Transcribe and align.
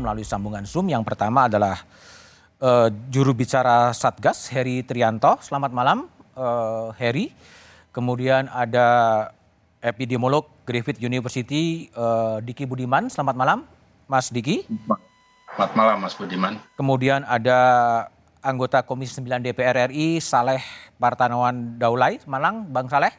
melalui 0.00 0.24
sambungan 0.24 0.64
Zoom. 0.64 0.88
Yang 0.88 1.04
pertama 1.04 1.46
adalah 1.46 1.84
uh, 2.60 2.88
juru 3.12 3.36
bicara 3.36 3.92
Satgas, 3.92 4.48
Heri 4.48 4.82
Trianto. 4.82 5.36
Selamat 5.44 5.70
malam, 5.70 6.08
uh, 6.34 6.90
Heri. 6.96 7.32
Kemudian 7.90 8.48
ada 8.50 9.28
epidemiolog 9.84 10.46
Griffith 10.64 11.00
University, 11.02 11.92
uh, 11.96 12.38
Diki 12.40 12.64
Budiman. 12.68 13.12
Selamat 13.12 13.36
malam, 13.36 13.58
Mas 14.06 14.30
Diki. 14.30 14.64
Selamat 15.54 15.72
malam, 15.74 15.96
Mas 16.00 16.14
Budiman. 16.14 16.56
Kemudian 16.78 17.26
ada 17.26 17.58
anggota 18.40 18.80
Komisi 18.80 19.18
9 19.20 19.44
DPR 19.44 19.92
RI, 19.92 20.20
Saleh 20.22 20.62
Partanawan 20.96 21.76
Daulay. 21.76 22.22
Malang, 22.24 22.68
Bang 22.68 22.88
Saleh. 22.88 23.12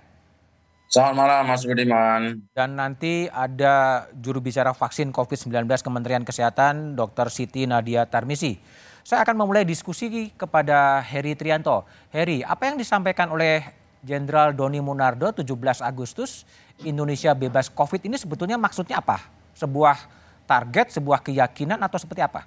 Selamat 0.92 1.16
malam 1.16 1.48
Mas 1.48 1.64
Budiman. 1.64 2.44
Dan 2.52 2.76
nanti 2.76 3.24
ada 3.32 4.04
juru 4.12 4.44
bicara 4.44 4.76
vaksin 4.76 5.16
COVID-19 5.16 5.64
Kementerian 5.80 6.28
Kesehatan 6.28 7.00
Dr. 7.00 7.32
Siti 7.32 7.64
Nadia 7.64 8.04
Tarmisi. 8.04 8.60
Saya 9.00 9.24
akan 9.24 9.40
memulai 9.40 9.64
diskusi 9.64 10.36
kepada 10.36 11.00
Heri 11.00 11.40
Trianto. 11.40 11.88
Heri, 12.12 12.44
apa 12.44 12.68
yang 12.68 12.76
disampaikan 12.76 13.32
oleh 13.32 13.64
Jenderal 14.04 14.52
Doni 14.52 14.84
Munardo 14.84 15.32
17 15.32 15.80
Agustus 15.80 16.44
Indonesia 16.84 17.32
bebas 17.32 17.72
COVID 17.72 18.12
ini 18.12 18.20
sebetulnya 18.20 18.60
maksudnya 18.60 19.00
apa? 19.00 19.32
Sebuah 19.56 19.96
target, 20.44 20.92
sebuah 20.92 21.24
keyakinan 21.24 21.80
atau 21.80 22.04
seperti 22.04 22.20
apa? 22.20 22.44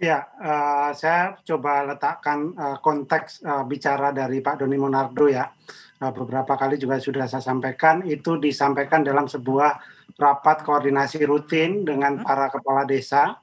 Ya, 0.00 0.24
uh, 0.40 0.88
saya 0.96 1.36
coba 1.44 1.84
letakkan 1.84 2.56
uh, 2.56 2.80
konteks 2.80 3.44
uh, 3.44 3.68
bicara 3.68 4.08
dari 4.08 4.40
Pak 4.40 4.64
Doni 4.64 4.80
Monardo 4.80 5.28
ya. 5.28 5.52
Uh, 6.00 6.12
beberapa 6.16 6.56
kali 6.56 6.80
juga 6.80 6.96
sudah 6.96 7.28
saya 7.28 7.44
sampaikan, 7.44 8.00
itu 8.08 8.40
disampaikan 8.40 9.04
dalam 9.04 9.28
sebuah 9.28 9.76
rapat 10.16 10.64
koordinasi 10.64 11.28
rutin 11.28 11.84
dengan 11.84 12.16
hmm. 12.16 12.24
para 12.24 12.48
kepala 12.48 12.88
desa 12.88 13.36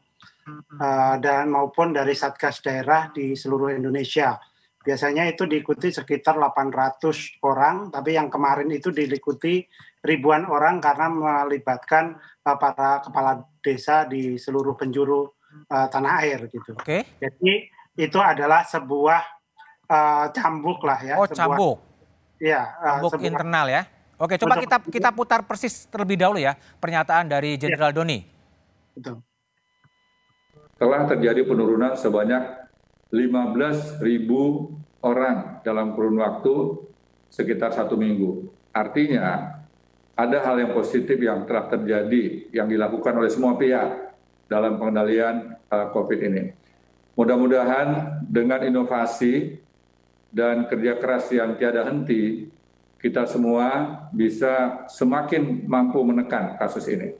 uh, 0.81 1.16
dan 1.22 1.53
maupun 1.53 1.94
dari 1.94 2.17
satgas 2.17 2.66
daerah 2.66 3.14
di 3.14 3.38
seluruh 3.38 3.77
Indonesia. 3.77 4.41
Biasanya 4.81 5.27
itu 5.27 5.44
diikuti 5.44 5.91
sekitar 5.91 6.39
800 6.39 7.44
orang, 7.44 7.91
tapi 7.91 8.16
yang 8.16 8.31
kemarin 8.31 8.71
itu 8.71 8.89
diikuti 8.89 9.61
ribuan 9.99 10.47
orang 10.47 10.80
karena 10.80 11.11
melibatkan 11.11 12.16
uh, 12.47 12.58
para 12.58 13.03
kepala 13.03 13.44
desa 13.59 14.08
di 14.08 14.39
seluruh 14.39 14.80
penjuru 14.80 15.27
uh, 15.67 15.88
tanah 15.92 16.23
air 16.23 16.47
gitu. 16.47 16.71
Oke. 16.73 17.03
Okay. 17.03 17.19
Jadi 17.19 17.67
itu 17.99 18.19
adalah 18.21 18.64
sebuah 18.64 19.21
uh, 19.92 20.25
cambuk 20.31 20.80
lah 20.88 20.99
ya. 21.03 21.16
Oh 21.19 21.27
sebuah, 21.27 21.36
cambuk. 21.36 21.77
Iya. 22.38 22.61
Uh, 22.77 22.85
cambuk 23.02 23.11
sebuah, 23.17 23.30
internal 23.30 23.66
ya. 23.69 23.81
Oke, 24.17 24.33
coba 24.41 24.57
kita 24.57 24.77
kita 24.81 25.09
putar 25.13 25.45
persis 25.45 25.85
terlebih 25.89 26.17
dahulu 26.17 26.41
ya 26.41 26.57
pernyataan 26.81 27.30
dari 27.30 27.57
iya. 27.57 27.61
Jenderal 27.61 27.93
ya. 27.93 27.95
Doni. 28.02 28.19
Betul. 28.97 29.21
Telah 30.77 31.02
terjadi 31.09 31.41
penurunan 31.45 31.93
sebanyak 31.97 32.43
15 33.09 34.02
ribu 34.02 34.73
orang 35.02 35.61
dalam 35.61 35.93
kurun 35.93 36.21
waktu 36.21 36.85
sekitar 37.30 37.73
satu 37.73 37.97
minggu. 37.97 38.49
Artinya 38.73 39.58
ada 40.17 40.38
hal 40.41 40.58
yang 40.58 40.73
positif 40.73 41.17
yang 41.21 41.45
telah 41.45 41.69
terjadi 41.69 42.49
yang 42.53 42.65
dilakukan 42.65 43.13
oleh 43.13 43.30
semua 43.30 43.53
pihak 43.58 44.17
dalam 44.49 44.81
pengendalian 44.81 45.58
uh, 45.69 45.93
COVID 45.93 46.19
ini. 46.25 46.43
Mudah-mudahan 47.17 48.21
dengan 48.25 48.61
inovasi 48.65 49.61
dan 50.32 50.67
kerja 50.67 50.99
keras 50.99 51.32
yang 51.32 51.55
tiada 51.55 51.88
henti, 51.88 52.52
kita 52.98 53.30
semua 53.30 54.02
bisa 54.10 54.86
semakin 54.89 55.64
mampu 55.70 56.02
menekan 56.02 56.58
kasus 56.58 56.86
ini. 56.89 57.14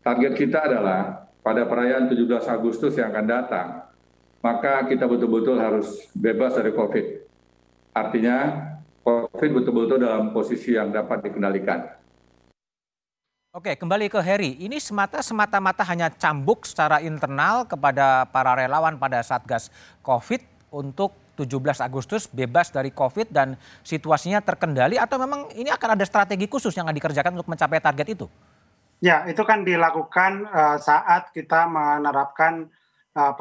Target 0.00 0.32
kita 0.36 0.64
adalah 0.64 1.28
pada 1.40 1.64
perayaan 1.64 2.08
17 2.08 2.48
Agustus 2.48 2.96
yang 2.96 3.12
akan 3.12 3.26
datang, 3.26 3.68
maka 4.40 4.84
kita 4.88 5.08
betul-betul 5.08 5.56
harus 5.60 6.08
bebas 6.16 6.56
dari 6.56 6.72
COVID. 6.72 7.06
Artinya, 7.92 8.36
COVID 9.04 9.50
betul-betul 9.60 9.98
dalam 10.00 10.32
posisi 10.32 10.76
yang 10.76 10.92
dapat 10.92 11.24
dikendalikan. 11.24 12.00
Oke, 13.50 13.74
kembali 13.74 14.06
ke 14.06 14.22
Heri. 14.22 14.54
Ini 14.62 14.78
semata 14.78 15.18
semata-mata 15.26 15.82
hanya 15.82 16.06
cambuk 16.06 16.62
secara 16.62 17.02
internal 17.02 17.66
kepada 17.66 18.22
para 18.30 18.54
relawan 18.54 18.94
pada 18.94 19.26
Satgas 19.26 19.74
COVID 20.06 20.38
untuk 20.70 21.10
17 21.40 21.80
Agustus 21.80 22.28
bebas 22.28 22.68
dari 22.68 22.92
COVID 22.92 23.32
dan 23.32 23.56
situasinya 23.80 24.44
terkendali 24.44 25.00
atau 25.00 25.16
memang 25.16 25.48
ini 25.56 25.72
akan 25.72 25.96
ada 25.96 26.04
strategi 26.04 26.44
khusus 26.44 26.76
yang 26.76 26.84
akan 26.84 26.96
dikerjakan 27.00 27.32
untuk 27.40 27.48
mencapai 27.48 27.80
target 27.80 28.06
itu? 28.12 28.26
Ya, 29.00 29.24
itu 29.24 29.40
kan 29.48 29.64
dilakukan 29.64 30.44
uh, 30.44 30.76
saat 30.76 31.32
kita 31.32 31.64
menerapkan 31.64 32.68
uh, 33.16 33.32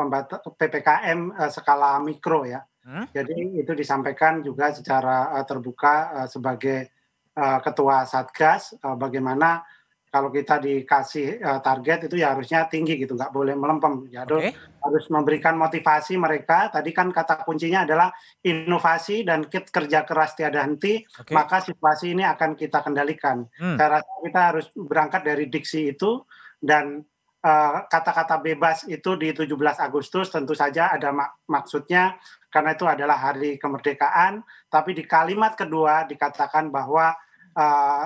PPKM 0.56 1.36
uh, 1.36 1.52
skala 1.52 2.00
mikro 2.00 2.48
ya. 2.48 2.64
Hmm? 2.88 3.06
Jadi 3.12 3.60
itu 3.60 3.72
disampaikan 3.76 4.40
juga 4.40 4.72
secara 4.72 5.36
uh, 5.36 5.44
terbuka 5.44 6.24
uh, 6.24 6.28
sebagai 6.32 6.88
uh, 7.36 7.60
ketua 7.60 8.08
Satgas 8.08 8.80
uh, 8.80 8.96
bagaimana 8.96 9.68
kalau 10.10 10.34
kita 10.34 10.58
dikasih 10.58 11.38
uh, 11.40 11.62
target 11.62 12.10
itu 12.10 12.18
ya 12.18 12.34
harusnya 12.34 12.66
tinggi 12.66 12.98
gitu, 12.98 13.14
nggak 13.14 13.30
boleh 13.30 13.54
melempem. 13.54 14.10
Ya 14.10 14.26
okay. 14.26 14.58
harus 14.82 15.06
memberikan 15.14 15.54
motivasi 15.54 16.18
mereka. 16.18 16.74
Tadi 16.74 16.90
kan 16.90 17.14
kata 17.14 17.46
kuncinya 17.46 17.86
adalah 17.86 18.10
inovasi 18.42 19.22
dan 19.22 19.46
kerja 19.48 20.04
keras 20.04 20.34
tiada 20.34 20.66
henti, 20.66 21.06
okay. 21.06 21.34
maka 21.34 21.62
situasi 21.62 22.18
ini 22.18 22.26
akan 22.26 22.58
kita 22.58 22.82
kendalikan. 22.82 23.46
Hmm. 23.62 23.78
Saya 23.78 24.02
rasa 24.02 24.12
kita 24.26 24.42
harus 24.42 24.66
berangkat 24.74 25.22
dari 25.22 25.46
diksi 25.46 25.94
itu 25.94 26.26
dan 26.58 27.06
kata 27.40 27.88
kata-kata 27.88 28.36
bebas 28.44 28.84
itu 28.92 29.16
di 29.16 29.32
17 29.32 29.56
Agustus 29.80 30.28
tentu 30.28 30.52
saja 30.52 30.92
ada 30.92 31.16
mak 31.16 31.48
maksudnya 31.48 32.20
karena 32.52 32.76
itu 32.76 32.84
adalah 32.84 33.16
hari 33.16 33.56
kemerdekaan, 33.56 34.44
tapi 34.68 34.92
di 34.98 35.08
kalimat 35.08 35.56
kedua 35.56 36.04
dikatakan 36.04 36.68
bahwa 36.68 37.16
uh, 37.56 38.06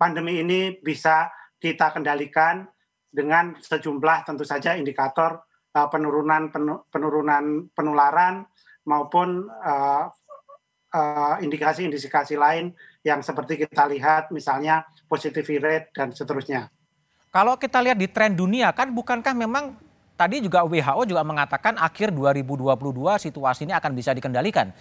pandemi 0.00 0.40
ini 0.40 0.80
bisa 0.80 1.28
kita 1.60 1.92
kendalikan 1.92 2.64
dengan 3.12 3.52
sejumlah 3.60 4.24
tentu 4.24 4.48
saja 4.48 4.72
indikator 4.80 5.44
uh, 5.76 5.88
penurunan 5.92 6.48
penurunan 6.88 7.68
penularan 7.76 8.48
maupun 8.88 9.44
uh, 9.60 10.08
uh, 10.96 11.36
indikasi-indikasi 11.44 12.40
lain 12.40 12.72
yang 13.04 13.20
seperti 13.20 13.60
kita 13.60 13.84
lihat 13.92 14.32
misalnya 14.32 14.88
positivity 15.04 15.60
rate 15.60 15.92
dan 15.92 16.16
seterusnya. 16.16 16.72
Kalau 17.28 17.60
kita 17.60 17.78
lihat 17.84 18.00
di 18.00 18.08
tren 18.08 18.32
dunia 18.32 18.72
kan 18.72 18.88
bukankah 18.90 19.36
memang 19.36 19.76
tadi 20.16 20.40
juga 20.40 20.64
WHO 20.64 21.06
juga 21.06 21.22
mengatakan 21.22 21.76
akhir 21.76 22.10
2022 22.10 22.74
situasi 23.30 23.68
ini 23.68 23.74
akan 23.76 23.92
bisa 23.92 24.16
dikendalikan. 24.16 24.72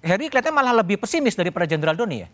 Heri 0.00 0.32
kelihatannya 0.32 0.56
malah 0.56 0.74
lebih 0.80 0.96
pesimis 0.96 1.36
daripada 1.36 1.68
Jenderal 1.68 1.92
Doni 1.92 2.24
ya? 2.24 2.28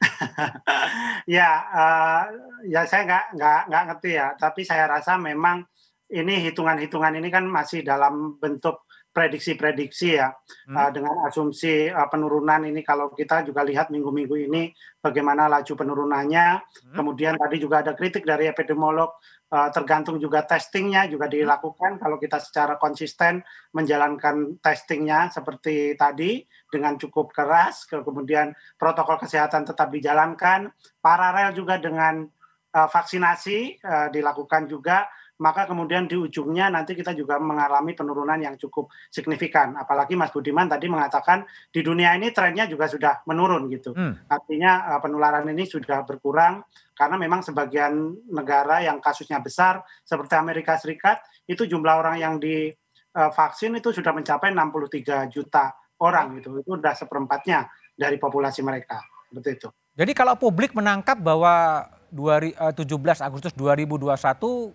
ya, 1.36 1.50
uh, 1.70 2.22
ya 2.66 2.82
saya 2.84 3.02
nggak 3.06 3.24
nggak 3.38 3.60
nggak 3.70 3.84
ngerti 3.90 4.10
ya. 4.16 4.28
Tapi 4.36 4.60
saya 4.66 4.84
rasa 4.90 5.16
memang 5.16 5.64
ini 6.12 6.44
hitungan-hitungan 6.50 7.18
ini 7.18 7.28
kan 7.32 7.44
masih 7.48 7.82
dalam 7.82 8.36
bentuk 8.38 8.84
prediksi-prediksi 9.14 10.18
ya 10.18 10.34
hmm. 10.34 10.74
uh, 10.74 10.90
dengan 10.90 11.14
asumsi 11.30 11.86
uh, 11.86 12.10
penurunan 12.10 12.66
ini 12.66 12.82
kalau 12.82 13.14
kita 13.14 13.46
juga 13.46 13.62
lihat 13.62 13.94
minggu-minggu 13.94 14.50
ini 14.50 14.74
bagaimana 14.98 15.46
laju 15.46 15.72
penurunannya 15.78 16.58
hmm. 16.58 16.94
kemudian 16.98 17.38
tadi 17.38 17.62
juga 17.62 17.86
ada 17.86 17.94
kritik 17.94 18.26
dari 18.26 18.50
epidemiolog 18.50 19.14
uh, 19.54 19.70
tergantung 19.70 20.18
juga 20.18 20.42
testingnya 20.42 21.06
juga 21.06 21.30
hmm. 21.30 21.34
dilakukan 21.38 21.90
hmm. 21.94 22.00
kalau 22.02 22.16
kita 22.18 22.42
secara 22.42 22.74
konsisten 22.74 23.46
menjalankan 23.70 24.58
testingnya 24.58 25.30
seperti 25.30 25.94
tadi 25.94 26.42
dengan 26.66 26.98
cukup 26.98 27.30
keras 27.30 27.86
kemudian 27.86 28.50
protokol 28.74 29.22
kesehatan 29.22 29.62
tetap 29.62 29.94
dijalankan 29.94 30.74
paralel 30.98 31.54
juga 31.54 31.78
dengan 31.78 32.26
uh, 32.74 32.88
vaksinasi 32.90 33.78
uh, 33.78 34.08
dilakukan 34.10 34.66
juga 34.66 35.06
maka 35.34 35.66
kemudian 35.66 36.06
di 36.06 36.14
ujungnya 36.14 36.70
nanti 36.70 36.94
kita 36.94 37.10
juga 37.10 37.42
mengalami 37.42 37.90
penurunan 37.90 38.38
yang 38.38 38.54
cukup 38.54 38.86
signifikan. 39.10 39.74
Apalagi 39.74 40.14
Mas 40.14 40.30
Budiman 40.30 40.70
tadi 40.70 40.86
mengatakan 40.86 41.42
di 41.74 41.82
dunia 41.82 42.14
ini 42.14 42.30
trennya 42.30 42.70
juga 42.70 42.86
sudah 42.86 43.26
menurun 43.26 43.66
gitu. 43.66 43.90
Hmm. 43.90 44.14
Artinya 44.30 44.94
uh, 44.94 45.00
penularan 45.02 45.50
ini 45.50 45.66
sudah 45.66 46.06
berkurang 46.06 46.62
karena 46.94 47.16
memang 47.18 47.42
sebagian 47.42 48.14
negara 48.30 48.86
yang 48.86 49.02
kasusnya 49.02 49.42
besar 49.42 49.82
seperti 50.06 50.38
Amerika 50.38 50.78
Serikat 50.78 51.18
itu 51.50 51.66
jumlah 51.66 51.94
orang 51.98 52.16
yang 52.22 52.34
divaksin 52.38 53.74
uh, 53.74 53.78
itu 53.82 53.90
sudah 53.90 54.14
mencapai 54.14 54.54
63 54.54 55.34
juta 55.34 55.74
orang 55.98 56.38
gitu. 56.38 56.62
Itu 56.62 56.78
sudah 56.78 56.94
seperempatnya 56.94 57.66
dari 57.98 58.22
populasi 58.22 58.62
mereka. 58.62 59.02
Seperti 59.26 59.50
itu. 59.50 59.68
Jadi 59.94 60.10
kalau 60.14 60.34
publik 60.34 60.74
menangkap 60.74 61.18
bahwa 61.18 61.86
17 62.14 62.54
eh, 62.54 63.26
Agustus 63.26 63.52
2021 63.58 64.06
uh, 64.06 64.70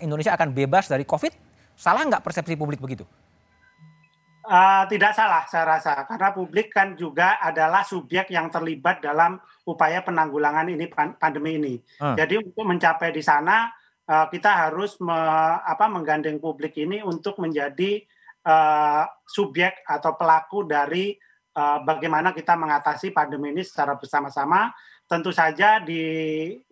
Indonesia 0.00 0.32
akan 0.32 0.48
bebas 0.56 0.88
dari 0.88 1.04
COVID, 1.04 1.32
salah 1.76 2.08
nggak 2.08 2.24
persepsi 2.24 2.56
publik 2.56 2.80
begitu? 2.80 3.04
Uh, 4.44 4.84
tidak 4.92 5.16
salah 5.16 5.48
saya 5.48 5.64
rasa 5.64 6.04
karena 6.04 6.28
publik 6.36 6.68
kan 6.68 6.92
juga 7.00 7.40
adalah 7.40 7.80
subjek 7.80 8.28
yang 8.28 8.52
terlibat 8.52 9.00
dalam 9.00 9.40
upaya 9.64 10.04
penanggulangan 10.04 10.68
ini 10.68 10.84
pandemi 11.16 11.56
ini. 11.56 11.74
Hmm. 11.96 12.12
Jadi 12.12 12.44
untuk 12.44 12.64
mencapai 12.68 13.08
di 13.08 13.24
sana 13.24 13.72
uh, 14.04 14.26
kita 14.28 14.68
harus 14.68 15.00
me, 15.00 15.16
apa, 15.64 15.88
menggandeng 15.88 16.36
publik 16.40 16.76
ini 16.76 17.00
untuk 17.00 17.40
menjadi 17.40 18.04
uh, 18.44 19.08
subjek 19.24 19.80
atau 19.88 20.12
pelaku 20.12 20.68
dari 20.68 21.16
uh, 21.56 21.80
bagaimana 21.80 22.36
kita 22.36 22.52
mengatasi 22.52 23.16
pandemi 23.16 23.56
ini 23.56 23.64
secara 23.64 23.96
bersama-sama 23.96 24.68
tentu 25.04 25.30
saja 25.30 25.84
di 25.84 26.00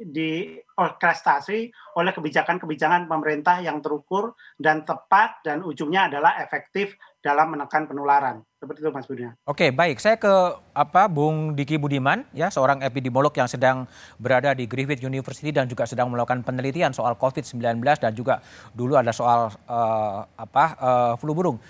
diorkestrasi 0.00 1.68
oleh 2.00 2.12
kebijakan-kebijakan 2.16 3.04
pemerintah 3.04 3.60
yang 3.60 3.84
terukur 3.84 4.32
dan 4.56 4.88
tepat 4.88 5.44
dan 5.44 5.60
ujungnya 5.60 6.08
adalah 6.08 6.40
efektif 6.40 6.96
dalam 7.22 7.54
menekan 7.54 7.86
penularan. 7.86 8.42
Seperti 8.58 8.82
itu 8.82 8.90
Mas 8.90 9.06
Budiman. 9.06 9.34
Oke, 9.46 9.70
baik. 9.70 10.02
Saya 10.02 10.18
ke 10.18 10.32
apa 10.74 11.06
Bung 11.06 11.54
Diki 11.54 11.78
Budiman 11.78 12.26
ya, 12.34 12.50
seorang 12.50 12.82
epidemiolog 12.82 13.30
yang 13.36 13.46
sedang 13.46 13.86
berada 14.18 14.56
di 14.58 14.66
Griffith 14.66 15.04
University 15.04 15.54
dan 15.54 15.70
juga 15.70 15.86
sedang 15.86 16.10
melakukan 16.10 16.42
penelitian 16.42 16.90
soal 16.90 17.14
COVID-19 17.14 17.78
dan 17.78 18.12
juga 18.16 18.42
dulu 18.74 18.98
ada 18.98 19.14
soal 19.14 19.54
uh, 19.70 20.26
apa 20.34 20.64
uh, 20.82 21.12
flu 21.14 21.30
burung. 21.30 21.62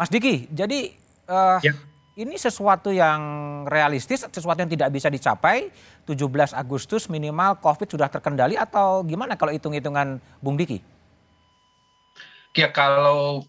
Mas 0.00 0.08
Diki, 0.08 0.48
jadi 0.48 0.96
uh, 1.28 1.60
ya 1.60 1.76
ini 2.12 2.36
sesuatu 2.36 2.92
yang 2.92 3.20
realistis, 3.64 4.28
sesuatu 4.28 4.60
yang 4.60 4.68
tidak 4.68 4.92
bisa 4.92 5.08
dicapai. 5.08 5.72
17 6.04 6.52
Agustus 6.52 7.08
minimal 7.08 7.56
COVID 7.62 7.88
sudah 7.88 8.10
terkendali 8.12 8.58
atau 8.58 9.00
gimana 9.06 9.38
kalau 9.38 9.54
hitung-hitungan 9.54 10.20
Bung 10.42 10.58
Diki? 10.60 10.82
Ya 12.52 12.68
kalau 12.68 13.46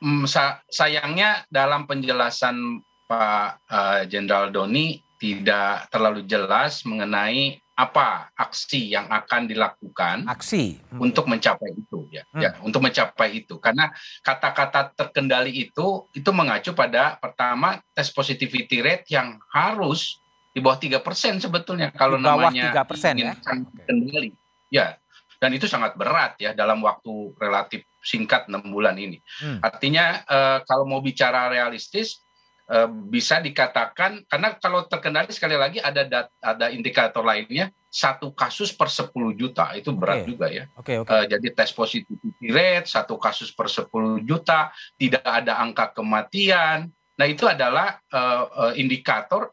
mm, 0.00 0.24
sayangnya 0.72 1.44
dalam 1.52 1.84
penjelasan 1.84 2.80
Pak 3.10 3.48
eh, 3.68 4.00
Jenderal 4.06 4.48
uh, 4.48 4.52
Doni 4.54 5.02
tidak 5.20 5.90
terlalu 5.92 6.24
jelas 6.24 6.86
mengenai 6.86 7.60
apa 7.80 8.28
aksi 8.36 8.92
yang 8.92 9.08
akan 9.08 9.48
dilakukan 9.48 10.28
aksi. 10.28 10.76
Hmm. 10.92 11.00
untuk 11.08 11.24
mencapai 11.24 11.72
itu 11.72 12.04
ya. 12.12 12.28
Hmm. 12.28 12.42
ya 12.44 12.50
untuk 12.60 12.84
mencapai 12.84 13.40
itu. 13.40 13.56
Karena 13.56 13.88
kata-kata 14.20 14.92
terkendali 14.92 15.48
itu 15.48 16.04
itu 16.12 16.30
mengacu 16.36 16.76
pada 16.76 17.16
pertama 17.16 17.80
tes 17.96 18.12
positivity 18.12 18.84
rate 18.84 19.08
yang 19.08 19.40
harus 19.48 20.20
di 20.52 20.60
bawah 20.60 20.76
tiga 20.76 21.00
persen 21.00 21.40
sebetulnya 21.40 21.88
kalau 21.94 22.20
di 22.20 22.26
bawah 22.26 22.52
namanya 22.52 22.84
3% 22.84 23.16
ya? 23.16 23.32
terkendali. 23.40 24.36
Ya 24.68 25.00
dan 25.40 25.56
itu 25.56 25.64
sangat 25.64 25.96
berat 25.96 26.36
ya 26.36 26.52
dalam 26.52 26.84
waktu 26.84 27.32
relatif 27.40 27.88
singkat 28.04 28.52
enam 28.52 28.68
bulan 28.68 29.00
ini. 29.00 29.24
Hmm. 29.40 29.56
artinya 29.64 30.20
eh, 30.28 30.58
kalau 30.68 30.84
mau 30.84 31.00
bicara 31.00 31.48
realistis 31.48 32.20
bisa 33.10 33.42
dikatakan 33.42 34.22
karena 34.30 34.54
kalau 34.62 34.86
terkendali 34.86 35.34
sekali 35.34 35.58
lagi 35.58 35.82
ada 35.82 36.06
dat, 36.06 36.30
ada 36.38 36.70
indikator 36.70 37.26
lainnya 37.26 37.74
satu 37.90 38.30
kasus 38.30 38.70
per 38.70 38.86
10 38.86 39.10
juta 39.34 39.74
itu 39.74 39.90
berat 39.90 40.22
okay. 40.22 40.28
juga 40.30 40.46
ya. 40.46 40.64
Okay, 40.78 41.02
okay. 41.02 41.10
Uh, 41.10 41.24
jadi 41.26 41.46
tes 41.50 41.74
positivity 41.74 42.46
rate 42.46 42.86
satu 42.86 43.18
kasus 43.18 43.50
per 43.50 43.66
10 43.66 43.90
juta 44.22 44.70
tidak 44.94 45.26
ada 45.26 45.58
angka 45.58 45.90
kematian. 45.90 46.86
Nah 47.18 47.26
itu 47.26 47.50
adalah 47.50 47.98
uh, 48.14 48.70
uh, 48.70 48.72
indikator 48.78 49.50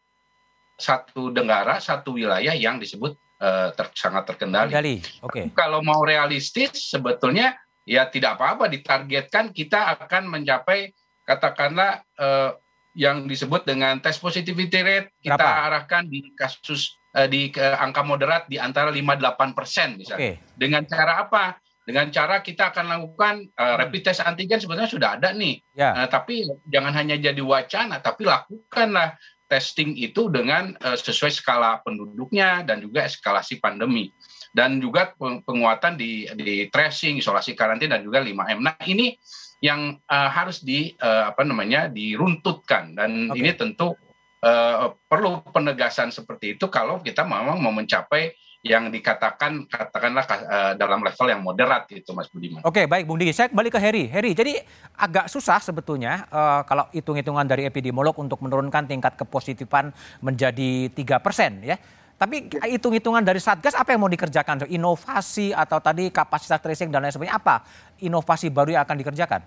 satu 0.77 1.33
negara 1.33 1.81
satu 1.81 2.13
wilayah 2.13 2.53
yang 2.53 2.77
disebut 2.77 3.17
uh, 3.41 3.73
ter, 3.73 3.89
sangat 3.97 4.29
terkendali. 4.29 5.01
Oke. 5.25 5.25
Okay. 5.25 5.43
Kalau 5.57 5.81
mau 5.81 6.05
realistis 6.05 6.93
sebetulnya 6.93 7.57
ya 7.89 8.05
tidak 8.05 8.37
apa-apa 8.37 8.69
ditargetkan 8.69 9.49
kita 9.49 9.97
akan 9.97 10.29
mencapai 10.29 10.93
katakanlah 11.25 12.05
uh, 12.21 12.53
yang 12.97 13.29
disebut 13.29 13.61
dengan 13.61 14.01
test 14.01 14.17
positivity 14.17 14.81
rate 14.81 15.13
kita 15.21 15.37
Berapa? 15.37 15.69
arahkan 15.69 16.09
di 16.09 16.33
kasus 16.33 16.97
uh, 17.13 17.29
di 17.29 17.53
uh, 17.53 17.77
angka 17.77 18.01
moderat 18.01 18.49
di 18.49 18.57
antara 18.57 18.89
5-8 18.89 19.53
persen 19.53 20.01
misalnya. 20.01 20.33
Okay. 20.33 20.57
Dengan 20.57 20.81
cara 20.89 21.21
apa? 21.21 21.61
Dengan 21.85 22.09
cara 22.09 22.41
kita 22.41 22.73
akan 22.73 22.85
lakukan 22.89 23.47
uh, 23.53 23.75
rapid 23.77 24.01
test 24.01 24.25
antigen 24.25 24.57
sebetulnya 24.57 24.89
sudah 24.89 25.09
ada 25.21 25.29
nih. 25.29 25.61
Yeah. 25.77 25.93
Ya. 25.93 26.03
Uh, 26.03 26.09
tapi 26.09 26.41
jangan 26.73 26.91
hanya 26.97 27.15
jadi 27.21 27.39
wacana, 27.39 28.01
tapi 28.01 28.25
lakukanlah 28.25 29.13
testing 29.47 29.93
itu 29.95 30.27
dengan 30.27 30.73
uh, 30.81 30.97
sesuai 30.97 31.31
skala 31.31 31.79
penduduknya 31.85 32.65
dan 32.65 32.83
juga 32.83 33.05
eskalasi 33.05 33.61
pandemi 33.61 34.11
dan 34.57 34.81
juga 34.81 35.13
penguatan 35.45 35.95
di 35.95 36.25
di 36.33 36.65
tracing, 36.73 37.21
isolasi 37.21 37.53
karantina 37.53 38.01
dan 38.01 38.03
juga 38.03 38.25
5M. 38.25 38.59
Nah, 38.65 38.75
ini 38.89 39.13
yang 39.63 39.97
uh, 40.05 40.29
harus 40.29 40.61
di 40.61 40.93
uh, 41.01 41.33
apa 41.33 41.41
namanya 41.41 41.89
diruntutkan 41.89 42.93
dan 42.93 43.33
okay. 43.33 43.41
ini 43.41 43.51
tentu 43.57 43.97
uh, 44.45 44.93
perlu 45.09 45.41
penegasan 45.49 46.13
seperti 46.13 46.57
itu 46.57 46.69
kalau 46.69 47.01
kita 47.01 47.25
memang 47.25 47.57
mau 47.57 47.73
mencapai 47.73 48.37
yang 48.65 48.89
dikatakan 48.89 49.69
katakanlah 49.69 50.25
uh, 50.25 50.73
dalam 50.75 50.99
level 51.05 51.27
yang 51.29 51.41
moderat 51.45 51.87
itu 51.93 52.09
Mas 52.11 52.27
Budiman. 52.27 52.65
Oke, 52.65 52.83
okay, 52.83 52.85
baik 52.89 53.05
Bung 53.05 53.21
Diki. 53.21 53.31
Saya 53.31 53.53
kembali 53.53 53.69
ke 53.69 53.79
Heri. 53.79 54.09
Heri, 54.09 54.31
jadi 54.33 54.59
agak 54.97 55.29
susah 55.29 55.61
sebetulnya 55.61 56.25
uh, 56.33 56.65
kalau 56.65 56.89
hitung-hitungan 56.91 57.45
dari 57.45 57.69
epidemiolog 57.69 58.17
untuk 58.17 58.41
menurunkan 58.41 58.89
tingkat 58.89 59.13
kepositifan 59.15 59.93
menjadi 60.19 60.89
tiga 60.91 61.21
persen 61.21 61.63
ya. 61.63 61.77
Tapi 62.17 62.49
hitung-hitungan 62.49 63.21
dari 63.21 63.37
Satgas 63.37 63.77
apa 63.77 63.93
yang 63.93 64.01
mau 64.01 64.09
dikerjakan? 64.09 64.65
Inovasi 64.65 65.53
atau 65.53 65.77
tadi 65.77 66.09
kapasitas 66.09 66.57
tracing 66.57 66.89
dan 66.89 67.05
lain 67.05 67.13
sebagainya 67.13 67.37
apa 67.37 67.61
inovasi 68.01 68.49
baru 68.49 68.73
yang 68.73 68.83
akan 68.89 68.97
dikerjakan? 68.97 69.41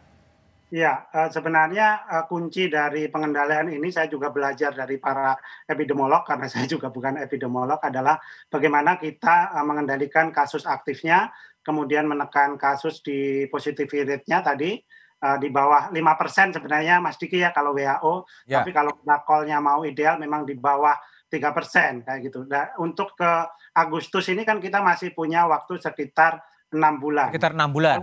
Ya, 0.70 1.10
sebenarnya 1.34 2.06
eh, 2.06 2.24
kunci 2.30 2.70
dari 2.70 3.10
pengendalian 3.10 3.74
ini 3.74 3.90
saya 3.90 4.06
juga 4.06 4.30
belajar 4.30 4.70
dari 4.70 5.02
para 5.02 5.34
epidemiolog 5.66 6.22
karena 6.22 6.46
saya 6.52 6.70
juga 6.70 6.94
bukan 6.94 7.18
epidemiolog 7.18 7.82
adalah 7.82 8.22
bagaimana 8.46 8.94
kita 9.02 9.50
eh, 9.50 9.64
mengendalikan 9.66 10.30
kasus 10.30 10.62
aktifnya, 10.62 11.34
kemudian 11.66 12.06
menekan 12.06 12.54
kasus 12.54 13.02
di 13.02 13.50
positivity 13.50 14.06
rate-nya 14.06 14.40
tadi 14.40 14.80
di 15.20 15.52
bawah 15.52 15.92
5% 15.92 16.56
sebenarnya 16.56 16.96
Mas 16.96 17.20
Diki 17.20 17.44
ya 17.44 17.52
kalau 17.52 17.76
WHO, 17.76 18.24
ya. 18.48 18.64
tapi 18.64 18.72
kalau 18.72 18.96
call-nya 19.28 19.60
mau 19.60 19.84
ideal 19.84 20.16
memang 20.16 20.48
di 20.48 20.56
bawah 20.56 20.96
tiga 21.30 21.54
persen 21.54 22.02
kayak 22.02 22.26
gitu. 22.26 22.42
Nah, 22.44 22.74
untuk 22.82 23.14
ke 23.14 23.30
Agustus 23.72 24.26
ini 24.28 24.42
kan 24.42 24.58
kita 24.58 24.82
masih 24.82 25.14
punya 25.14 25.46
waktu 25.46 25.78
sekitar 25.78 26.42
enam 26.74 26.98
bulan. 26.98 27.30
Sekitar 27.30 27.54
enam 27.54 27.70
bulan. 27.70 27.98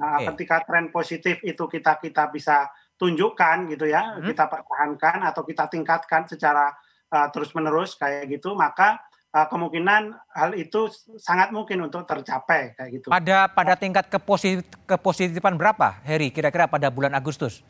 Nah, 0.00 0.16
okay. 0.16 0.32
ketika 0.32 0.64
tren 0.64 0.88
positif 0.88 1.44
itu 1.44 1.60
kita 1.68 2.00
kita 2.00 2.32
bisa 2.32 2.72
tunjukkan 2.96 3.68
gitu 3.68 3.84
ya, 3.84 4.16
hmm. 4.16 4.32
kita 4.32 4.48
pertahankan 4.48 5.28
atau 5.28 5.44
kita 5.44 5.68
tingkatkan 5.68 6.24
secara 6.24 6.72
uh, 7.12 7.28
terus 7.28 7.52
menerus 7.52 8.00
kayak 8.00 8.32
gitu, 8.32 8.56
maka 8.56 8.96
uh, 9.36 9.44
kemungkinan 9.44 10.16
hal 10.32 10.56
itu 10.56 10.88
sangat 11.20 11.52
mungkin 11.52 11.84
untuk 11.84 12.08
tercapai 12.08 12.72
kayak 12.80 12.90
gitu. 12.96 13.06
Pada 13.12 13.52
pada 13.52 13.76
tingkat 13.76 14.08
kepositif, 14.08 14.64
kepositifan 14.88 15.60
berapa, 15.60 16.00
Heri? 16.00 16.32
Kira-kira 16.32 16.64
pada 16.64 16.88
bulan 16.88 17.12
Agustus? 17.12 17.60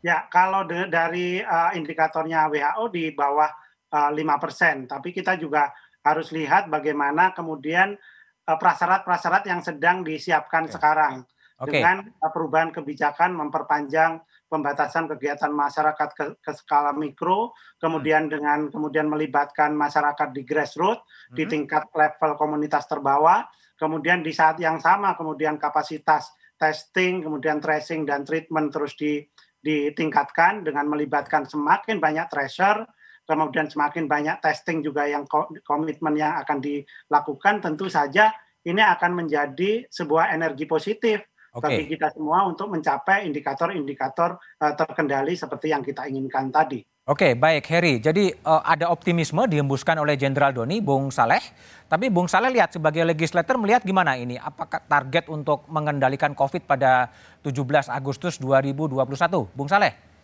Ya, 0.00 0.24
kalau 0.32 0.64
de, 0.64 0.88
dari 0.88 1.44
uh, 1.44 1.76
indikatornya 1.76 2.48
WHO 2.48 2.84
di 2.88 3.12
bawah 3.12 3.48
Eh, 3.48 3.65
lima 3.92 4.36
persen. 4.36 4.84
Tapi 4.90 5.14
kita 5.14 5.38
juga 5.38 5.70
harus 6.06 6.30
lihat 6.30 6.70
bagaimana 6.70 7.34
kemudian 7.34 7.98
eh, 8.46 8.58
prasyarat-prasyarat 8.58 9.44
yang 9.50 9.60
sedang 9.66 10.06
disiapkan 10.06 10.70
okay. 10.70 10.74
sekarang 10.78 11.14
okay. 11.58 11.82
dengan 11.82 12.06
eh, 12.06 12.30
perubahan 12.30 12.70
kebijakan 12.70 13.34
memperpanjang 13.34 14.22
pembatasan 14.46 15.10
kegiatan 15.10 15.50
masyarakat 15.50 16.08
ke, 16.14 16.24
ke 16.38 16.52
skala 16.54 16.94
mikro, 16.94 17.50
kemudian 17.82 18.30
hmm. 18.30 18.32
dengan 18.38 18.58
kemudian 18.70 19.10
melibatkan 19.10 19.74
masyarakat 19.74 20.30
di 20.30 20.46
grassroots 20.46 21.02
hmm. 21.02 21.34
di 21.34 21.44
tingkat 21.50 21.90
level 21.90 22.38
komunitas 22.38 22.86
terbawah, 22.86 23.42
kemudian 23.74 24.22
di 24.22 24.30
saat 24.30 24.62
yang 24.62 24.78
sama 24.78 25.18
kemudian 25.18 25.58
kapasitas 25.58 26.30
testing, 26.56 27.20
kemudian 27.20 27.60
tracing 27.60 28.08
dan 28.08 28.24
treatment 28.24 28.72
terus 28.72 28.96
di, 28.96 29.20
ditingkatkan 29.60 30.64
dengan 30.64 30.88
melibatkan 30.88 31.44
semakin 31.44 32.00
banyak 32.00 32.30
tracer, 32.32 32.86
kemudian 33.26 33.66
semakin 33.66 34.06
banyak 34.06 34.38
testing 34.40 34.80
juga 34.80 35.04
yang 35.04 35.26
komitmen 35.66 36.14
yang 36.14 36.38
akan 36.40 36.62
dilakukan, 36.62 37.60
tentu 37.60 37.90
saja 37.90 38.32
ini 38.66 38.82
akan 38.82 39.26
menjadi 39.26 39.86
sebuah 39.90 40.34
energi 40.34 40.66
positif 40.66 41.22
okay. 41.56 41.82
bagi 41.82 41.84
kita 41.96 42.12
semua 42.12 42.44
untuk 42.44 42.68
mencapai 42.68 43.24
indikator-indikator 43.24 44.36
uh, 44.36 44.72
terkendali 44.74 45.32
seperti 45.38 45.72
yang 45.72 45.80
kita 45.80 46.04
inginkan 46.06 46.52
tadi. 46.52 46.84
Oke, 47.06 47.22
okay, 47.22 47.32
baik 47.38 47.70
Heri. 47.70 48.02
Jadi 48.02 48.34
uh, 48.42 48.66
ada 48.66 48.90
optimisme 48.90 49.46
dihembuskan 49.46 49.94
oleh 50.02 50.18
Jenderal 50.18 50.50
Doni, 50.50 50.82
Bung 50.82 51.14
Saleh. 51.14 51.38
Tapi 51.86 52.10
Bung 52.10 52.26
Saleh 52.26 52.50
lihat 52.50 52.74
sebagai 52.74 53.06
legislator 53.06 53.54
melihat 53.62 53.86
gimana 53.86 54.18
ini? 54.18 54.34
Apakah 54.34 54.82
target 54.82 55.30
untuk 55.30 55.62
mengendalikan 55.70 56.34
COVID 56.34 56.66
pada 56.66 57.14
17 57.46 57.94
Agustus 57.94 58.42
2021? 58.42 59.06
Bung 59.54 59.70
Saleh? 59.70 60.15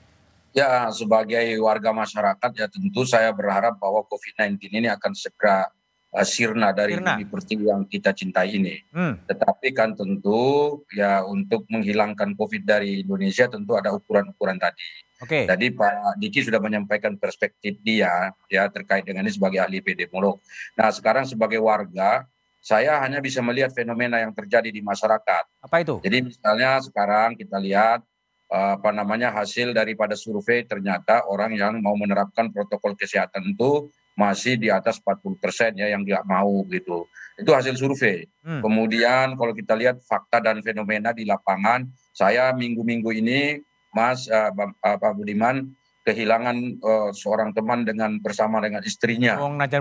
Ya, 0.52 0.88
sebagai 0.92 1.44
warga 1.64 1.90
masyarakat 1.96 2.50
ya 2.56 2.68
tentu 2.68 3.08
saya 3.08 3.32
berharap 3.32 3.80
bahwa 3.80 4.04
COVID-19 4.04 4.68
ini 4.68 4.88
akan 4.92 5.16
segera 5.16 5.72
uh, 6.12 6.26
sirna 6.28 6.70
dari 6.76 7.00
sirna. 7.00 7.16
bumi 7.16 7.24
pertiwi 7.26 7.64
yang 7.72 7.82
kita 7.88 8.12
cintai 8.12 8.60
ini. 8.60 8.76
Hmm. 8.92 9.16
Tetapi 9.24 9.72
kan 9.72 9.96
tentu 9.96 10.80
ya 10.92 11.24
untuk 11.24 11.64
menghilangkan 11.72 12.36
COVID 12.36 12.62
dari 12.68 13.00
Indonesia 13.00 13.48
tentu 13.48 13.74
ada 13.74 13.96
ukuran-ukuran 13.96 14.60
tadi. 14.60 14.84
Oke. 15.24 15.44
Okay. 15.44 15.44
Tadi 15.48 15.66
Pak 15.72 16.20
Diki 16.20 16.44
sudah 16.44 16.60
menyampaikan 16.60 17.16
perspektif 17.16 17.80
dia 17.80 18.34
ya 18.52 18.68
terkait 18.68 19.08
dengan 19.08 19.24
ini 19.24 19.32
sebagai 19.32 19.62
ahli 19.62 19.80
epidemiolog. 19.80 20.42
Nah 20.76 20.92
sekarang 20.92 21.24
sebagai 21.24 21.62
warga 21.62 22.28
saya 22.62 23.02
hanya 23.02 23.18
bisa 23.18 23.42
melihat 23.42 23.74
fenomena 23.74 24.22
yang 24.22 24.30
terjadi 24.30 24.70
di 24.70 24.78
masyarakat. 24.78 25.44
Apa 25.66 25.82
itu? 25.82 25.98
Jadi 25.98 26.30
misalnya 26.30 26.78
sekarang 26.78 27.34
kita 27.34 27.58
lihat 27.58 28.06
apa 28.52 28.92
namanya 28.92 29.32
hasil 29.32 29.72
daripada 29.72 30.12
survei 30.12 30.68
ternyata 30.68 31.24
orang 31.24 31.56
yang 31.56 31.80
mau 31.80 31.96
menerapkan 31.96 32.52
protokol 32.52 32.92
kesehatan 32.92 33.56
itu 33.56 33.88
masih 34.12 34.60
di 34.60 34.68
atas 34.68 35.00
40 35.00 35.40
persen 35.40 35.72
ya 35.72 35.88
yang 35.88 36.04
nggak 36.04 36.28
mau 36.28 36.60
gitu. 36.68 37.08
Itu 37.40 37.56
hasil 37.56 37.80
survei. 37.80 38.28
Hmm. 38.44 38.60
Kemudian 38.60 39.40
kalau 39.40 39.56
kita 39.56 39.72
lihat 39.72 40.04
fakta 40.04 40.44
dan 40.44 40.60
fenomena 40.60 41.16
di 41.16 41.24
lapangan, 41.24 41.88
saya 42.12 42.52
minggu-minggu 42.52 43.08
ini, 43.16 43.56
Mas 43.96 44.28
uh, 44.28 44.52
Pak 44.80 45.12
Budiman, 45.16 45.72
kehilangan 46.04 46.56
uh, 46.84 47.10
seorang 47.16 47.56
teman 47.56 47.88
dengan 47.88 48.20
bersama 48.20 48.60
dengan 48.60 48.84
istrinya. 48.84 49.40
Oh, 49.40 49.48
dan 49.48 49.80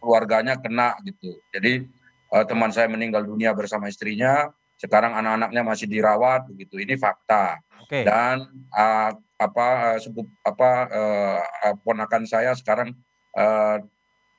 keluarganya 0.00 0.54
kena 0.56 0.96
gitu. 1.04 1.36
Jadi 1.52 1.84
uh, 2.32 2.44
teman 2.48 2.72
saya 2.72 2.88
meninggal 2.88 3.28
dunia 3.28 3.52
bersama 3.52 3.92
istrinya, 3.92 4.48
sekarang 4.76 5.16
anak-anaknya 5.16 5.62
masih 5.64 5.86
dirawat 5.88 6.48
begitu. 6.52 6.76
Ini 6.80 7.00
fakta. 7.00 7.60
Okay. 7.88 8.04
Dan 8.04 8.44
uh, 8.72 9.10
apa 9.36 9.66
uh, 9.94 9.98
sebut 10.00 10.28
apa 10.44 10.70
uh, 10.88 11.74
ponakan 11.84 12.24
saya 12.24 12.52
sekarang 12.56 12.92
uh, 13.36 13.80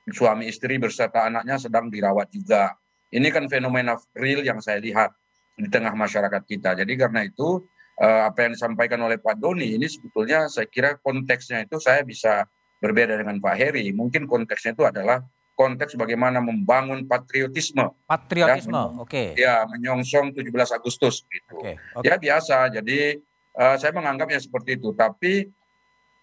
suami 0.09 0.49
istri 0.49 0.77
beserta 0.81 1.25
anaknya 1.25 1.57
sedang 1.57 1.89
dirawat 1.89 2.29
juga. 2.33 2.73
Ini 3.07 3.27
kan 3.31 3.47
fenomena 3.47 3.95
real 4.13 4.43
yang 4.43 4.59
saya 4.59 4.83
lihat 4.83 5.15
di 5.57 5.67
tengah 5.71 5.95
masyarakat 5.95 6.43
kita. 6.43 6.75
Jadi 6.77 6.93
karena 6.99 7.25
itu 7.25 7.65
uh, 7.97 8.21
apa 8.29 8.45
yang 8.45 8.51
disampaikan 8.53 9.01
oleh 9.01 9.17
Pak 9.17 9.41
Doni 9.41 9.73
ini 9.73 9.87
sebetulnya 9.89 10.51
saya 10.51 10.69
kira 10.69 10.99
konteksnya 11.01 11.65
itu 11.65 11.81
saya 11.81 12.03
bisa 12.05 12.45
berbeda 12.77 13.17
dengan 13.17 13.41
Pak 13.41 13.55
Heri. 13.57 13.89
Mungkin 13.95 14.29
konteksnya 14.29 14.77
itu 14.77 14.85
adalah 14.85 15.23
konteks 15.57 15.97
bagaimana 15.97 16.37
membangun 16.37 17.09
patriotisme. 17.09 17.89
Patriotisme, 18.05 18.77
ya, 18.77 18.93
oke. 18.93 19.09
Okay. 19.09 19.27
Ya, 19.33 19.65
menyongsong 19.65 20.37
17 20.37 20.45
Agustus 20.77 21.25
gitu. 21.25 21.57
Okay, 21.57 21.81
okay. 21.97 22.05
Ya 22.05 22.15
biasa. 22.21 22.69
Jadi 22.69 23.17
uh, 23.57 23.75
saya 23.81 23.89
menganggapnya 23.97 24.37
seperti 24.37 24.77
itu. 24.77 24.93
Tapi 24.93 25.49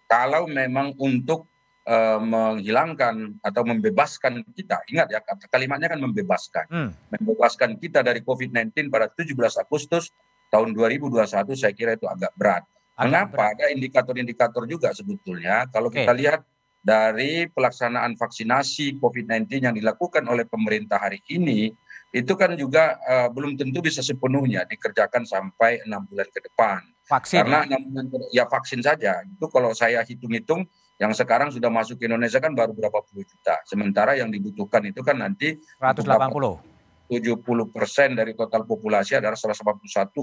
kalau 0.07 0.47
memang 0.47 0.95
untuk 0.95 1.51
uh, 1.85 2.19
menghilangkan 2.21 3.37
atau 3.43 3.61
membebaskan 3.67 4.41
kita. 4.55 4.81
Ingat 4.89 5.07
ya, 5.11 5.19
kalimatnya 5.51 5.91
kan 5.91 5.99
membebaskan. 6.01 6.65
Hmm. 6.71 6.89
Membebaskan 7.13 7.75
kita 7.75 8.01
dari 8.01 8.23
COVID-19 8.23 8.87
pada 8.87 9.11
17 9.11 9.35
Agustus 9.61 10.15
tahun 10.47 10.73
2021 10.73 11.27
saya 11.59 11.73
kira 11.73 11.99
itu 11.99 12.07
agak 12.09 12.31
berat. 12.39 12.63
Agak 12.95 13.05
Mengapa? 13.11 13.35
Berat. 13.35 13.51
Ada 13.59 13.65
indikator-indikator 13.75 14.63
juga 14.65 14.89
sebetulnya. 14.95 15.67
Kalau 15.69 15.91
okay. 15.91 16.07
kita 16.07 16.13
lihat 16.15 16.41
dari 16.85 17.49
pelaksanaan 17.49 18.13
vaksinasi 18.13 19.01
COVID-19 19.01 19.49
yang 19.57 19.73
dilakukan 19.73 20.21
oleh 20.29 20.45
pemerintah 20.45 21.01
hari 21.01 21.17
ini, 21.33 21.73
itu 22.13 22.33
kan 22.37 22.53
juga 22.53 23.01
uh, 23.09 23.27
belum 23.33 23.57
tentu 23.57 23.81
bisa 23.81 24.05
sepenuhnya 24.05 24.69
dikerjakan 24.69 25.25
sampai 25.25 25.81
enam 25.81 26.05
bulan 26.05 26.29
ke 26.29 26.45
depan. 26.45 26.85
Vaksin. 27.09 27.41
Karena 27.41 27.65
enam 27.65 27.81
bulan 27.89 28.05
ya 28.29 28.45
vaksin 28.45 28.85
saja. 28.85 29.25
Itu 29.25 29.49
kalau 29.49 29.73
saya 29.73 30.05
hitung-hitung 30.05 30.69
yang 31.01 31.09
sekarang 31.11 31.49
sudah 31.49 31.73
masuk 31.73 31.97
ke 31.97 32.05
Indonesia 32.05 32.37
kan 32.37 32.53
baru 32.53 32.71
berapa 32.71 33.01
puluh 33.01 33.25
juta. 33.25 33.57
Sementara 33.65 34.13
yang 34.13 34.29
dibutuhkan 34.29 34.85
itu 34.85 35.01
kan 35.01 35.17
nanti 35.17 35.57
180. 35.81 36.74
70 37.05 37.45
persen 37.69 38.17
dari 38.17 38.33
total 38.33 38.65
populasi 38.65 39.17
adalah 39.17 39.37
181,5 39.37 40.13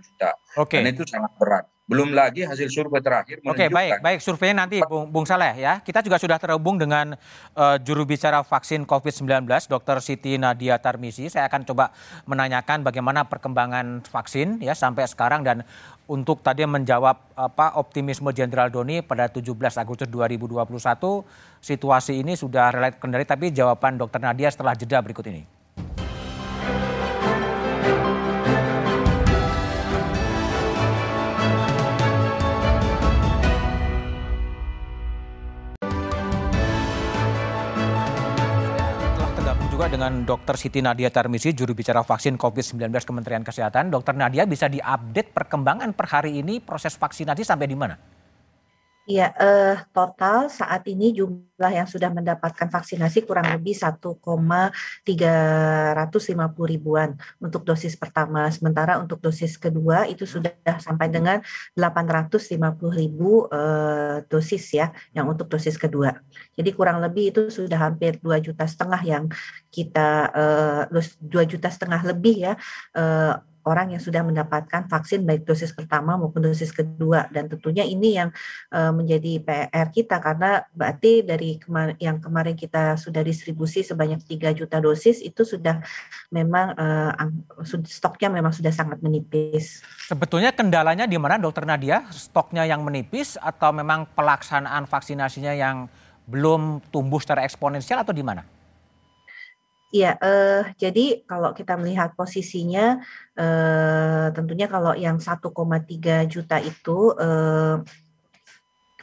juta. 0.00 0.30
Oke. 0.56 0.78
Okay. 0.78 0.80
Dan 0.80 0.96
itu 0.96 1.04
sangat 1.04 1.32
berat. 1.36 1.64
Belum 1.82 2.14
lagi 2.14 2.46
hasil 2.46 2.70
survei 2.70 3.02
terakhir 3.02 3.42
Oke, 3.42 3.66
okay, 3.66 3.68
baik, 3.68 4.00
baik 4.00 4.18
surveinya 4.22 4.64
nanti 4.64 4.78
Bung, 4.86 5.10
Bung 5.10 5.26
Saleh 5.26 5.60
ya. 5.60 5.82
Kita 5.82 5.98
juga 6.00 6.16
sudah 6.16 6.38
terhubung 6.38 6.78
dengan 6.78 7.18
uh, 7.58 7.76
juru 7.82 8.06
bicara 8.06 8.40
vaksin 8.46 8.86
COVID-19 8.86 9.44
Dr. 9.66 9.98
Siti 9.98 10.38
Nadia 10.38 10.78
Tarmisi. 10.78 11.26
Saya 11.26 11.50
akan 11.50 11.66
coba 11.68 11.92
menanyakan 12.24 12.86
bagaimana 12.86 13.26
perkembangan 13.26 14.06
vaksin 14.08 14.62
ya 14.62 14.78
sampai 14.78 15.10
sekarang 15.10 15.42
dan 15.44 15.66
untuk 16.06 16.40
tadi 16.40 16.62
menjawab 16.64 17.34
apa 17.34 17.74
optimisme 17.76 18.30
Jenderal 18.30 18.70
Doni 18.70 19.02
pada 19.02 19.26
17 19.26 19.52
Agustus 19.76 20.08
2021 20.08 20.62
situasi 21.60 22.24
ini 22.24 22.38
sudah 22.38 22.72
relatif 22.72 23.02
kendali 23.02 23.26
tapi 23.26 23.52
jawaban 23.52 24.00
Dr. 24.00 24.22
Nadia 24.22 24.48
setelah 24.48 24.72
jeda 24.78 25.02
berikut 25.02 25.26
ini. 25.28 25.61
Dengan 39.92 40.24
Dr. 40.24 40.56
Siti 40.56 40.80
Nadia 40.80 41.12
Tarmisi, 41.12 41.52
juru 41.52 41.76
bicara 41.76 42.00
vaksin 42.00 42.40
COVID-19 42.40 42.88
Kementerian 43.04 43.44
Kesehatan. 43.44 43.92
Dr. 43.92 44.16
Nadia 44.16 44.48
bisa 44.48 44.64
diupdate 44.72 45.36
perkembangan 45.36 45.92
per 45.92 46.08
hari 46.08 46.40
ini 46.40 46.64
proses 46.64 46.96
vaksinasi 46.96 47.44
sampai 47.44 47.68
di 47.68 47.76
mana? 47.76 48.11
Iya, 49.12 49.28
eh, 49.44 49.76
total 49.92 50.48
saat 50.48 50.88
ini 50.88 51.12
jumlah 51.12 51.72
yang 51.78 51.84
sudah 51.84 52.08
mendapatkan 52.16 52.68
vaksinasi 52.72 53.28
kurang 53.28 53.44
lebih 53.52 53.76
1,350 53.76 56.64
ribuan 56.72 57.12
untuk 57.44 57.60
dosis 57.68 57.92
pertama. 57.92 58.48
Sementara 58.56 58.96
untuk 59.02 59.20
dosis 59.20 59.60
kedua 59.60 60.08
itu 60.08 60.24
sudah 60.24 60.56
sampai 60.80 61.12
dengan 61.12 61.44
850 61.76 62.88
ribu 62.88 63.52
eh, 63.52 64.24
dosis 64.32 64.64
ya, 64.80 64.88
yang 65.12 65.28
untuk 65.28 65.52
dosis 65.52 65.76
kedua. 65.76 66.16
Jadi 66.56 66.72
kurang 66.72 67.04
lebih 67.04 67.36
itu 67.36 67.52
sudah 67.52 67.92
hampir 67.92 68.16
2 68.24 68.40
juta 68.40 68.64
setengah 68.64 69.02
yang 69.04 69.24
kita 69.68 70.08
eh, 70.32 70.82
2 70.88 71.52
juta 71.52 71.68
setengah 71.68 72.00
lebih 72.08 72.48
ya 72.48 72.52
eh, 72.96 73.51
orang 73.62 73.94
yang 73.94 74.02
sudah 74.02 74.26
mendapatkan 74.26 74.90
vaksin 74.90 75.22
baik 75.22 75.46
dosis 75.46 75.70
pertama 75.70 76.18
maupun 76.18 76.42
dosis 76.42 76.74
kedua 76.74 77.30
dan 77.30 77.46
tentunya 77.46 77.86
ini 77.86 78.18
yang 78.18 78.34
uh, 78.74 78.90
menjadi 78.90 79.38
PR 79.42 79.88
kita 79.94 80.18
karena 80.18 80.66
berarti 80.74 81.22
dari 81.22 81.58
yang 82.02 82.18
kemarin 82.18 82.58
kita 82.58 82.98
sudah 82.98 83.22
distribusi 83.22 83.86
sebanyak 83.86 84.22
3 84.26 84.58
juta 84.58 84.82
dosis 84.82 85.22
itu 85.22 85.46
sudah 85.46 85.78
memang 86.34 86.74
uh, 86.74 87.12
stoknya 87.86 88.28
memang 88.32 88.50
sudah 88.50 88.74
sangat 88.74 88.98
menipis. 88.98 89.82
Sebetulnya 90.10 90.50
kendalanya 90.50 91.06
di 91.06 91.16
mana 91.18 91.38
Dokter 91.38 91.62
Nadia? 91.62 92.06
Stoknya 92.10 92.66
yang 92.66 92.82
menipis 92.82 93.38
atau 93.38 93.70
memang 93.70 94.10
pelaksanaan 94.14 94.90
vaksinasinya 94.90 95.54
yang 95.54 95.86
belum 96.26 96.82
tumbuh 96.90 97.18
secara 97.18 97.42
eksponensial 97.46 98.02
atau 98.02 98.14
di 98.14 98.22
mana? 98.22 98.61
Iya, 99.92 100.16
uh, 100.24 100.72
jadi 100.80 101.20
kalau 101.28 101.52
kita 101.52 101.76
melihat 101.76 102.16
posisinya, 102.16 102.96
uh, 103.36 104.32
tentunya 104.32 104.64
kalau 104.64 104.96
yang 104.96 105.20
1,3 105.20 106.24
juta 106.32 106.56
itu 106.64 107.12
uh, 107.20 107.76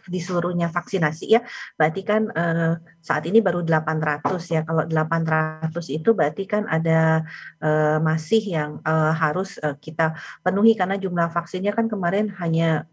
di 0.09 0.17
seluruhnya 0.17 0.73
vaksinasi 0.73 1.25
ya, 1.29 1.45
berarti 1.77 2.01
kan 2.01 2.33
uh, 2.33 2.81
saat 3.05 3.23
ini 3.29 3.37
baru 3.37 3.61
800 3.61 4.41
ya. 4.49 4.61
Kalau 4.65 4.83
800 4.89 5.69
itu 5.93 6.09
berarti 6.17 6.49
kan 6.49 6.65
ada 6.65 7.21
uh, 7.61 8.01
masih 8.01 8.41
yang 8.41 8.81
uh, 8.81 9.13
harus 9.13 9.61
uh, 9.61 9.77
kita 9.77 10.17
penuhi 10.41 10.73
karena 10.73 10.97
jumlah 10.97 11.29
vaksinnya 11.29 11.69
kan 11.77 11.85
kemarin 11.85 12.33
hanya 12.41 12.89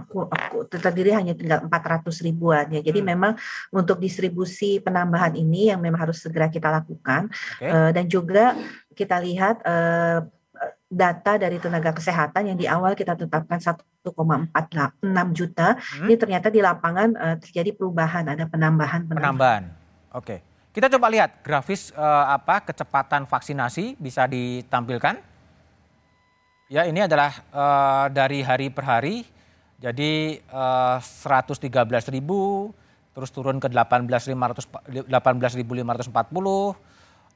aku 0.00 0.26
aku 0.26 0.64
terdiri 0.66 1.12
hanya 1.12 1.36
tinggal 1.36 1.64
400 1.68 2.26
ribuan 2.26 2.66
ya. 2.72 2.80
Jadi 2.80 3.00
hmm. 3.04 3.08
memang 3.12 3.32
untuk 3.70 4.00
distribusi 4.00 4.80
penambahan 4.80 5.36
ini 5.36 5.70
yang 5.70 5.78
memang 5.78 6.08
harus 6.08 6.24
segera 6.24 6.48
kita 6.48 6.72
lakukan 6.72 7.28
okay. 7.60 7.68
uh, 7.68 7.88
eh, 7.88 7.90
dan 7.94 8.04
juga 8.08 8.56
kita 8.96 9.20
lihat 9.20 9.62
uh, 9.64 10.24
data 10.90 11.38
dari 11.38 11.56
tenaga 11.62 11.94
kesehatan 11.94 12.50
yang 12.52 12.58
di 12.58 12.66
awal 12.66 12.98
kita 12.98 13.14
tetapkan 13.14 13.62
1,46 13.62 14.10
juta 15.32 15.78
hmm. 15.78 16.04
ini 16.10 16.14
ternyata 16.18 16.50
di 16.50 16.60
lapangan 16.60 17.08
uh, 17.14 17.36
terjadi 17.38 17.70
perubahan 17.78 18.26
ada 18.26 18.44
penambahan 18.50 19.06
penambahan. 19.06 19.22
penambahan. 19.22 19.64
Oke. 20.16 20.26
Okay. 20.26 20.40
Kita 20.70 20.86
coba 20.86 21.10
lihat 21.10 21.42
grafis 21.42 21.90
uh, 21.98 22.30
apa 22.30 22.62
kecepatan 22.62 23.26
vaksinasi 23.26 23.98
bisa 23.98 24.30
ditampilkan. 24.30 25.18
Ya, 26.70 26.86
ini 26.86 27.02
adalah 27.02 27.42
uh, 27.50 28.06
dari 28.06 28.38
hari 28.46 28.70
per 28.70 28.86
hari 28.86 29.26
jadi 29.80 30.44
uh, 30.52 31.00
113 31.00 31.56
ribu, 32.12 32.68
terus 33.16 33.32
turun 33.32 33.56
ke 33.56 33.72
18.500 33.72 35.08
18.540, 35.08 36.12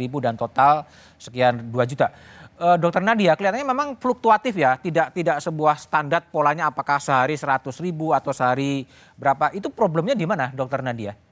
ribu 0.00 0.16
dan 0.24 0.32
total 0.40 0.88
sekian 1.20 1.68
2 1.68 1.90
juta 1.92 2.08
uh, 2.62 2.76
Dokter 2.78 3.02
Nadia, 3.02 3.34
kelihatannya 3.34 3.66
memang 3.66 3.88
fluktuatif 3.98 4.54
ya, 4.54 4.78
tidak 4.78 5.10
tidak 5.12 5.42
sebuah 5.42 5.74
standar 5.76 6.22
polanya 6.30 6.70
apakah 6.70 7.02
sehari 7.02 7.34
100 7.34 7.66
ribu 7.82 8.14
atau 8.14 8.30
sehari 8.30 8.86
berapa. 9.18 9.50
Itu 9.50 9.74
problemnya 9.74 10.14
di 10.14 10.24
mana, 10.24 10.54
Dokter 10.54 10.80
Nadia? 10.80 11.31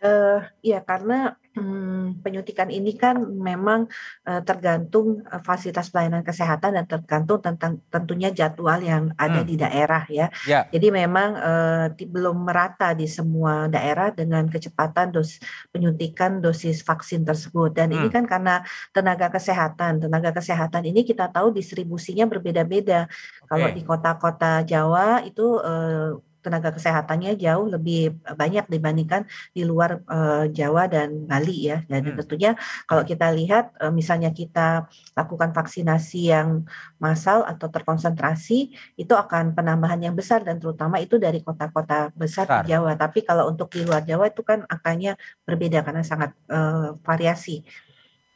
Uh, 0.00 0.40
ya 0.64 0.80
karena 0.80 1.36
hmm, 1.52 2.24
penyuntikan 2.24 2.72
ini 2.72 2.96
kan 2.96 3.20
memang 3.20 3.84
uh, 4.24 4.40
tergantung 4.40 5.20
uh, 5.28 5.44
fasilitas 5.44 5.92
pelayanan 5.92 6.24
kesehatan 6.24 6.72
dan 6.72 6.88
tergantung 6.88 7.44
tentang 7.44 7.84
tentunya 7.92 8.32
jadwal 8.32 8.80
yang 8.80 9.12
ada 9.20 9.44
hmm. 9.44 9.48
di 9.48 9.54
daerah 9.60 10.04
ya. 10.08 10.32
ya. 10.48 10.64
Jadi 10.72 10.88
memang 10.88 11.36
uh, 11.36 11.86
di, 11.92 12.08
belum 12.08 12.48
merata 12.48 12.96
di 12.96 13.04
semua 13.04 13.68
daerah 13.68 14.08
dengan 14.08 14.48
kecepatan 14.48 15.12
dos 15.12 15.36
penyuntikan 15.68 16.40
dosis 16.40 16.80
vaksin 16.80 17.26
tersebut 17.28 17.76
dan 17.76 17.92
hmm. 17.92 17.96
ini 18.00 18.08
kan 18.08 18.24
karena 18.24 18.64
tenaga 18.96 19.28
kesehatan. 19.28 20.00
Tenaga 20.00 20.32
kesehatan 20.32 20.88
ini 20.88 21.04
kita 21.04 21.28
tahu 21.28 21.52
distribusinya 21.52 22.24
berbeda-beda. 22.24 23.04
Okay. 23.04 23.48
Kalau 23.52 23.68
di 23.74 23.82
kota-kota 23.84 24.64
Jawa 24.64 25.20
itu 25.28 25.60
uh, 25.60 26.29
tenaga 26.40 26.72
kesehatannya 26.74 27.36
jauh 27.36 27.68
lebih 27.68 28.16
banyak 28.34 28.66
dibandingkan 28.66 29.28
di 29.52 29.62
luar 29.64 30.00
uh, 30.08 30.48
Jawa 30.48 30.88
dan 30.88 31.28
Bali 31.28 31.70
ya. 31.70 31.84
Dan 31.86 32.10
hmm. 32.10 32.16
tentunya 32.24 32.56
kalau 32.88 33.04
kita 33.04 33.30
lihat 33.32 33.76
uh, 33.78 33.92
misalnya 33.92 34.32
kita 34.32 34.88
lakukan 35.14 35.52
vaksinasi 35.52 36.32
yang 36.32 36.64
massal 36.96 37.44
atau 37.44 37.68
terkonsentrasi 37.68 38.72
itu 38.96 39.14
akan 39.14 39.52
penambahan 39.52 40.00
yang 40.10 40.14
besar 40.16 40.42
dan 40.42 40.58
terutama 40.58 40.98
itu 40.98 41.20
dari 41.20 41.44
kota-kota 41.44 42.12
besar 42.16 42.48
Bentar. 42.48 42.64
di 42.64 42.72
Jawa. 42.72 42.92
Tapi 42.96 43.20
kalau 43.24 43.48
untuk 43.48 43.72
di 43.72 43.84
luar 43.84 44.02
Jawa 44.04 44.28
itu 44.28 44.40
kan 44.44 44.64
angkanya 44.66 45.16
berbeda 45.44 45.84
karena 45.84 46.02
sangat 46.04 46.32
uh, 46.48 46.96
variasi 47.04 47.62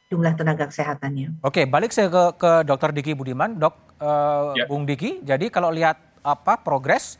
jumlah 0.09 0.37
tenaga 0.37 0.69
kesehatannya. 0.69 1.41
Oke, 1.41 1.65
balik 1.65 1.89
saya 1.89 2.07
ke 2.07 2.23
ke 2.37 2.51
Dokter 2.63 2.93
Diki 2.93 3.17
Budiman, 3.17 3.57
Dok 3.57 3.75
uh, 3.99 4.53
ya. 4.53 4.65
Bung 4.69 4.85
Diki. 4.85 5.25
Jadi 5.25 5.49
kalau 5.49 5.73
lihat 5.73 5.97
apa 6.25 6.57
progres 6.61 7.17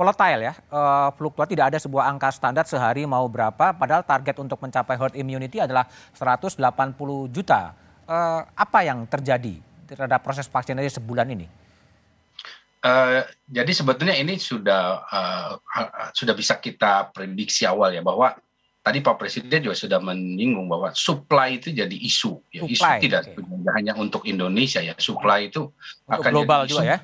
volatile 0.00 0.48
ya, 0.48 0.54
uh, 0.72 1.12
fluktuat 1.12 1.52
tidak 1.52 1.76
ada 1.76 1.76
sebuah 1.76 2.08
angka 2.08 2.32
standar 2.32 2.64
sehari 2.64 3.04
mau 3.04 3.28
berapa, 3.28 3.76
padahal 3.76 4.00
target 4.00 4.40
untuk 4.40 4.56
mencapai 4.56 4.96
herd 4.96 5.12
immunity 5.12 5.60
adalah 5.60 5.84
180 6.16 6.56
juta. 7.28 7.76
Uh, 8.08 8.40
apa 8.56 8.80
yang 8.80 9.04
terjadi 9.04 9.60
terhadap 9.84 10.24
proses 10.24 10.48
vaksinasi 10.48 10.96
sebulan 10.96 11.28
ini? 11.36 11.44
Uh, 12.80 13.28
jadi 13.44 13.68
sebetulnya 13.76 14.16
ini 14.16 14.40
sudah 14.40 15.04
uh, 15.04 15.60
sudah 16.16 16.32
bisa 16.32 16.56
kita 16.56 17.12
prediksi 17.12 17.68
awal 17.68 17.92
ya 17.92 18.00
bahwa 18.00 18.32
tadi 18.80 19.04
Pak 19.04 19.20
Presiden 19.20 19.68
juga 19.68 19.76
sudah 19.76 20.00
menyinggung 20.00 20.64
bahwa 20.64 20.88
supply 20.96 21.60
itu 21.60 21.76
jadi 21.76 21.92
isu. 21.92 22.40
Ya, 22.48 22.64
supply, 22.64 22.72
isu 22.72 22.88
tidak 23.04 23.22
okay. 23.36 23.68
hanya 23.76 23.92
untuk 24.00 24.24
Indonesia 24.24 24.80
ya, 24.80 24.96
supply 24.96 25.52
itu 25.52 25.68
untuk 26.08 26.24
akan 26.24 26.32
global 26.32 26.64
jadi 26.64 26.72
isu. 26.72 26.72
juga 26.72 26.84
ya 26.88 26.98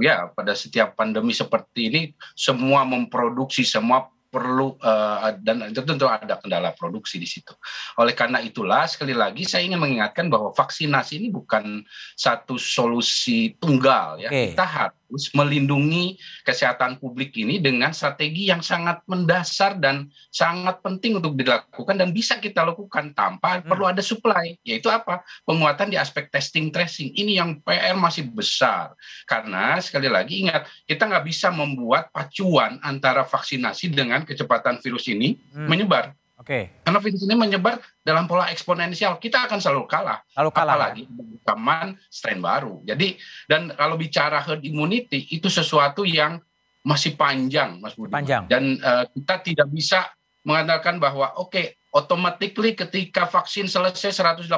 ya 0.00 0.28
pada 0.32 0.52
setiap 0.52 0.96
pandemi 0.96 1.32
seperti 1.32 1.80
ini 1.92 2.02
semua 2.36 2.84
memproduksi 2.84 3.64
semua 3.64 4.08
perlu 4.30 4.78
uh, 4.78 5.34
dan 5.42 5.74
itu 5.74 5.82
tentu 5.82 6.06
ada 6.06 6.38
kendala 6.38 6.70
produksi 6.70 7.18
di 7.18 7.26
situ. 7.26 7.50
Oleh 7.98 8.14
karena 8.14 8.38
itulah 8.38 8.86
sekali 8.86 9.10
lagi 9.10 9.42
saya 9.42 9.66
ingin 9.66 9.82
mengingatkan 9.82 10.30
bahwa 10.30 10.54
vaksinasi 10.54 11.18
ini 11.18 11.28
bukan 11.34 11.82
satu 12.14 12.54
solusi 12.54 13.58
tunggal 13.58 14.22
ya. 14.22 14.30
Okay. 14.30 14.54
Kita 14.54 14.64
harus 14.64 14.99
melindungi 15.34 16.16
kesehatan 16.46 17.02
publik 17.02 17.34
ini 17.34 17.58
dengan 17.58 17.90
strategi 17.90 18.48
yang 18.48 18.62
sangat 18.62 19.02
mendasar 19.10 19.76
dan 19.82 20.06
sangat 20.30 20.78
penting 20.80 21.18
untuk 21.18 21.34
dilakukan 21.34 21.98
dan 21.98 22.14
bisa 22.14 22.38
kita 22.38 22.62
lakukan 22.62 23.12
tanpa 23.12 23.60
hmm. 23.60 23.66
perlu 23.66 23.84
ada 23.90 24.02
supply. 24.04 24.54
Yaitu 24.62 24.86
apa? 24.86 25.26
Penguatan 25.42 25.90
di 25.90 25.98
aspek 25.98 26.30
testing 26.30 26.70
tracing. 26.70 27.10
Ini 27.16 27.42
yang 27.42 27.58
PR 27.64 27.98
masih 27.98 28.30
besar. 28.30 28.94
Karena 29.26 29.82
sekali 29.82 30.06
lagi 30.06 30.46
ingat 30.46 30.70
kita 30.86 31.10
nggak 31.10 31.26
bisa 31.26 31.50
membuat 31.50 32.14
pacuan 32.14 32.78
antara 32.86 33.26
vaksinasi 33.26 33.90
dengan 33.90 34.22
kecepatan 34.22 34.78
virus 34.78 35.10
ini 35.10 35.34
hmm. 35.52 35.66
menyebar 35.66 36.14
Oke. 36.40 36.48
Okay. 36.48 36.62
Karena 36.88 36.98
virus 37.04 37.20
ini 37.20 37.36
menyebar 37.36 37.84
dalam 38.00 38.24
pola 38.24 38.48
eksponensial, 38.48 39.20
kita 39.20 39.44
akan 39.44 39.60
selalu 39.60 39.84
kalah. 39.84 40.24
Selalu 40.32 40.50
kalah. 40.56 40.72
Apalagi 40.72 41.04
zaman 41.44 41.86
strain 42.08 42.40
baru. 42.40 42.80
Jadi 42.88 43.20
dan 43.44 43.68
kalau 43.76 44.00
bicara 44.00 44.40
herd 44.40 44.64
immunity 44.64 45.28
itu 45.36 45.52
sesuatu 45.52 46.08
yang 46.08 46.40
masih 46.80 47.12
panjang, 47.12 47.76
Mas 47.76 47.92
Budi. 47.92 48.08
Panjang. 48.08 48.48
Dan 48.48 48.80
uh, 48.80 49.04
kita 49.12 49.44
tidak 49.44 49.68
bisa 49.68 50.08
mengandalkan 50.40 50.96
bahwa 50.96 51.36
oke, 51.36 51.52
okay, 51.52 51.76
automatically 51.92 52.72
ketika 52.72 53.28
vaksin 53.28 53.68
selesai 53.68 54.16
181 54.16 54.48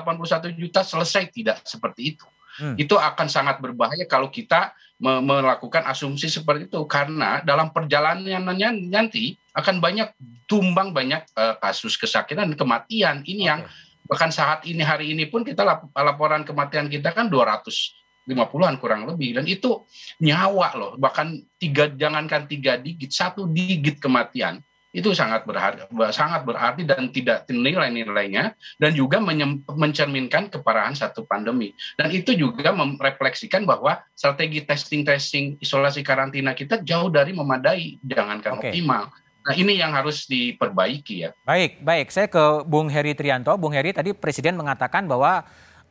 juta 0.54 0.86
selesai 0.86 1.34
tidak 1.34 1.66
seperti 1.66 2.14
itu. 2.14 2.26
Hmm. 2.62 2.78
Itu 2.78 2.94
akan 2.94 3.26
sangat 3.26 3.58
berbahaya 3.58 4.06
kalau 4.06 4.30
kita 4.30 4.70
melakukan 5.02 5.82
asumsi 5.90 6.30
seperti 6.30 6.70
itu 6.70 6.78
karena 6.86 7.42
dalam 7.42 7.74
perjalanannya 7.74 8.86
nanti 8.86 9.34
akan 9.52 9.84
banyak 9.84 10.08
tumbang 10.48 10.96
banyak 10.96 11.24
uh, 11.36 11.56
kasus 11.60 11.96
kesakitan 12.00 12.48
dan 12.52 12.56
kematian. 12.56 13.16
Ini 13.24 13.42
okay. 13.44 13.48
yang 13.48 13.60
bahkan 14.08 14.30
saat 14.32 14.64
ini 14.64 14.80
hari 14.80 15.12
ini 15.12 15.28
pun 15.28 15.44
kita 15.44 15.62
lap 15.64 15.88
laporan 15.96 16.44
kematian 16.44 16.88
kita 16.88 17.12
kan 17.12 17.28
200 17.28 18.02
50-an 18.22 18.78
kurang 18.78 19.02
lebih. 19.10 19.34
Dan 19.34 19.44
itu 19.50 19.82
nyawa 20.22 20.78
loh. 20.78 20.92
Bahkan 20.94 21.58
tiga 21.58 21.90
jangankan 21.90 22.46
tiga 22.46 22.78
digit 22.78 23.10
satu 23.10 23.50
digit 23.50 23.98
kematian 23.98 24.62
itu 24.92 25.08
sangat 25.16 25.48
berharga 25.48 25.88
sangat 26.12 26.44
berarti 26.44 26.84
dan 26.84 27.08
tidak 27.10 27.48
nilai-nilainya. 27.48 28.54
Dan 28.78 28.94
juga 28.94 29.18
mencerminkan 29.66 30.52
keparahan 30.52 30.94
satu 30.94 31.26
pandemi. 31.26 31.74
Dan 31.98 32.14
itu 32.14 32.36
juga 32.38 32.70
merefleksikan 32.70 33.66
bahwa 33.66 33.98
strategi 34.14 34.62
testing 34.62 35.02
tracing 35.02 35.58
isolasi 35.58 36.06
karantina 36.06 36.54
kita 36.54 36.78
jauh 36.84 37.10
dari 37.10 37.34
memadai 37.34 37.98
jangankan 38.06 38.60
okay. 38.60 38.70
optimal 38.70 39.10
Nah 39.42 39.54
ini 39.58 39.74
yang 39.74 39.90
harus 39.90 40.30
diperbaiki 40.30 41.14
ya. 41.26 41.30
Baik, 41.42 41.82
baik. 41.82 42.14
Saya 42.14 42.30
ke 42.30 42.62
Bung 42.62 42.86
Heri 42.86 43.18
Trianto. 43.18 43.50
Bung 43.58 43.74
Heri 43.74 43.90
tadi 43.90 44.14
Presiden 44.14 44.54
mengatakan 44.54 45.10
bahwa 45.10 45.42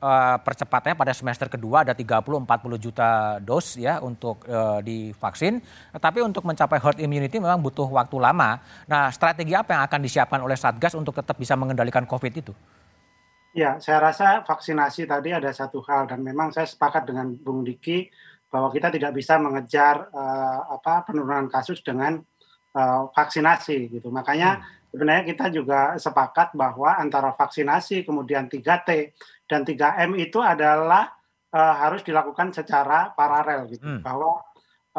uh, 0.02 0.38
percepatannya 0.40 0.96
pada 0.96 1.12
semester 1.12 1.52
kedua 1.52 1.84
ada 1.84 1.94
30-40 1.94 2.48
juta 2.80 3.38
dos 3.44 3.76
ya 3.76 4.00
untuk 4.00 4.48
uh, 4.48 4.80
divaksin. 4.80 5.60
Tapi 5.92 6.24
untuk 6.24 6.48
mencapai 6.48 6.80
herd 6.80 7.00
immunity 7.04 7.38
memang 7.44 7.60
butuh 7.60 7.88
waktu 7.92 8.18
lama. 8.18 8.64
Nah 8.88 9.12
strategi 9.12 9.52
apa 9.52 9.76
yang 9.76 9.84
akan 9.84 10.00
disiapkan 10.00 10.40
oleh 10.40 10.56
Satgas 10.56 10.96
untuk 10.96 11.16
tetap 11.16 11.36
bisa 11.36 11.54
mengendalikan 11.60 12.08
COVID 12.08 12.34
itu? 12.34 12.56
Ya, 13.52 13.84
saya 13.84 14.00
rasa 14.00 14.48
vaksinasi 14.48 15.12
tadi 15.12 15.36
ada 15.36 15.52
satu 15.52 15.84
hal 15.84 16.08
dan 16.08 16.24
memang 16.24 16.56
saya 16.56 16.64
sepakat 16.64 17.04
dengan 17.04 17.36
Bung 17.36 17.68
Diki 17.68 18.08
bahwa 18.48 18.72
kita 18.72 18.88
tidak 18.88 19.12
bisa 19.12 19.36
mengejar 19.36 20.08
uh, 20.08 20.72
apa 20.72 21.04
penurunan 21.04 21.52
kasus 21.52 21.84
dengan 21.84 22.24
uh, 22.76 23.10
vaksinasi 23.12 23.92
gitu. 24.00 24.08
Makanya 24.12 24.60
hmm 24.60 24.80
sebenarnya 24.92 25.24
kita 25.24 25.46
juga 25.50 25.96
sepakat 25.96 26.54
bahwa 26.54 27.00
antara 27.00 27.32
vaksinasi 27.32 28.04
kemudian 28.04 28.52
3T 28.52 29.16
dan 29.48 29.64
3M 29.64 30.20
itu 30.20 30.38
adalah 30.44 31.16
uh, 31.56 31.76
harus 31.80 32.04
dilakukan 32.04 32.52
secara 32.52 33.16
paralel 33.16 33.72
gitu 33.72 33.88
hmm. 33.88 34.04
bahwa 34.04 34.44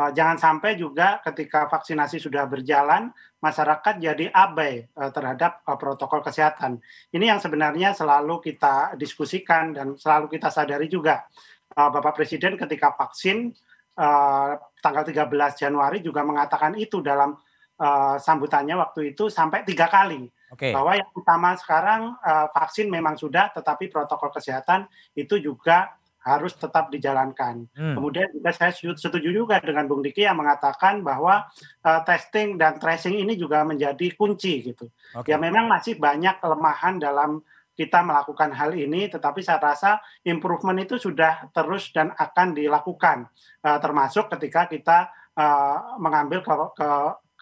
uh, 0.00 0.11
jangan 0.16 0.40
sampai 0.40 0.80
juga 0.80 1.20
ketika 1.20 1.68
vaksinasi 1.68 2.16
sudah 2.18 2.48
berjalan 2.48 3.12
masyarakat 3.44 4.00
jadi 4.00 4.32
abai 4.32 4.88
uh, 4.96 5.12
terhadap 5.12 5.61
uh, 5.68 5.76
protokol 5.76 6.24
kesehatan. 6.24 6.80
Ini 7.12 7.37
yang 7.37 7.40
sebenarnya 7.40 7.92
selalu 7.92 8.40
kita 8.40 8.96
diskusikan 8.96 9.76
dan 9.76 10.00
selalu 10.00 10.32
kita 10.32 10.48
sadari 10.48 10.88
juga 10.88 11.28
uh, 11.76 11.88
Bapak 11.92 12.16
Presiden 12.16 12.56
ketika 12.56 12.96
vaksin 12.96 13.52
uh, 14.00 14.56
tanggal 14.80 15.04
13 15.04 15.28
Januari 15.52 16.00
juga 16.00 16.24
mengatakan 16.24 16.80
itu 16.80 17.04
dalam 17.04 17.37
uh, 17.83 18.16
sambutannya 18.23 18.79
waktu 18.79 19.12
itu 19.12 19.27
sampai 19.27 19.66
tiga 19.66 19.90
kali. 19.90 20.31
Okay. 20.55 20.71
Bahwa 20.71 20.95
yang 20.95 21.11
utama 21.16 21.59
sekarang 21.59 22.14
uh, 22.23 22.47
vaksin 22.55 22.87
memang 22.87 23.18
sudah, 23.18 23.51
tetapi 23.51 23.90
protokol 23.90 24.31
kesehatan 24.31 24.87
itu 25.18 25.42
juga 25.42 25.99
harus 26.23 26.55
tetap 26.55 26.87
dijalankan. 26.95 27.66
Hmm. 27.75 27.99
Kemudian 27.99 28.31
juga 28.31 28.55
saya 28.55 28.71
setuju 28.71 29.35
juga 29.35 29.59
dengan 29.59 29.90
Bung 29.90 30.07
Diki 30.07 30.23
yang 30.23 30.38
mengatakan 30.38 31.03
bahwa 31.03 31.51
uh, 31.83 32.01
testing 32.07 32.55
dan 32.55 32.79
tracing 32.79 33.18
ini 33.18 33.35
juga 33.35 33.66
menjadi 33.66 34.14
kunci 34.14 34.71
gitu. 34.71 34.87
Okay. 35.18 35.35
Ya 35.35 35.37
memang 35.42 35.66
masih 35.66 35.99
banyak 35.99 36.38
kelemahan 36.38 37.03
dalam 37.03 37.42
kita 37.73 38.05
melakukan 38.05 38.53
hal 38.53 38.77
ini, 38.77 39.09
tetapi 39.09 39.40
saya 39.40 39.59
rasa 39.59 39.99
improvement 40.23 40.77
itu 40.79 41.01
sudah 41.01 41.49
terus 41.57 41.90
dan 41.90 42.12
akan 42.14 42.53
dilakukan, 42.55 43.27
uh, 43.64 43.79
termasuk 43.81 44.29
ketika 44.37 44.68
kita 44.68 44.99
uh, 45.35 45.97
mengambil 45.97 46.45
ke, 46.45 46.53
ke 46.77 46.90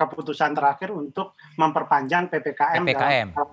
keputusan 0.00 0.56
terakhir 0.56 0.96
untuk 0.96 1.36
memperpanjang 1.60 2.32
PPKM, 2.32 2.80
PPKM. 2.88 3.28
dalam 3.36 3.48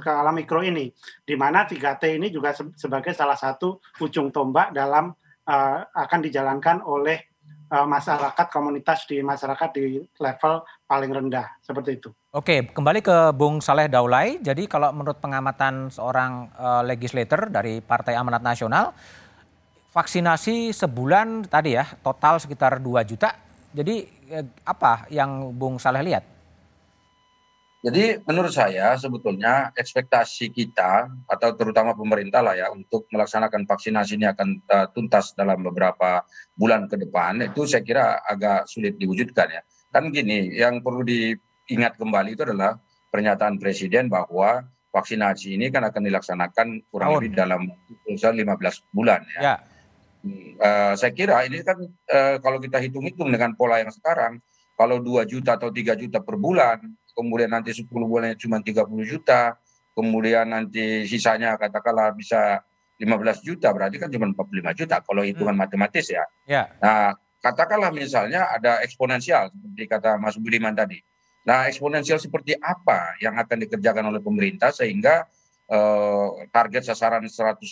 skala 0.00 0.32
mikro 0.32 0.64
ini, 0.64 0.88
di 1.20 1.36
mana 1.36 1.68
3T 1.68 2.16
ini 2.16 2.32
juga 2.32 2.56
sebagai 2.56 3.12
salah 3.12 3.36
satu 3.36 3.84
ujung 4.00 4.32
tombak 4.32 4.72
dalam 4.72 5.12
uh, 5.44 5.78
akan 5.92 6.20
dijalankan 6.24 6.80
oleh 6.80 7.20
uh, 7.68 7.84
masyarakat 7.84 8.46
komunitas 8.48 9.04
di 9.04 9.20
masyarakat 9.20 9.68
di 9.76 10.00
level 10.16 10.64
paling 10.88 11.12
rendah 11.12 11.60
seperti 11.60 12.00
itu. 12.00 12.08
Oke, 12.32 12.70
kembali 12.70 13.04
ke 13.04 13.34
Bung 13.36 13.60
Saleh 13.60 13.90
Daulay. 13.90 14.40
Jadi 14.40 14.64
kalau 14.70 14.94
menurut 14.94 15.20
pengamatan 15.20 15.92
seorang 15.92 16.48
uh, 16.56 16.82
legislator 16.86 17.50
dari 17.52 17.82
Partai 17.84 18.16
Amanat 18.16 18.40
Nasional, 18.40 18.94
vaksinasi 19.90 20.70
sebulan 20.70 21.50
tadi 21.50 21.74
ya 21.74 21.84
total 22.00 22.38
sekitar 22.38 22.78
2 22.78 23.02
juta. 23.04 23.34
Jadi 23.70 24.19
apa 24.64 25.06
yang 25.10 25.50
Bung 25.54 25.76
Saleh 25.76 26.02
lihat? 26.06 26.24
Jadi 27.80 28.20
menurut 28.28 28.52
saya 28.52 28.92
sebetulnya 29.00 29.72
ekspektasi 29.72 30.52
kita 30.52 31.08
atau 31.24 31.48
terutama 31.56 31.96
pemerintah 31.96 32.44
lah 32.44 32.52
ya 32.52 32.68
untuk 32.68 33.08
melaksanakan 33.08 33.64
vaksinasi 33.64 34.20
ini 34.20 34.28
akan 34.28 34.48
uh, 34.68 34.86
tuntas 34.92 35.32
dalam 35.32 35.64
beberapa 35.64 36.20
bulan 36.52 36.84
ke 36.92 37.00
depan 37.00 37.40
itu 37.40 37.64
saya 37.64 37.80
kira 37.80 38.20
agak 38.20 38.68
sulit 38.68 39.00
diwujudkan 39.00 39.48
ya. 39.48 39.62
Kan 39.88 40.12
gini, 40.12 40.52
yang 40.52 40.84
perlu 40.84 41.00
diingat 41.08 41.96
kembali 41.96 42.36
itu 42.36 42.44
adalah 42.44 42.76
pernyataan 43.08 43.56
presiden 43.56 44.12
bahwa 44.12 44.60
vaksinasi 44.92 45.56
ini 45.56 45.72
kan 45.72 45.88
akan 45.88 46.02
dilaksanakan 46.04 46.66
kurang 46.92 47.16
lebih 47.16 47.32
dalam 47.32 47.64
15 48.04 48.44
bulan 48.92 49.24
ya. 49.38 49.40
ya. 49.40 49.54
Uh, 50.20 50.92
saya 51.00 51.16
kira 51.16 51.48
ini 51.48 51.64
kan 51.64 51.80
uh, 51.80 52.36
kalau 52.44 52.60
kita 52.60 52.76
hitung-hitung 52.76 53.32
dengan 53.32 53.56
pola 53.56 53.80
yang 53.80 53.88
sekarang 53.88 54.36
kalau 54.76 55.00
2 55.00 55.24
juta 55.24 55.56
atau 55.56 55.72
3 55.72 55.96
juta 55.96 56.20
per 56.20 56.36
bulan 56.36 56.76
kemudian 57.14 57.50
nanti 57.50 57.74
10 57.74 57.90
bulannya 57.90 58.36
cuma 58.38 58.62
30 58.62 58.86
juta, 59.04 59.60
kemudian 59.92 60.48
nanti 60.48 61.04
sisanya 61.04 61.60
katakanlah 61.60 62.14
bisa 62.14 62.62
15 63.00 63.44
juta, 63.46 63.72
berarti 63.72 63.96
kan 63.96 64.08
cuma 64.12 64.28
45 64.32 64.78
juta 64.84 64.96
kalau 65.00 65.22
hitungan 65.24 65.56
hmm. 65.56 65.62
matematis 65.64 66.06
ya. 66.12 66.24
ya. 66.44 66.68
Nah, 66.80 67.16
katakanlah 67.40 67.92
misalnya 67.92 68.48
ada 68.52 68.84
eksponensial 68.84 69.48
seperti 69.52 69.84
kata 69.88 70.20
Mas 70.20 70.36
Budiman 70.36 70.76
tadi. 70.76 71.00
Nah, 71.48 71.64
eksponensial 71.68 72.20
seperti 72.20 72.52
apa 72.60 73.16
yang 73.24 73.40
akan 73.40 73.64
dikerjakan 73.64 74.12
oleh 74.12 74.20
pemerintah 74.20 74.68
sehingga 74.68 75.24
eh, 75.24 75.39
target 76.50 76.82
sasaran 76.82 77.22
181, 77.22 77.62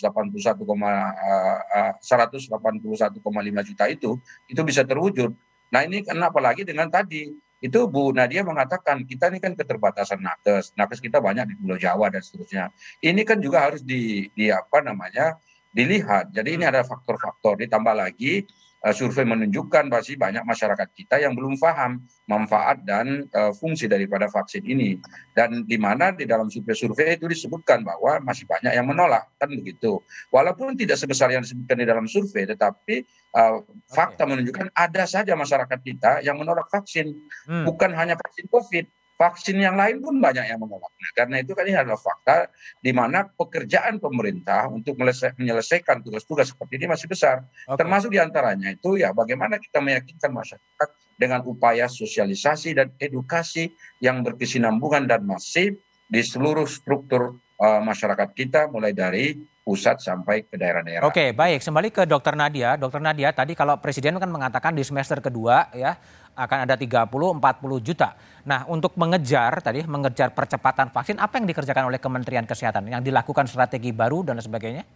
eh, 1.19 1.91
181,5 1.99 3.67
juta 3.67 3.85
itu 3.91 4.15
itu 4.47 4.61
bisa 4.63 4.87
terwujud. 4.87 5.35
Nah, 5.69 5.83
ini 5.83 6.01
kenapa 6.01 6.39
lagi 6.39 6.63
dengan 6.63 6.87
tadi 6.87 7.27
itu 7.59 7.79
Bu 7.91 8.15
Nadia 8.15 8.39
mengatakan 8.47 9.03
kita 9.03 9.27
ini 9.27 9.43
kan 9.43 9.51
keterbatasan 9.51 10.23
nakes, 10.23 10.71
nakes 10.79 11.03
kita 11.03 11.19
banyak 11.19 11.43
di 11.43 11.55
Pulau 11.59 11.75
Jawa 11.75 12.07
dan 12.07 12.23
seterusnya. 12.23 12.71
Ini 13.03 13.21
kan 13.27 13.43
juga 13.43 13.67
harus 13.67 13.83
di, 13.83 14.31
di 14.31 14.47
apa 14.47 14.79
namanya 14.79 15.35
dilihat. 15.75 16.31
Jadi 16.31 16.55
ini 16.55 16.63
hmm. 16.63 16.71
ada 16.71 16.81
faktor-faktor 16.87 17.59
ditambah 17.59 17.95
lagi 17.99 18.47
survei 18.95 19.27
menunjukkan 19.27 19.91
masih 19.91 20.15
banyak 20.15 20.43
masyarakat 20.47 20.87
kita 20.95 21.19
yang 21.19 21.35
belum 21.35 21.59
paham 21.59 21.99
manfaat 22.23 22.79
dan 22.87 23.27
uh, 23.35 23.51
fungsi 23.51 23.91
daripada 23.91 24.31
vaksin 24.31 24.63
ini. 24.63 24.95
Dan 25.35 25.67
di 25.67 25.75
mana 25.75 26.15
di 26.15 26.23
dalam 26.23 26.47
survei-survei 26.47 27.19
itu 27.19 27.27
disebutkan 27.27 27.83
bahwa 27.83 28.23
masih 28.23 28.47
banyak 28.47 28.71
yang 28.71 28.87
menolak 28.87 29.27
kan 29.35 29.51
begitu. 29.51 29.99
Walaupun 30.31 30.79
tidak 30.79 30.95
sebesar 30.95 31.27
yang 31.35 31.43
disebutkan 31.43 31.75
di 31.75 31.87
dalam 31.87 32.05
survei, 32.07 32.47
tetapi 32.47 33.03
uh, 33.35 33.59
fakta 33.91 34.23
menunjukkan 34.23 34.71
ada 34.71 35.03
saja 35.03 35.35
masyarakat 35.35 35.79
kita 35.83 36.11
yang 36.23 36.39
menolak 36.39 36.71
vaksin, 36.71 37.11
hmm. 37.51 37.67
bukan 37.67 37.91
hanya 37.99 38.15
vaksin 38.15 38.47
COVID, 38.47 38.85
vaksin 39.19 39.59
yang 39.59 39.75
lain 39.75 39.99
pun 39.99 40.15
banyak 40.15 40.47
yang 40.47 40.63
menolak. 40.63 40.87
Nah, 40.95 41.11
karena 41.11 41.35
itu 41.43 41.51
kan 41.51 41.67
ini 41.67 41.75
adalah 41.75 41.99
fakta 41.99 42.47
di 42.79 42.95
mana 42.95 43.27
pekerjaan 43.27 43.99
pemerintah 43.99 44.71
untuk 44.71 44.95
menyelesaikan 44.95 45.99
tugas-tugas 45.99 46.55
seperti 46.55 46.79
ini 46.79 46.87
masih 46.87 47.11
besar. 47.11 47.43
Okay. 47.67 47.83
Termasuk 47.83 48.15
di 48.15 48.19
antaranya 48.23 48.71
itu 48.71 48.95
ya 48.95 49.11
bagaimana 49.11 49.59
kita 49.59 49.83
meyakinkan 49.83 50.31
masyarakat 50.31 50.89
dengan 51.19 51.43
upaya 51.43 51.91
sosialisasi 51.91 52.79
dan 52.79 52.95
edukasi 52.95 53.75
yang 53.99 54.23
berkesinambungan 54.23 55.03
dan 55.03 55.27
masif 55.27 55.75
di 56.07 56.23
seluruh 56.23 56.63
struktur 56.63 57.43
masyarakat 57.59 58.29
kita 58.31 58.71
mulai 58.71 58.95
dari 58.95 59.35
pusat 59.69 60.01
sampai 60.01 60.47
ke 60.47 60.57
daerah-daerah. 60.57 61.05
Oke, 61.05 61.29
baik. 61.29 61.61
Kembali 61.61 61.93
ke 61.93 62.07
Dokter 62.09 62.33
Nadia. 62.33 62.73
Dokter 62.73 62.97
Nadia, 62.97 63.29
tadi 63.29 63.53
kalau 63.53 63.77
Presiden 63.77 64.17
kan 64.17 64.31
mengatakan 64.31 64.73
di 64.73 64.81
semester 64.81 65.21
kedua 65.21 65.69
ya 65.77 65.93
akan 66.33 66.65
ada 66.65 66.73
30-40 66.73 67.37
juta. 67.85 68.17
Nah, 68.49 68.65
untuk 68.65 68.97
mengejar 68.97 69.61
tadi 69.61 69.85
mengejar 69.85 70.33
percepatan 70.33 70.89
vaksin, 70.89 71.21
apa 71.21 71.37
yang 71.37 71.45
dikerjakan 71.45 71.85
oleh 71.85 72.01
Kementerian 72.01 72.49
Kesehatan? 72.49 72.89
Yang 72.89 73.13
dilakukan 73.13 73.45
strategi 73.45 73.93
baru 73.93 74.25
dan 74.25 74.41
sebagainya? 74.41 74.87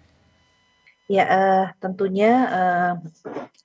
Ya, 1.11 1.27
uh, 1.27 1.65
tentunya 1.83 2.31
uh, 2.47 2.93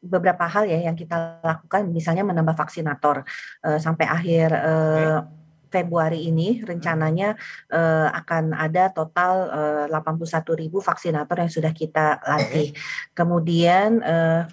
beberapa 0.02 0.44
hal 0.44 0.66
ya 0.66 0.90
yang 0.90 0.98
kita 0.98 1.38
lakukan, 1.40 1.88
misalnya 1.88 2.26
menambah 2.26 2.52
vaksinator 2.52 3.22
uh, 3.62 3.78
sampai 3.78 4.10
akhir 4.10 4.48
uh, 4.52 5.22
okay 5.22 5.38
Februari 5.68 6.26
ini 6.26 6.60
rencananya 6.64 7.36
uh, 7.72 8.08
akan 8.12 8.56
ada 8.56 8.90
total 8.90 9.86
uh, 9.86 10.00
81 10.02 10.60
ribu 10.60 10.82
vaksinator 10.82 11.38
yang 11.38 11.52
sudah 11.52 11.72
kita 11.72 12.20
latih. 12.24 12.72
Kemudian 13.12 14.02
uh, 14.02 14.48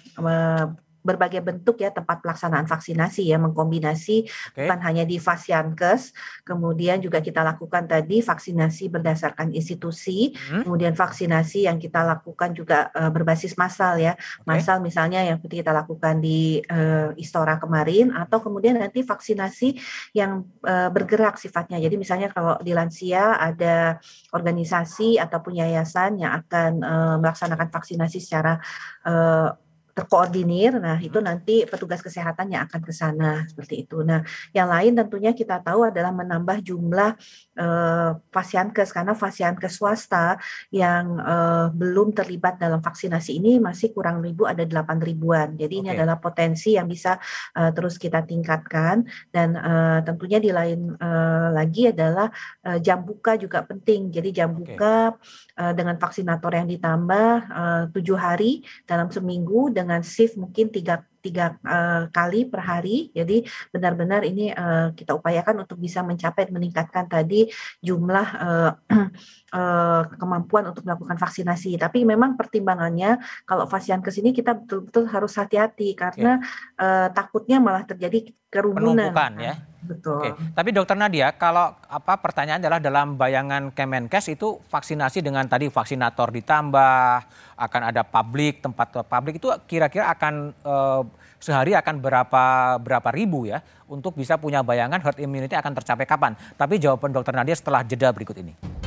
berbagai 1.06 1.38
bentuk 1.38 1.78
ya 1.78 1.94
tempat 1.94 2.18
pelaksanaan 2.18 2.66
vaksinasi 2.66 3.30
ya 3.30 3.38
mengkombinasi 3.38 4.26
okay. 4.26 4.66
bukan 4.66 4.78
hanya 4.82 5.06
di 5.06 5.22
Fasiankes, 5.22 6.10
kemudian 6.42 6.98
juga 6.98 7.22
kita 7.22 7.46
lakukan 7.46 7.86
tadi 7.86 8.18
vaksinasi 8.18 8.90
berdasarkan 8.90 9.54
institusi, 9.54 10.34
hmm. 10.34 10.66
kemudian 10.66 10.98
vaksinasi 10.98 11.70
yang 11.70 11.78
kita 11.78 12.02
lakukan 12.02 12.50
juga 12.58 12.90
uh, 12.90 13.14
berbasis 13.14 13.54
massal 13.54 14.02
ya, 14.02 14.18
okay. 14.18 14.42
massal 14.44 14.82
misalnya 14.82 15.22
yang 15.22 15.38
seperti 15.38 15.62
kita 15.62 15.70
lakukan 15.70 16.18
di 16.18 16.58
uh, 16.66 17.14
Istora 17.14 17.62
kemarin 17.62 18.10
atau 18.10 18.42
kemudian 18.42 18.82
nanti 18.82 19.06
vaksinasi 19.06 19.78
yang 20.18 20.42
uh, 20.66 20.90
bergerak 20.90 21.38
sifatnya. 21.38 21.78
Jadi 21.78 21.94
misalnya 21.94 22.28
kalau 22.34 22.58
di 22.58 22.74
lansia 22.74 23.38
ada 23.38 24.02
organisasi 24.34 25.20
ataupun 25.22 25.60
yayasan 25.62 26.18
yang 26.18 26.32
akan 26.42 26.70
uh, 26.82 27.16
melaksanakan 27.22 27.68
vaksinasi 27.70 28.18
secara 28.18 28.58
uh, 29.06 29.54
terkoordinir. 29.96 30.76
Nah, 30.76 31.00
itu 31.00 31.16
nanti 31.24 31.64
petugas 31.64 32.04
kesehatan 32.04 32.52
yang 32.52 32.68
akan 32.68 32.84
ke 32.84 32.92
sana 32.92 33.48
seperti 33.48 33.88
itu. 33.88 34.04
Nah, 34.04 34.20
yang 34.52 34.68
lain 34.68 34.92
tentunya 34.92 35.32
kita 35.32 35.64
tahu 35.64 35.88
adalah 35.88 36.12
menambah 36.12 36.60
jumlah 36.60 37.16
eh, 37.56 38.10
fasiankes 38.28 38.92
karena 38.92 39.16
fasiankes 39.16 39.80
swasta 39.80 40.36
yang 40.68 41.16
eh, 41.16 41.66
belum 41.72 42.12
terlibat 42.12 42.60
dalam 42.60 42.84
vaksinasi 42.84 43.40
ini 43.40 43.56
masih 43.56 43.96
kurang 43.96 44.20
ribu 44.20 44.44
ada 44.44 44.68
8 44.68 45.00
ribuan. 45.00 45.56
Jadi 45.56 45.80
okay. 45.80 45.82
ini 45.88 45.88
adalah 45.96 46.20
potensi 46.20 46.76
yang 46.76 46.84
bisa 46.84 47.16
eh, 47.56 47.72
terus 47.72 47.96
kita 47.96 48.20
tingkatkan 48.28 49.08
dan 49.32 49.56
eh, 49.56 49.98
tentunya 50.04 50.36
di 50.36 50.52
lain 50.52 50.92
eh, 50.92 51.48
lagi 51.56 51.88
adalah 51.88 52.28
eh, 52.68 52.84
jam 52.84 53.00
buka 53.00 53.40
juga 53.40 53.64
penting. 53.64 54.12
Jadi 54.12 54.28
jam 54.44 54.52
okay. 54.52 54.76
buka 54.76 55.16
eh, 55.56 55.72
dengan 55.72 55.96
vaksinator 55.96 56.52
yang 56.52 56.68
ditambah 56.68 57.32
eh, 57.48 57.82
tujuh 57.96 58.18
hari 58.20 58.60
dalam 58.84 59.08
seminggu 59.08 59.72
dan 59.72 59.85
dengan 59.86 60.02
shift 60.02 60.34
mungkin 60.34 60.74
tiga 60.74 61.06
tiga 61.22 61.58
uh, 61.62 62.06
kali 62.10 62.46
per 62.46 62.62
hari. 62.62 63.10
Jadi 63.14 63.46
benar-benar 63.70 64.22
ini 64.22 64.50
uh, 64.50 64.90
kita 64.94 65.14
upayakan 65.14 65.66
untuk 65.66 65.78
bisa 65.78 66.02
mencapai 66.02 66.50
meningkatkan 66.50 67.06
tadi 67.06 67.50
jumlah 67.82 68.28
uh, 68.38 68.70
uh, 69.54 70.02
kemampuan 70.20 70.70
untuk 70.70 70.82
melakukan 70.86 71.18
vaksinasi. 71.18 71.78
Tapi 71.78 72.02
memang 72.06 72.34
pertimbangannya 72.34 73.22
kalau 73.46 73.66
vaksin 73.66 74.02
ke 74.02 74.10
sini 74.10 74.30
kita 74.34 74.54
betul-betul 74.54 75.06
harus 75.10 75.34
hati-hati 75.38 75.94
karena 75.94 76.42
ya. 76.42 76.82
uh, 76.82 77.08
takutnya 77.14 77.62
malah 77.62 77.86
terjadi 77.86 78.30
kerumunan. 78.50 79.10
Penumpukan 79.10 79.32
ya. 79.42 79.54
Betul. 79.86 80.18
Oke. 80.18 80.30
Tapi 80.50 80.70
Dokter 80.74 80.98
Nadia, 80.98 81.30
kalau 81.38 81.70
apa 81.86 82.18
pertanyaan 82.18 82.58
adalah 82.58 82.82
dalam 82.82 83.14
bayangan 83.14 83.70
Kemenkes 83.70 84.34
itu 84.34 84.58
vaksinasi 84.66 85.22
dengan 85.22 85.46
tadi 85.46 85.70
vaksinator 85.70 86.34
ditambah, 86.34 87.06
akan 87.54 87.82
ada 87.94 88.02
publik 88.02 88.60
tempat 88.60 88.90
publik 89.06 89.38
itu 89.38 89.48
kira-kira 89.70 90.10
akan 90.10 90.50
eh, 90.50 91.02
sehari 91.38 91.78
akan 91.78 92.02
berapa 92.02 92.44
berapa 92.82 93.08
ribu 93.14 93.46
ya 93.46 93.62
untuk 93.86 94.18
bisa 94.18 94.34
punya 94.34 94.66
bayangan 94.66 94.98
herd 94.98 95.22
immunity 95.22 95.54
akan 95.54 95.72
tercapai 95.78 96.06
kapan. 96.08 96.34
Tapi 96.58 96.82
jawaban 96.82 97.14
Dokter 97.14 97.34
Nadia 97.36 97.54
setelah 97.54 97.86
jeda 97.86 98.10
berikut 98.10 98.34
ini. 98.42 98.85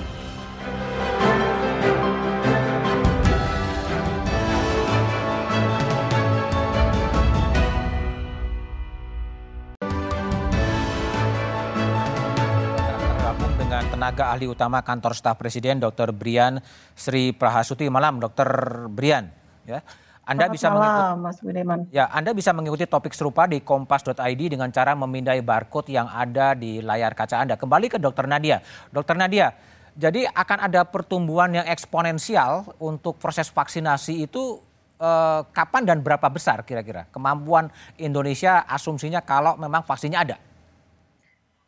Tenaga 14.09 14.33
ahli 14.33 14.49
utama 14.49 14.81
kantor 14.81 15.13
staf 15.13 15.37
presiden 15.37 15.77
Dr. 15.77 16.09
Brian 16.09 16.57
Sri 16.97 17.29
Prahasuti. 17.29 17.85
Malam 17.93 18.17
Dr. 18.17 18.49
Brian. 18.89 19.29
Ya. 19.69 19.85
Anda 20.25 20.49
Selamat 20.49 20.53
bisa 20.57 20.67
malam, 20.69 20.81
mengikuti, 20.89 21.21
Mas 21.21 21.37
Budiman. 21.45 21.79
Ya, 21.93 22.05
Anda 22.09 22.31
bisa 22.33 22.49
mengikuti 22.53 22.85
topik 22.89 23.13
serupa 23.13 23.45
di 23.45 23.61
kompas.id 23.61 24.41
dengan 24.49 24.69
cara 24.73 24.97
memindai 24.97 25.45
barcode 25.45 25.93
yang 25.93 26.09
ada 26.09 26.57
di 26.57 26.81
layar 26.81 27.13
kaca 27.13 27.37
Anda. 27.37 27.53
Kembali 27.53 27.85
ke 27.85 28.01
Dr. 28.01 28.25
Nadia. 28.25 28.65
Dr. 28.89 29.13
Nadia, 29.13 29.53
jadi 29.93 30.25
akan 30.29 30.69
ada 30.69 30.85
pertumbuhan 30.89 31.53
yang 31.53 31.65
eksponensial 31.69 32.65
untuk 32.81 33.21
proses 33.21 33.49
vaksinasi 33.49 34.25
itu 34.25 34.61
eh, 35.01 35.41
kapan 35.49 35.85
dan 35.85 35.97
berapa 36.01 36.29
besar 36.29 36.61
kira-kira 36.61 37.09
kemampuan 37.09 37.69
Indonesia 37.97 38.65
asumsinya 38.69 39.21
kalau 39.25 39.57
memang 39.57 39.81
vaksinnya 39.81 40.21
ada? 40.29 40.37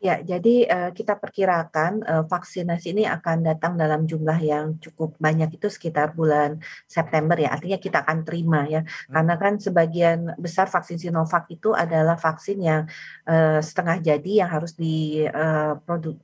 Ya, 0.02 0.18
jadi 0.18 0.66
uh, 0.66 0.90
kita 0.90 1.14
perkirakan 1.14 2.02
uh, 2.02 2.24
vaksinasi 2.26 2.90
ini 2.90 3.06
akan 3.06 3.46
datang 3.46 3.78
dalam 3.78 4.02
jumlah 4.02 4.34
yang 4.42 4.74
cukup 4.82 5.14
banyak 5.22 5.54
itu 5.54 5.70
sekitar 5.70 6.18
bulan 6.18 6.58
September 6.90 7.38
ya. 7.38 7.54
Artinya 7.54 7.78
kita 7.78 8.02
akan 8.02 8.26
terima 8.26 8.66
ya. 8.66 8.82
Hmm. 8.82 9.14
Karena 9.14 9.34
kan 9.38 9.62
sebagian 9.62 10.34
besar 10.42 10.66
vaksin 10.66 10.98
Sinovac 10.98 11.46
itu 11.54 11.70
adalah 11.70 12.18
vaksin 12.18 12.58
yang 12.58 12.90
uh, 13.30 13.62
setengah 13.62 14.02
jadi 14.02 14.42
yang 14.42 14.50
harus 14.50 14.74
diproses 14.74 16.18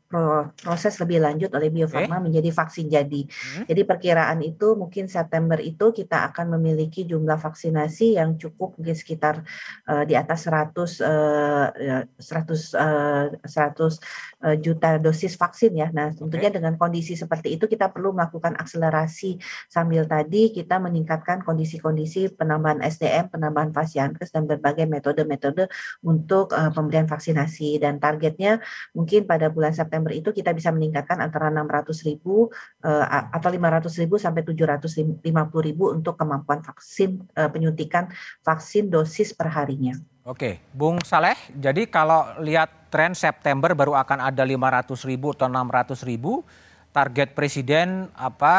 uh, 0.99 1.01
lebih 1.07 1.23
lanjut 1.23 1.55
oleh 1.55 1.71
Bio 1.71 1.87
Farma 1.87 2.19
okay. 2.19 2.25
menjadi 2.27 2.51
vaksin 2.51 2.91
jadi. 2.91 3.31
Hmm. 3.31 3.63
Jadi 3.71 3.87
perkiraan 3.87 4.43
itu 4.43 4.75
mungkin 4.75 5.07
September 5.07 5.63
itu 5.63 5.95
kita 5.95 6.35
akan 6.35 6.59
memiliki 6.59 7.07
jumlah 7.07 7.39
vaksinasi 7.39 8.19
yang 8.19 8.35
cukup 8.43 8.75
mungkin 8.75 8.99
sekitar 8.99 9.47
uh, 9.87 10.03
di 10.03 10.19
atas 10.19 10.51
100 10.51 10.75
uh, 10.75 12.03
100 12.19 12.75
uh, 12.75 13.39
100 13.69 14.29
Eh, 14.39 14.55
juta 14.63 15.03
dosis 15.03 15.35
vaksin 15.35 15.75
ya. 15.75 15.91
Nah, 15.91 16.15
tentunya 16.15 16.47
okay. 16.47 16.63
dengan 16.63 16.79
kondisi 16.79 17.19
seperti 17.19 17.59
itu 17.59 17.67
kita 17.67 17.91
perlu 17.91 18.15
melakukan 18.15 18.55
akselerasi 18.55 19.35
sambil 19.67 20.07
tadi 20.07 20.55
kita 20.55 20.79
meningkatkan 20.79 21.43
kondisi-kondisi 21.43 22.39
penambahan 22.39 22.79
SDM, 22.79 23.35
penambahan 23.35 23.75
fasiankes 23.75 24.31
dan 24.31 24.47
berbagai 24.47 24.87
metode-metode 24.87 25.67
untuk 26.07 26.55
uh, 26.55 26.71
pemberian 26.71 27.11
vaksinasi 27.11 27.83
dan 27.83 27.99
targetnya 27.99 28.63
mungkin 28.95 29.27
pada 29.27 29.51
bulan 29.51 29.75
September 29.75 30.15
itu 30.15 30.31
kita 30.31 30.55
bisa 30.55 30.71
meningkatkan 30.71 31.19
antara 31.19 31.51
600 31.51 31.91
ribu 32.07 32.47
uh, 32.87 33.05
atau 33.35 33.51
500 33.51 33.91
ribu 34.07 34.23
sampai 34.23 34.47
750 34.47 35.19
ribu 35.67 35.91
untuk 35.91 36.15
kemampuan 36.15 36.63
vaksin 36.63 37.27
uh, 37.35 37.51
penyuntikan 37.51 38.07
vaksin 38.47 38.87
dosis 38.87 39.35
perharinya. 39.35 39.99
Oke, 40.29 40.61
Bung 40.77 41.01
Saleh, 41.09 41.41
jadi 41.57 41.89
kalau 41.89 42.37
lihat 42.45 42.93
tren 42.93 43.17
September 43.17 43.73
baru 43.73 43.97
akan 43.97 44.29
ada 44.29 44.45
500 44.45 45.09
ribu 45.09 45.33
atau 45.33 45.49
600 45.49 46.05
ribu, 46.05 46.45
target 46.93 47.33
presiden 47.33 48.13
apa 48.13 48.55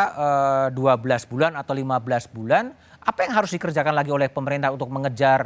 eh, 0.74 0.74
12 0.74 1.30
bulan 1.30 1.54
atau 1.54 1.78
15 1.78 2.34
bulan, 2.34 2.74
apa 3.06 3.20
yang 3.22 3.38
harus 3.38 3.54
dikerjakan 3.54 3.94
lagi 3.94 4.10
oleh 4.10 4.34
pemerintah 4.34 4.74
untuk 4.74 4.90
mengejar 4.90 5.46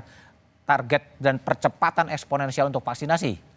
target 0.63 1.11
dan 1.19 1.43
percepatan 1.43 2.07
eksponensial 2.07 2.71
untuk 2.71 2.87
vaksinasi? 2.87 3.52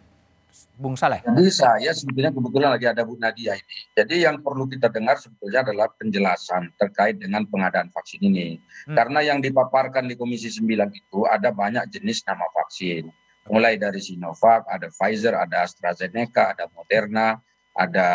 Bung 0.77 0.97
Saleh? 0.97 1.21
Jadi 1.21 1.49
saya 1.53 1.91
sebetulnya 1.93 2.33
kebetulan 2.33 2.69
lagi 2.73 2.85
ada 2.89 3.01
Bu 3.05 3.17
Nadia 3.17 3.53
ini. 3.57 3.77
Jadi 3.93 4.25
yang 4.25 4.41
perlu 4.41 4.65
kita 4.65 4.89
dengar 4.89 5.17
sebetulnya 5.21 5.61
adalah 5.65 5.87
penjelasan 5.93 6.73
terkait 6.77 7.21
dengan 7.21 7.45
pengadaan 7.45 7.93
vaksin 7.93 8.21
ini. 8.21 8.57
Hmm. 8.89 8.97
Karena 8.97 9.21
yang 9.21 9.39
dipaparkan 9.41 10.09
di 10.09 10.17
Komisi 10.17 10.49
9 10.49 10.65
itu 10.93 11.19
ada 11.29 11.53
banyak 11.53 11.89
jenis 11.93 12.25
nama 12.25 12.45
vaksin. 12.53 13.09
Mulai 13.47 13.79
dari 13.79 14.01
Sinovac, 14.03 14.67
ada 14.67 14.91
Pfizer, 14.91 15.37
ada 15.37 15.63
AstraZeneca, 15.63 16.57
ada 16.57 16.67
Moderna, 16.73 17.39
ada 17.77 18.07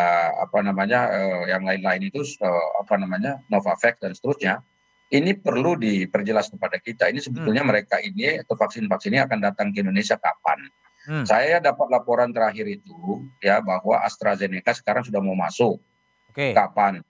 apa 0.43 0.59
namanya 0.59 1.09
eh, 1.09 1.55
yang 1.55 1.63
lain-lain 1.63 2.11
itu 2.11 2.21
eh, 2.21 2.67
apa 2.83 2.99
namanya 2.99 3.39
Novavax 3.47 4.03
dan 4.03 4.11
seterusnya. 4.11 4.59
Ini 5.13 5.37
perlu 5.39 5.77
diperjelas 5.77 6.49
kepada 6.49 6.81
kita. 6.81 7.05
Ini 7.05 7.21
sebetulnya 7.21 7.61
hmm. 7.61 7.69
mereka 7.69 8.01
ini 8.01 8.41
atau 8.41 8.57
vaksin-vaksin 8.57 9.13
ini 9.13 9.21
akan 9.21 9.39
datang 9.45 9.69
ke 9.69 9.85
Indonesia 9.85 10.17
kapan? 10.17 10.57
Hmm. 11.03 11.25
Saya 11.27 11.59
dapat 11.59 11.87
laporan 11.91 12.31
terakhir 12.31 12.63
itu 12.67 13.27
ya 13.43 13.59
bahwa 13.59 13.99
AstraZeneca 14.03 14.71
sekarang 14.71 15.03
sudah 15.03 15.19
mau 15.19 15.35
masuk. 15.35 15.79
Okay. 16.31 16.55
Kapan? 16.55 17.03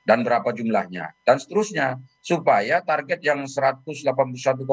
Dan 0.00 0.24
berapa 0.24 0.48
jumlahnya? 0.50 1.12
Dan 1.22 1.36
seterusnya 1.38 2.00
supaya 2.24 2.80
target 2.80 3.20
yang 3.20 3.44
181,5 3.44 4.64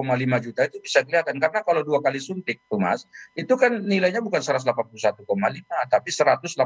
juta 0.42 0.62
itu 0.66 0.78
bisa 0.80 1.04
kelihatan 1.04 1.36
karena 1.38 1.60
kalau 1.62 1.84
dua 1.84 2.00
kali 2.00 2.18
suntik 2.18 2.64
tuh 2.66 2.80
Mas, 2.80 3.06
itu 3.36 3.54
kan 3.60 3.76
nilainya 3.76 4.24
bukan 4.24 4.40
181,5 4.40 5.28
tapi 5.92 6.10
181,5 6.10 6.64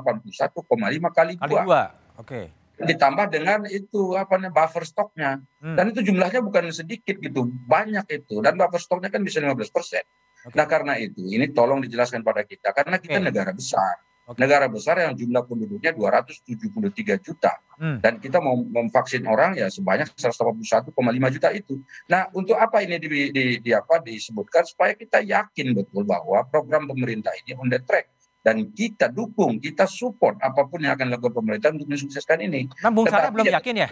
kali 1.11 1.33
dua. 1.35 1.41
Kali 1.41 1.55
dua. 1.65 1.83
Oke. 2.21 2.27
Okay 2.27 2.45
ditambah 2.81 3.25
dengan 3.29 3.59
itu 3.69 4.17
apa 4.17 4.41
namanya 4.41 4.53
buffer 4.53 4.83
stoknya 4.85 5.37
hmm. 5.61 5.77
dan 5.77 5.85
itu 5.93 6.01
jumlahnya 6.01 6.41
bukan 6.41 6.73
sedikit 6.73 7.21
gitu 7.21 7.49
banyak 7.69 8.05
itu 8.09 8.41
dan 8.41 8.57
buffer 8.57 8.81
stoknya 8.81 9.13
kan 9.13 9.21
bisa 9.21 9.37
15 9.37 9.53
persen 9.69 10.03
Okay. 10.41 10.57
Nah 10.57 10.65
karena 10.65 10.93
itu 10.97 11.21
ini 11.21 11.53
tolong 11.53 11.85
dijelaskan 11.85 12.25
pada 12.25 12.41
kita 12.41 12.73
karena 12.73 12.97
kita 12.97 13.21
okay. 13.21 13.27
negara 13.29 13.51
besar. 13.53 14.01
Okay. 14.21 14.37
Negara 14.41 14.65
besar 14.69 14.95
yang 15.01 15.13
jumlah 15.17 15.43
penduduknya 15.43 15.91
273 15.91 17.25
juta 17.25 17.51
hmm. 17.77 17.99
dan 17.99 18.17
kita 18.21 18.37
mau 18.41 18.57
memvaksin 18.57 19.25
orang 19.27 19.57
ya 19.57 19.67
sebanyak 19.69 20.13
181,5 20.13 20.93
juta 21.35 21.49
itu. 21.53 21.81
Nah 22.09 22.29
untuk 22.33 22.57
apa 22.57 22.81
ini 22.81 22.97
di, 22.97 23.07
di, 23.29 23.43
di 23.61 23.71
apa 23.73 24.01
disebutkan 24.01 24.65
supaya 24.65 24.97
kita 24.97 25.21
yakin 25.21 25.77
betul 25.77 26.05
bahwa 26.07 26.41
program 26.49 26.89
pemerintah 26.89 27.33
ini 27.45 27.53
on 27.57 27.69
the 27.69 27.81
track 27.81 28.09
dan 28.41 28.73
kita 28.73 29.13
dukung, 29.13 29.61
kita 29.61 29.85
support 29.85 30.41
apa 30.41 30.65
pun 30.65 30.81
yang 30.81 30.97
akan 30.97 31.13
dilakukan 31.13 31.35
pemerintah 31.37 31.69
untuk 31.69 31.85
mensukseskan 31.93 32.41
ini. 32.41 32.65
Nah, 32.81 32.89
Bung 32.89 33.05
Saleh 33.05 33.29
belum 33.29 33.45
yakin 33.53 33.75
ya? 33.77 33.87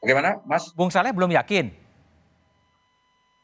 Bagaimana, 0.00 0.40
Mas? 0.48 0.72
Bung 0.72 0.88
Saleh 0.88 1.12
belum 1.12 1.36
yakin 1.36 1.91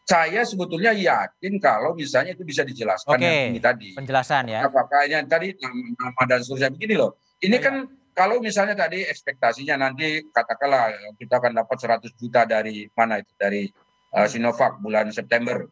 saya 0.09 0.41
sebetulnya 0.41 0.97
yakin 0.97 1.61
kalau 1.61 1.93
misalnya 1.93 2.33
itu 2.33 2.41
bisa 2.41 2.65
dijelaskan 2.65 3.13
Oke, 3.13 3.29
yang 3.29 3.53
ini 3.53 3.61
tadi. 3.61 3.93
Penjelasan 3.93 4.49
ya. 4.49 4.65
Apakah 4.65 5.05
ini 5.05 5.21
tadi 5.29 5.53
nama 6.01 6.23
dan 6.25 6.41
seterusnya 6.41 6.73
begini 6.73 6.97
loh. 6.97 7.21
Ini 7.45 7.61
ya, 7.61 7.61
kan 7.61 7.75
ya. 7.85 8.17
kalau 8.17 8.41
misalnya 8.41 8.73
tadi 8.73 9.05
ekspektasinya 9.05 9.77
nanti 9.77 10.25
katakanlah 10.33 10.97
kita 11.21 11.37
akan 11.37 11.53
dapat 11.61 11.77
100 12.09 12.17
juta 12.17 12.49
dari 12.49 12.89
mana 12.97 13.21
itu 13.21 13.37
dari 13.37 13.69
uh, 14.17 14.25
Sinovac 14.25 14.81
bulan 14.81 15.13
September. 15.13 15.69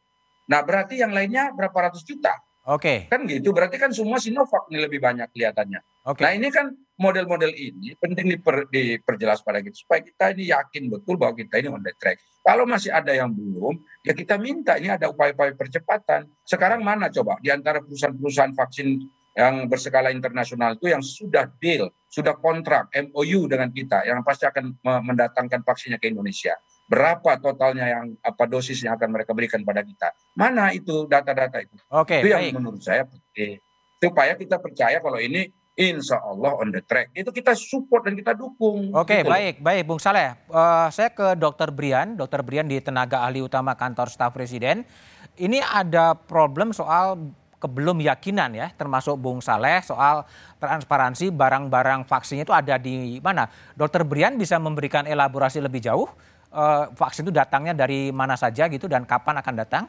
Nah, 0.53 0.61
berarti 0.61 1.01
yang 1.01 1.17
lainnya 1.17 1.57
berapa 1.57 1.89
ratus 1.89 2.05
juta? 2.05 2.37
Oke. 2.69 3.09
Okay. 3.09 3.09
Kan 3.09 3.25
gitu. 3.25 3.57
Berarti 3.57 3.81
kan 3.81 3.89
semua 3.97 4.21
Sinovac 4.21 4.69
ini 4.69 4.85
lebih 4.85 5.01
banyak 5.01 5.33
kelihatannya. 5.33 5.81
Oke. 6.13 6.21
Okay. 6.21 6.25
Nah, 6.29 6.33
ini 6.37 6.49
kan 6.53 6.77
model-model 6.97 7.53
ini 7.53 7.93
penting 8.01 8.33
diper, 8.37 8.69
diperjelas 8.73 9.45
pada 9.45 9.61
kita 9.61 9.77
supaya 9.77 10.01
kita 10.01 10.33
ini 10.33 10.51
yakin 10.53 10.89
betul 10.89 11.21
bahwa 11.21 11.37
kita 11.37 11.61
ini 11.61 11.69
on 11.69 11.85
the 11.85 11.93
track. 12.01 12.21
Kalau 12.41 12.65
masih 12.65 12.93
ada 12.93 13.13
yang 13.13 13.33
belum, 13.33 13.81
ya 14.07 14.17
kita 14.17 14.41
minta 14.41 14.81
ini 14.81 14.89
ada 14.89 15.13
upaya-upaya 15.13 15.53
percepatan. 15.53 16.29
Sekarang 16.47 16.81
mana 16.81 17.13
coba 17.13 17.37
di 17.45 17.53
antara 17.53 17.85
perusahaan-perusahaan 17.85 18.55
vaksin 18.57 19.05
yang 19.37 19.69
berskala 19.69 20.09
internasional 20.09 20.81
itu 20.81 20.89
yang 20.89 21.05
sudah 21.05 21.45
deal, 21.61 21.93
sudah 22.09 22.33
kontrak 22.41 22.89
MOU 22.97 23.45
dengan 23.45 23.69
kita 23.69 24.09
yang 24.09 24.25
pasti 24.25 24.49
akan 24.49 24.81
mendatangkan 24.81 25.61
vaksinnya 25.61 26.01
ke 26.01 26.09
Indonesia 26.09 26.57
berapa 26.87 27.35
totalnya 27.43 27.87
yang 27.91 28.15
apa 28.23 28.47
dosis 28.47 28.79
yang 28.87 28.95
akan 28.95 29.11
mereka 29.11 29.35
berikan 29.35 29.67
pada 29.67 29.83
kita. 29.83 30.15
Mana 30.39 30.71
itu 30.71 31.05
data-data 31.11 31.59
itu? 31.59 31.75
Oke, 31.91 32.23
itu 32.23 32.31
yang 32.31 32.47
baik. 32.47 32.55
menurut 32.55 32.83
saya 32.83 33.03
penting. 33.03 33.59
Supaya 33.99 34.39
kita 34.39 34.63
percaya 34.63 35.03
kalau 35.03 35.19
ini 35.19 35.51
insya 35.77 36.19
Allah 36.25 36.57
on 36.57 36.73
the 36.73 36.81
track. 36.81 37.13
Itu 37.13 37.31
kita 37.31 37.53
support 37.53 38.09
dan 38.09 38.17
kita 38.17 38.33
dukung. 38.33 38.91
Oke, 38.97 39.21
gitu. 39.21 39.29
baik, 39.29 39.61
baik 39.61 39.83
Bung 39.85 40.01
Saleh. 40.01 40.35
Uh, 40.49 40.89
saya 40.89 41.13
ke 41.13 41.37
Dokter 41.37 41.69
Brian, 41.69 42.17
Dokter 42.17 42.41
Brian 42.41 42.65
di 42.65 42.81
tenaga 42.81 43.23
ahli 43.23 43.45
utama 43.45 43.77
kantor 43.77 44.09
staf 44.09 44.33
presiden. 44.33 44.89
Ini 45.37 45.61
ada 45.61 46.17
problem 46.17 46.73
soal 46.73 47.21
kebelum 47.61 48.01
yakinan 48.01 48.57
ya, 48.57 48.73
termasuk 48.73 49.21
Bung 49.21 49.45
Saleh 49.45 49.85
soal 49.85 50.25
transparansi 50.57 51.29
barang-barang 51.29 52.09
vaksinnya 52.09 52.49
itu 52.49 52.57
ada 52.57 52.81
di 52.81 53.21
mana. 53.21 53.45
Dokter 53.77 54.01
Brian 54.09 54.41
bisa 54.41 54.57
memberikan 54.57 55.05
elaborasi 55.05 55.61
lebih 55.61 55.85
jauh 55.85 56.09
uh, 56.57 56.89
vaksin 56.97 57.29
itu 57.29 57.33
datangnya 57.37 57.77
dari 57.77 58.09
mana 58.13 58.33
saja 58.35 58.65
gitu 58.73 58.89
dan 58.89 59.05
kapan 59.05 59.41
akan 59.45 59.55
datang? 59.61 59.85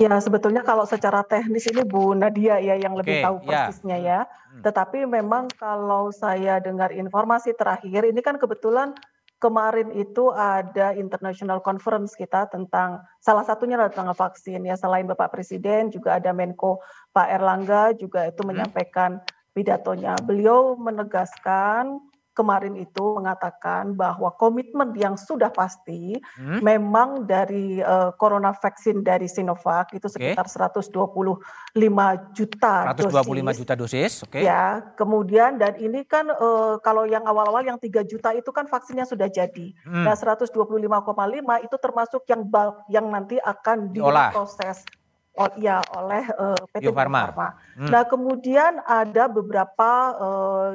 Ya 0.00 0.16
sebetulnya 0.16 0.64
kalau 0.64 0.88
secara 0.88 1.20
teknis 1.28 1.68
ini 1.68 1.84
Bu 1.84 2.16
Nadia 2.16 2.56
ya 2.56 2.72
yang 2.80 2.96
lebih 2.96 3.20
tahu 3.20 3.44
ya. 3.44 3.68
persisnya 3.68 4.00
ya. 4.00 4.20
Hmm. 4.24 4.64
Tetapi 4.64 5.04
memang 5.04 5.52
kalau 5.60 6.08
saya 6.08 6.56
dengar 6.56 6.88
informasi 6.88 7.52
terakhir 7.52 8.08
ini 8.08 8.24
kan 8.24 8.40
kebetulan 8.40 8.96
kemarin 9.36 9.92
itu 9.92 10.32
ada 10.32 10.96
international 10.96 11.60
conference 11.60 12.16
kita 12.16 12.48
tentang 12.48 13.04
salah 13.20 13.44
satunya 13.44 13.76
adalah 13.76 13.92
tentang 13.92 14.16
vaksin 14.16 14.64
ya 14.64 14.76
selain 14.76 15.04
Bapak 15.04 15.36
Presiden 15.36 15.92
juga 15.92 16.16
ada 16.16 16.32
Menko 16.32 16.80
Pak 17.12 17.28
Erlangga 17.36 17.92
juga 17.92 18.24
itu 18.24 18.40
hmm. 18.40 18.48
menyampaikan 18.56 19.20
pidatonya. 19.52 20.16
Beliau 20.24 20.80
menegaskan 20.80 22.00
kemarin 22.30 22.78
itu 22.78 23.18
mengatakan 23.18 23.92
bahwa 23.98 24.30
komitmen 24.38 24.94
yang 24.94 25.18
sudah 25.18 25.50
pasti 25.50 26.14
hmm? 26.38 26.62
memang 26.62 27.26
dari 27.26 27.82
uh, 27.82 28.14
corona 28.14 28.54
vaksin 28.54 29.02
dari 29.02 29.26
Sinovac 29.26 29.90
itu 29.92 30.06
sekitar 30.06 30.46
okay. 30.46 30.86
125 30.90 32.36
juta 32.36 32.74
125 32.94 33.10
dosis. 33.10 33.58
juta 33.58 33.74
dosis, 33.74 34.12
oke. 34.22 34.30
Okay. 34.38 34.42
Ya, 34.46 34.94
kemudian 34.94 35.58
dan 35.58 35.74
ini 35.82 36.06
kan 36.06 36.30
uh, 36.30 36.78
kalau 36.80 37.04
yang 37.04 37.26
awal-awal 37.26 37.66
yang 37.66 37.78
3 37.78 38.06
juta 38.06 38.30
itu 38.32 38.50
kan 38.54 38.70
vaksinnya 38.70 39.04
sudah 39.04 39.26
jadi. 39.26 39.74
Hmm. 39.82 40.06
Nah, 40.06 40.14
125,5 40.14 40.54
itu 41.66 41.76
termasuk 41.82 42.22
yang 42.30 42.46
bulk 42.46 42.86
yang 42.88 43.06
nanti 43.10 43.36
akan 43.42 43.90
diproses 43.90 44.86
Oh, 45.38 45.46
ya 45.62 45.78
oleh 45.94 46.26
uh, 46.36 46.58
PT 46.74 46.82
Bio 46.82 46.90
Farma. 46.90 47.30
Hmm. 47.78 47.86
Nah 47.86 48.02
kemudian 48.02 48.82
ada 48.82 49.30
beberapa 49.30 49.90
uh, 50.18 50.70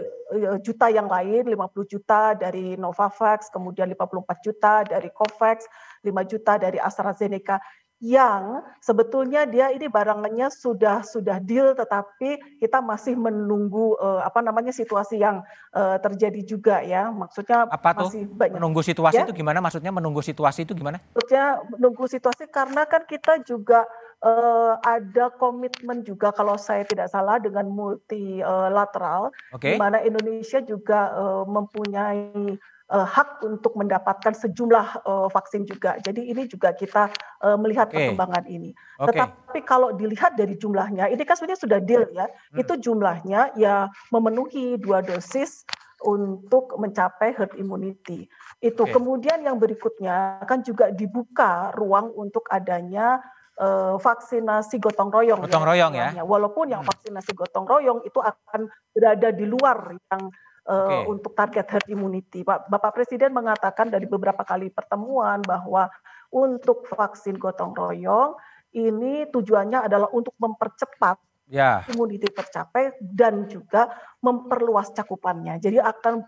juta 0.63 0.87
yang 0.87 1.11
lain, 1.11 1.43
50 1.51 1.91
juta 1.91 2.33
dari 2.39 2.79
Novavax, 2.79 3.51
kemudian 3.51 3.91
54 3.91 4.47
juta 4.47 4.73
dari 4.87 5.11
Covax, 5.11 5.67
5 6.01 6.31
juta 6.31 6.55
dari 6.55 6.79
AstraZeneca 6.79 7.59
yang 8.05 8.61
sebetulnya 8.77 9.49
dia 9.49 9.73
ini 9.73 9.89
barangnya 9.89 10.53
sudah 10.53 11.01
sudah 11.01 11.41
deal 11.41 11.73
tetapi 11.73 12.37
kita 12.61 12.77
masih 12.77 13.17
menunggu 13.17 13.97
uh, 13.97 14.21
apa 14.21 14.45
namanya 14.45 14.69
situasi 14.69 15.17
yang 15.17 15.41
uh, 15.73 15.97
terjadi 15.97 16.41
juga 16.45 16.85
ya. 16.85 17.09
Maksudnya 17.09 17.65
apa 17.65 17.97
tuh? 17.97 18.13
masih 18.13 18.29
banyak. 18.29 18.61
Menunggu 18.61 18.85
situasi 18.85 19.17
ya? 19.17 19.25
itu 19.25 19.33
gimana? 19.33 19.57
Maksudnya 19.57 19.89
menunggu 19.89 20.21
situasi 20.21 20.69
itu 20.69 20.77
gimana? 20.77 21.01
Maksudnya 21.17 21.65
menunggu 21.73 22.05
situasi 22.05 22.45
karena 22.53 22.85
kan 22.85 23.09
kita 23.09 23.41
juga 23.41 23.89
uh, 24.21 24.77
ada 24.85 25.33
komitmen 25.41 26.05
juga 26.05 26.29
kalau 26.29 26.61
saya 26.61 26.85
tidak 26.85 27.09
salah 27.09 27.41
dengan 27.41 27.65
multilateral 27.73 29.33
okay. 29.49 29.73
di 29.73 29.81
mana 29.81 30.05
Indonesia 30.05 30.61
juga 30.61 31.09
uh, 31.17 31.43
mempunyai 31.49 32.53
uh, 32.95 33.03
hak 33.03 33.43
untuk 33.43 33.75
mendapatkan 33.75 34.31
sejumlah 34.31 35.03
uh, 35.03 35.27
vaksin 35.27 35.67
juga. 35.67 35.99
Jadi 35.99 36.31
ini 36.31 36.47
juga 36.47 36.71
kita 36.71 37.11
uh, 37.43 37.59
melihat 37.59 37.91
okay. 37.91 38.15
perkembangan 38.15 38.47
ini. 38.47 38.71
Okay. 38.95 39.11
Tetapi 39.11 39.59
kalau 39.67 39.91
dilihat 39.91 40.39
dari 40.39 40.55
jumlahnya, 40.55 41.11
ini 41.11 41.23
kan 41.27 41.35
sebenarnya 41.35 41.59
sudah 41.59 41.79
deal 41.83 42.07
ya. 42.15 42.31
Hmm. 42.31 42.63
Itu 42.63 42.79
jumlahnya 42.79 43.59
ya 43.59 43.91
memenuhi 44.15 44.79
dua 44.79 45.03
dosis 45.03 45.67
untuk 46.07 46.79
mencapai 46.79 47.35
herd 47.35 47.59
immunity. 47.59 48.31
Itu 48.63 48.87
okay. 48.87 48.95
kemudian 48.95 49.43
yang 49.43 49.59
berikutnya 49.59 50.39
kan 50.47 50.63
juga 50.63 50.93
dibuka 50.95 51.75
ruang 51.75 52.15
untuk 52.15 52.47
adanya 52.47 53.19
uh, 53.59 53.99
vaksinasi 53.99 54.79
gotong 54.79 55.11
royong. 55.11 55.43
Gotong 55.43 55.65
ya, 55.67 55.69
royong 55.71 55.93
ya. 55.95 56.23
Walaupun 56.23 56.71
yang 56.71 56.83
hmm. 56.85 56.91
vaksinasi 56.93 57.31
gotong 57.35 57.67
royong 57.67 57.99
itu 58.07 58.19
akan 58.23 58.71
berada 58.95 59.29
di 59.35 59.43
luar 59.43 59.91
yang 59.91 60.31
okay. 60.65 61.05
untuk 61.05 61.31
target 61.37 61.65
herd 61.69 61.87
immunity. 61.87 62.41
Bapak 62.43 62.91
Presiden 62.97 63.31
mengatakan 63.31 63.87
dari 63.93 64.09
beberapa 64.09 64.41
kali 64.41 64.73
pertemuan 64.73 65.39
bahwa 65.45 65.87
untuk 66.33 66.83
vaksin 66.89 67.37
gotong 67.37 67.71
royong 67.77 68.35
ini 68.75 69.29
tujuannya 69.31 69.87
adalah 69.87 70.11
untuk 70.11 70.35
mempercepat 70.35 71.15
ya. 71.47 71.85
imuniti 71.87 72.27
tercapai 72.27 72.97
dan 72.99 73.47
juga 73.47 73.87
memperluas 74.19 74.91
cakupannya. 74.91 75.61
Jadi 75.63 75.79
akan 75.79 76.25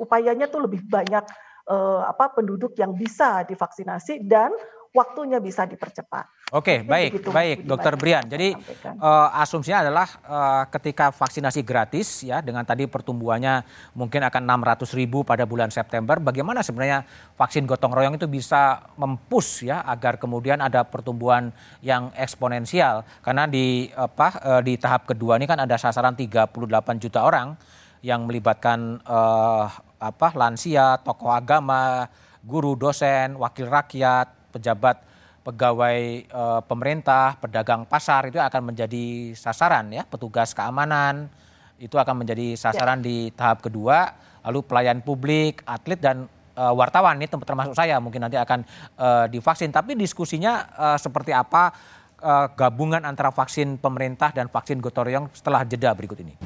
upayanya 0.00 0.48
tuh 0.48 0.64
lebih 0.64 0.86
banyak 0.88 1.26
uh, 1.68 2.02
apa 2.08 2.32
penduduk 2.32 2.72
yang 2.80 2.96
bisa 2.96 3.44
divaksinasi 3.44 4.24
dan 4.24 4.54
waktunya 4.90 5.38
bisa 5.38 5.66
dipercepat. 5.66 6.50
Oke, 6.50 6.82
baik, 6.82 7.22
begitu, 7.22 7.30
baik, 7.30 7.58
Dokter 7.62 7.94
Brian. 7.94 8.26
Jadi 8.26 8.58
uh, 8.98 9.28
asumsinya 9.38 9.86
adalah 9.86 10.08
uh, 10.26 10.64
ketika 10.66 11.14
vaksinasi 11.14 11.62
gratis 11.62 12.26
ya 12.26 12.42
dengan 12.42 12.66
tadi 12.66 12.90
pertumbuhannya 12.90 13.62
mungkin 13.94 14.26
akan 14.26 14.42
600 14.82 14.98
ribu 14.98 15.22
pada 15.22 15.46
bulan 15.46 15.70
September, 15.70 16.18
bagaimana 16.18 16.66
sebenarnya 16.66 17.06
vaksin 17.38 17.70
gotong 17.70 17.94
royong 17.94 18.18
itu 18.18 18.26
bisa 18.26 18.82
mempus 18.98 19.62
ya 19.62 19.86
agar 19.86 20.18
kemudian 20.18 20.58
ada 20.58 20.82
pertumbuhan 20.82 21.54
yang 21.86 22.10
eksponensial 22.18 23.06
karena 23.22 23.46
di 23.46 23.86
apa 23.94 24.28
uh, 24.42 24.62
di 24.66 24.74
tahap 24.74 25.06
kedua 25.06 25.38
ini 25.38 25.46
kan 25.46 25.62
ada 25.62 25.78
sasaran 25.78 26.18
38 26.18 26.50
juta 26.98 27.22
orang 27.22 27.54
yang 28.02 28.26
melibatkan 28.26 28.98
uh, 29.06 29.70
apa 30.00 30.28
lansia, 30.34 30.98
tokoh 31.04 31.30
agama, 31.30 32.08
guru, 32.40 32.72
dosen, 32.74 33.36
wakil 33.36 33.68
rakyat, 33.68 34.39
pejabat 34.50 35.00
pegawai 35.40 35.98
e, 36.28 36.42
pemerintah, 36.68 37.40
pedagang 37.40 37.88
pasar 37.88 38.28
itu 38.28 38.36
akan 38.36 38.72
menjadi 38.72 39.32
sasaran 39.32 39.88
ya, 39.88 40.04
petugas 40.04 40.52
keamanan 40.52 41.32
itu 41.80 41.96
akan 41.96 42.24
menjadi 42.24 42.60
sasaran 42.60 43.00
ya. 43.00 43.04
di 43.08 43.16
tahap 43.32 43.64
kedua, 43.64 44.12
lalu 44.44 44.60
pelayan 44.68 45.00
publik, 45.00 45.64
atlet 45.64 45.96
dan 45.96 46.28
e, 46.52 46.64
wartawan 46.76 47.16
ini 47.16 47.26
termasuk 47.26 47.72
saya 47.72 47.96
mungkin 47.98 48.28
nanti 48.28 48.36
akan 48.36 48.60
e, 49.00 49.08
divaksin. 49.32 49.72
Tapi 49.72 49.96
diskusinya 49.96 50.68
e, 50.76 50.86
seperti 51.00 51.32
apa 51.32 51.72
e, 52.20 52.32
gabungan 52.52 53.00
antara 53.08 53.32
vaksin 53.32 53.80
pemerintah 53.80 54.36
dan 54.36 54.52
vaksin 54.52 54.76
gotong 54.84 55.08
royong 55.08 55.26
setelah 55.32 55.64
jeda 55.64 55.96
berikut 55.96 56.20
ini. 56.20 56.36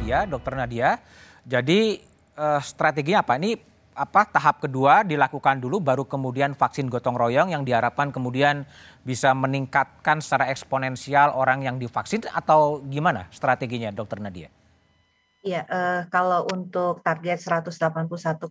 Nadia, 0.00 0.24
Dokter 0.24 0.56
Nadia. 0.56 0.96
Jadi 1.44 2.00
uh, 2.40 2.56
strateginya 2.64 3.20
apa? 3.20 3.36
Ini 3.36 3.52
apa 3.92 4.24
tahap 4.32 4.64
kedua 4.64 5.04
dilakukan 5.04 5.60
dulu 5.60 5.76
baru 5.76 6.08
kemudian 6.08 6.56
vaksin 6.56 6.88
gotong 6.88 7.20
royong 7.20 7.52
yang 7.52 7.68
diharapkan 7.68 8.08
kemudian 8.08 8.64
bisa 9.04 9.36
meningkatkan 9.36 10.24
secara 10.24 10.48
eksponensial 10.48 11.36
orang 11.36 11.60
yang 11.68 11.76
divaksin 11.76 12.24
atau 12.32 12.80
gimana 12.88 13.28
strateginya 13.28 13.92
Dokter 13.92 14.24
Nadia? 14.24 14.48
Iya, 15.40 15.64
uh, 15.72 16.04
kalau 16.12 16.44
untuk 16.52 17.00
target 17.00 17.40
181,5 17.40 18.44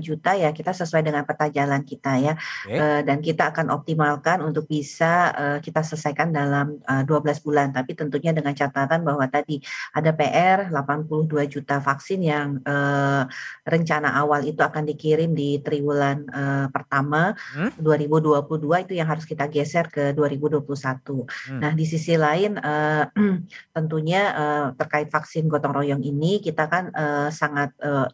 juta 0.00 0.32
ya 0.32 0.48
kita 0.56 0.72
sesuai 0.72 1.04
dengan 1.04 1.28
peta 1.28 1.52
jalan 1.52 1.84
kita 1.84 2.16
ya, 2.16 2.32
okay. 2.64 2.80
uh, 2.80 3.00
dan 3.04 3.20
kita 3.20 3.52
akan 3.52 3.68
optimalkan 3.68 4.40
untuk 4.40 4.64
bisa 4.64 5.36
uh, 5.36 5.58
kita 5.60 5.84
selesaikan 5.84 6.32
dalam 6.32 6.80
uh, 6.88 7.04
12 7.04 7.44
bulan. 7.44 7.76
Tapi 7.76 7.92
tentunya 7.92 8.32
dengan 8.32 8.56
catatan 8.56 9.04
bahwa 9.04 9.28
tadi 9.28 9.60
ada 9.92 10.16
PR 10.16 10.72
82 10.72 11.28
juta 11.44 11.76
vaksin 11.76 12.24
yang 12.24 12.56
uh, 12.64 13.28
rencana 13.68 14.16
awal 14.16 14.40
itu 14.40 14.64
akan 14.64 14.88
dikirim 14.88 15.36
di 15.36 15.60
triwulan 15.60 16.24
uh, 16.32 16.72
pertama 16.72 17.36
hmm? 17.52 17.76
2022 17.84 18.88
itu 18.88 18.92
yang 18.96 19.12
harus 19.12 19.28
kita 19.28 19.44
geser 19.44 19.92
ke 19.92 20.16
2021. 20.16 20.64
Hmm. 20.64 21.60
Nah 21.60 21.76
di 21.76 21.84
sisi 21.84 22.16
lain 22.16 22.56
uh, 22.56 23.12
tentunya 23.76 24.22
uh, 24.32 24.66
terkait 24.72 25.12
vaksin 25.12 25.44
gotong 25.44 25.76
royong 25.76 26.00
ini 26.00 26.29
kita 26.38 26.70
kan 26.70 26.94
uh, 26.94 27.28
sangat 27.34 27.74
uh, 27.82 28.06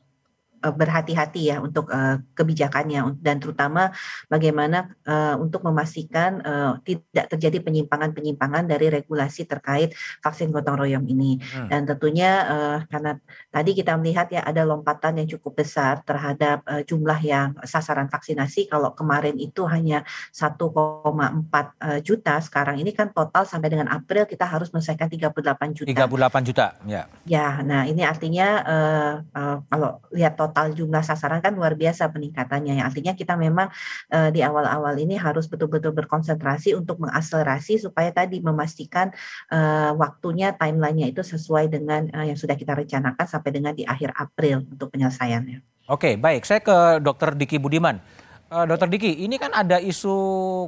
berhati-hati 0.73 1.53
ya 1.53 1.61
untuk 1.61 1.91
uh, 1.93 2.23
kebijakannya 2.33 3.19
dan 3.21 3.37
terutama 3.43 3.93
bagaimana 4.31 4.95
uh, 5.05 5.37
untuk 5.37 5.63
memastikan 5.67 6.41
uh, 6.43 6.79
tidak 6.87 7.29
terjadi 7.37 7.61
penyimpangan-penyimpangan 7.63 8.65
dari 8.67 8.89
regulasi 8.89 9.45
terkait 9.45 9.93
vaksin 10.25 10.51
gotong 10.51 10.81
royong 10.81 11.07
ini. 11.07 11.39
Hmm. 11.47 11.69
dan 11.69 11.85
tentunya 11.85 12.31
uh, 12.49 12.79
karena 12.89 13.19
tadi 13.53 13.71
kita 13.77 13.99
melihat 14.01 14.31
ya 14.33 14.41
ada 14.41 14.65
lompatan 14.65 15.21
yang 15.21 15.29
cukup 15.37 15.63
besar 15.63 16.01
terhadap 16.03 16.65
uh, 16.65 16.81
jumlah 16.81 17.19
yang 17.21 17.53
sasaran 17.67 18.09
vaksinasi. 18.09 18.71
Kalau 18.71 18.97
kemarin 18.97 19.37
itu 19.37 19.69
hanya 19.69 20.07
1,4 20.33 20.57
uh, 20.57 22.01
juta 22.01 22.35
sekarang 22.41 22.81
ini 22.81 22.97
kan 22.97 23.13
total 23.13 23.45
sampai 23.45 23.69
dengan 23.69 23.93
April 23.93 24.25
kita 24.25 24.49
harus 24.49 24.73
menyelesaikan 24.73 25.13
38 25.13 25.77
juta. 25.77 25.89
38 25.93 26.49
juta 26.49 26.67
ya. 26.89 27.03
Ya 27.29 27.61
nah 27.61 27.85
ini 27.85 28.01
artinya 28.01 28.49
uh, 28.65 29.15
uh, 29.37 29.57
kalau 29.69 30.01
lihat 30.17 30.39
total 30.41 30.56
jumlah 30.73 31.05
sasaran 31.05 31.45
kan 31.45 31.53
luar 31.53 31.77
biasa 31.77 32.09
peningkatannya. 32.09 32.81
Yang 32.81 32.87
artinya 32.89 33.13
kita 33.13 33.35
memang 33.37 33.69
uh, 34.13 34.33
di 34.33 34.41
awal-awal 34.41 34.97
ini 34.97 35.21
harus 35.21 35.45
betul-betul 35.45 35.93
berkonsentrasi 35.93 36.73
untuk 36.73 36.97
mengakselerasi 37.05 37.77
supaya 37.85 38.09
tadi 38.11 38.41
memastikan 38.41 39.13
uh, 39.53 39.93
waktunya 40.01 40.57
timelinenya 40.57 41.13
itu 41.13 41.21
sesuai 41.21 41.69
dengan 41.69 42.09
uh, 42.17 42.25
yang 42.25 42.39
sudah 42.41 42.57
kita 42.57 42.73
rencanakan 42.73 43.27
sampai 43.29 43.51
dengan 43.53 43.77
di 43.77 43.85
akhir 43.85 44.17
April 44.17 44.65
untuk 44.65 44.89
penyelesaiannya. 44.97 45.61
Oke, 45.93 46.17
baik. 46.17 46.43
Saya 46.49 46.65
ke 46.65 46.99
Dr. 47.05 47.37
Diki 47.37 47.61
Budiman. 47.61 48.01
Dokter 48.47 48.87
Diki, 48.87 49.27
ini 49.27 49.43
kan 49.43 49.51
ada 49.51 49.83
isu 49.83 50.15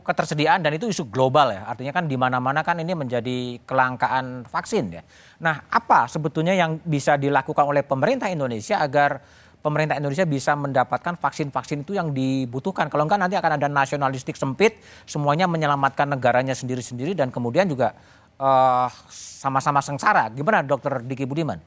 ketersediaan 0.02 0.66
dan 0.66 0.74
itu 0.74 0.90
isu 0.90 1.06
global 1.14 1.54
ya. 1.54 1.62
Artinya 1.62 1.94
kan 1.94 2.10
di 2.10 2.18
mana-mana 2.18 2.66
kan 2.66 2.74
ini 2.82 2.90
menjadi 2.90 3.62
kelangkaan 3.62 4.42
vaksin 4.50 4.98
ya. 4.98 5.06
Nah, 5.38 5.62
apa 5.70 6.10
sebetulnya 6.10 6.58
yang 6.58 6.82
bisa 6.82 7.14
dilakukan 7.14 7.62
oleh 7.62 7.86
pemerintah 7.86 8.34
Indonesia 8.34 8.82
agar 8.82 9.22
pemerintah 9.58 9.98
Indonesia 9.98 10.24
bisa 10.24 10.54
mendapatkan 10.54 11.18
vaksin-vaksin 11.18 11.82
itu 11.82 11.98
yang 11.98 12.14
dibutuhkan. 12.14 12.86
Kalau 12.86 13.04
enggak 13.04 13.20
nanti 13.20 13.34
akan 13.34 13.58
ada 13.58 13.66
nasionalistik 13.66 14.38
sempit, 14.38 14.78
semuanya 15.04 15.50
menyelamatkan 15.50 16.08
negaranya 16.08 16.54
sendiri-sendiri 16.54 17.12
dan 17.18 17.34
kemudian 17.34 17.66
juga 17.66 17.94
uh, 18.38 18.88
sama-sama 19.10 19.82
sengsara. 19.82 20.30
Gimana 20.30 20.62
Dokter 20.62 21.02
Diki 21.02 21.26
Budiman? 21.26 21.58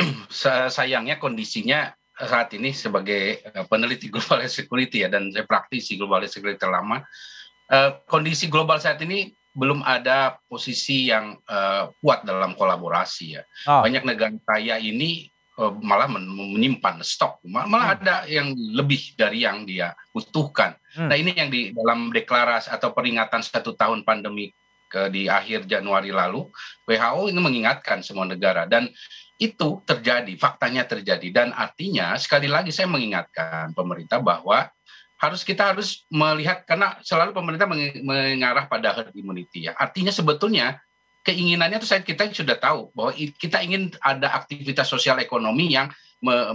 Sayangnya 0.72 1.20
kondisinya 1.20 1.92
saat 2.12 2.52
ini 2.54 2.76
sebagai 2.76 3.40
eh, 3.40 3.64
peneliti 3.68 4.12
global 4.12 4.44
security 4.52 5.04
ya 5.04 5.08
dan 5.08 5.32
saya 5.32 5.44
praktisi 5.48 5.96
global 5.96 6.24
security 6.28 6.60
terlama, 6.60 7.04
uh, 7.72 7.90
kondisi 8.08 8.48
global 8.48 8.80
saat 8.80 9.00
ini 9.04 9.32
belum 9.52 9.84
ada 9.84 10.40
posisi 10.48 11.12
yang 11.12 11.36
uh, 11.44 11.92
kuat 12.00 12.24
dalam 12.24 12.56
kolaborasi 12.56 13.26
ya. 13.36 13.42
Oh. 13.68 13.84
Banyak 13.84 14.08
negara 14.08 14.32
kaya 14.48 14.80
ini 14.80 15.28
malah 15.60 16.08
menyimpan 16.08 17.04
stok, 17.04 17.44
malah 17.44 17.92
hmm. 17.92 17.96
ada 18.00 18.16
yang 18.24 18.56
lebih 18.56 19.12
dari 19.20 19.44
yang 19.44 19.68
dia 19.68 19.92
butuhkan. 20.16 20.72
Hmm. 20.96 21.12
Nah 21.12 21.16
ini 21.20 21.36
yang 21.36 21.52
di 21.52 21.76
dalam 21.76 22.08
deklarasi 22.08 22.72
atau 22.72 22.96
peringatan 22.96 23.44
satu 23.44 23.76
tahun 23.76 24.00
pandemi 24.00 24.48
ke, 24.88 25.12
di 25.12 25.28
akhir 25.28 25.68
Januari 25.68 26.08
lalu, 26.08 26.48
WHO 26.88 27.28
ini 27.28 27.40
mengingatkan 27.40 28.00
semua 28.00 28.24
negara 28.24 28.64
dan 28.64 28.88
itu 29.36 29.84
terjadi, 29.84 30.32
faktanya 30.40 30.88
terjadi 30.88 31.28
dan 31.28 31.48
artinya 31.52 32.16
sekali 32.16 32.48
lagi 32.48 32.72
saya 32.72 32.88
mengingatkan 32.88 33.76
pemerintah 33.76 34.24
bahwa 34.24 34.72
harus 35.20 35.46
kita 35.46 35.70
harus 35.70 36.02
melihat 36.10 36.66
karena 36.66 36.98
selalu 37.04 37.30
pemerintah 37.30 37.68
mengarah 38.02 38.66
pada 38.66 38.90
herd 38.90 39.14
immunity 39.14 39.70
ya. 39.70 39.76
Artinya 39.78 40.10
sebetulnya 40.10 40.82
keinginannya 41.22 41.78
itu 41.78 41.88
saya 41.88 42.02
kita 42.02 42.30
sudah 42.34 42.58
tahu 42.58 42.90
bahwa 42.92 43.14
kita 43.14 43.62
ingin 43.62 43.94
ada 44.02 44.34
aktivitas 44.34 44.86
sosial 44.90 45.18
ekonomi 45.22 45.74
yang 45.74 45.90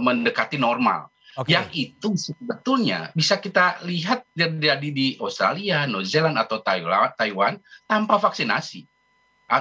mendekati 0.00 0.56
normal. 0.56 1.12
Okay. 1.38 1.54
Yang 1.54 1.66
itu 1.72 2.08
sebetulnya 2.18 3.14
bisa 3.14 3.38
kita 3.38 3.78
lihat 3.86 4.26
terjadi 4.34 4.88
di 4.90 5.14
Australia, 5.22 5.86
New 5.86 6.02
Zealand 6.02 6.34
atau 6.34 6.58
Taiwan, 6.60 7.62
tanpa 7.86 8.18
vaksinasi. 8.18 8.82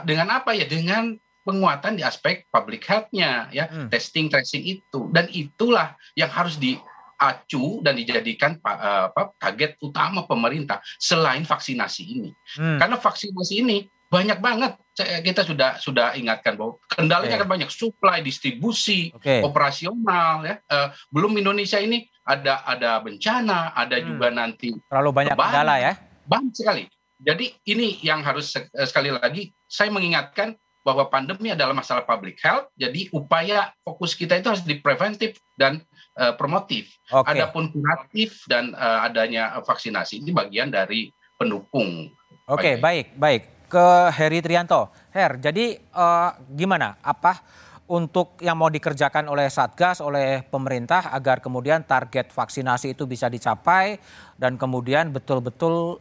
Dengan 0.03 0.41
apa 0.41 0.57
ya? 0.57 0.65
Dengan 0.65 1.13
penguatan 1.47 1.95
di 1.95 2.03
aspek 2.03 2.43
public 2.51 2.83
health-nya 2.83 3.47
ya 3.55 3.71
hmm. 3.71 3.87
testing 3.87 4.27
tracing 4.27 4.67
itu 4.67 5.07
dan 5.15 5.31
itulah 5.31 5.95
yang 6.19 6.27
harus 6.27 6.59
diacu 6.59 7.79
dan 7.87 7.95
dijadikan 7.95 8.59
uh, 8.67 9.07
apa, 9.07 9.31
target 9.39 9.79
utama 9.79 10.27
pemerintah 10.27 10.83
selain 10.99 11.47
vaksinasi 11.47 12.03
ini 12.03 12.35
hmm. 12.59 12.83
karena 12.83 12.99
vaksinasi 12.99 13.63
ini 13.63 13.87
banyak 14.07 14.39
banget 14.39 14.73
kita 14.97 15.43
sudah 15.43 15.77
sudah 15.77 16.15
ingatkan 16.15 16.55
bahwa 16.55 16.79
kendalanya 16.87 17.37
okay. 17.37 17.43
kan 17.43 17.49
banyak 17.59 17.69
supply 17.69 18.23
distribusi 18.23 19.11
okay. 19.13 19.43
operasional 19.43 20.47
ya 20.47 20.55
uh, 20.71 20.95
belum 21.11 21.35
Indonesia 21.37 21.77
ini 21.77 22.07
ada 22.23 22.63
ada 22.63 23.03
bencana 23.03 23.75
ada 23.75 23.99
hmm. 23.99 24.05
juga 24.07 24.27
nanti 24.31 24.71
terlalu 24.87 25.11
banyak 25.11 25.35
kendala 25.35 25.75
ya 25.77 25.93
banyak 26.23 26.53
sekali 26.55 26.83
jadi 27.19 27.45
ini 27.67 27.99
yang 27.99 28.23
harus 28.23 28.55
sekali 28.87 29.11
lagi 29.11 29.51
saya 29.67 29.91
mengingatkan 29.91 30.55
bahwa 30.87 31.11
pandemi 31.11 31.51
adalah 31.51 31.75
masalah 31.75 32.07
public 32.07 32.39
health, 32.39 32.71
jadi 32.79 33.11
upaya 33.11 33.75
fokus 33.83 34.15
kita 34.15 34.39
itu 34.39 34.47
harus 34.47 34.63
di 34.63 34.79
preventif 34.79 35.35
dan 35.59 35.83
uh, 36.15 36.31
promotif. 36.39 36.95
Okay. 37.11 37.35
Adapun 37.35 37.75
kuratif 37.75 38.47
dan 38.47 38.71
uh, 38.71 39.03
adanya 39.03 39.59
vaksinasi 39.67 40.23
ini 40.23 40.31
bagian 40.31 40.71
dari 40.71 41.11
pendukung. 41.35 42.15
Oke, 42.47 42.55
okay, 42.55 42.73
baik, 42.79 43.19
baik. 43.19 43.56
Ke 43.67 44.11
Heri 44.15 44.39
Trianto. 44.39 44.87
Her, 45.11 45.39
jadi 45.43 45.75
uh, 45.91 46.31
gimana? 46.55 46.95
Apa 47.03 47.43
untuk 47.87 48.35
yang 48.43 48.59
mau 48.59 48.67
dikerjakan 48.67 49.31
oleh 49.31 49.47
Satgas, 49.47 50.03
oleh 50.03 50.43
pemerintah 50.43 51.11
agar 51.11 51.39
kemudian 51.39 51.87
target 51.87 52.31
vaksinasi 52.35 52.95
itu 52.95 53.07
bisa 53.07 53.31
dicapai 53.31 53.99
dan 54.35 54.59
kemudian 54.59 55.11
betul-betul 55.11 55.99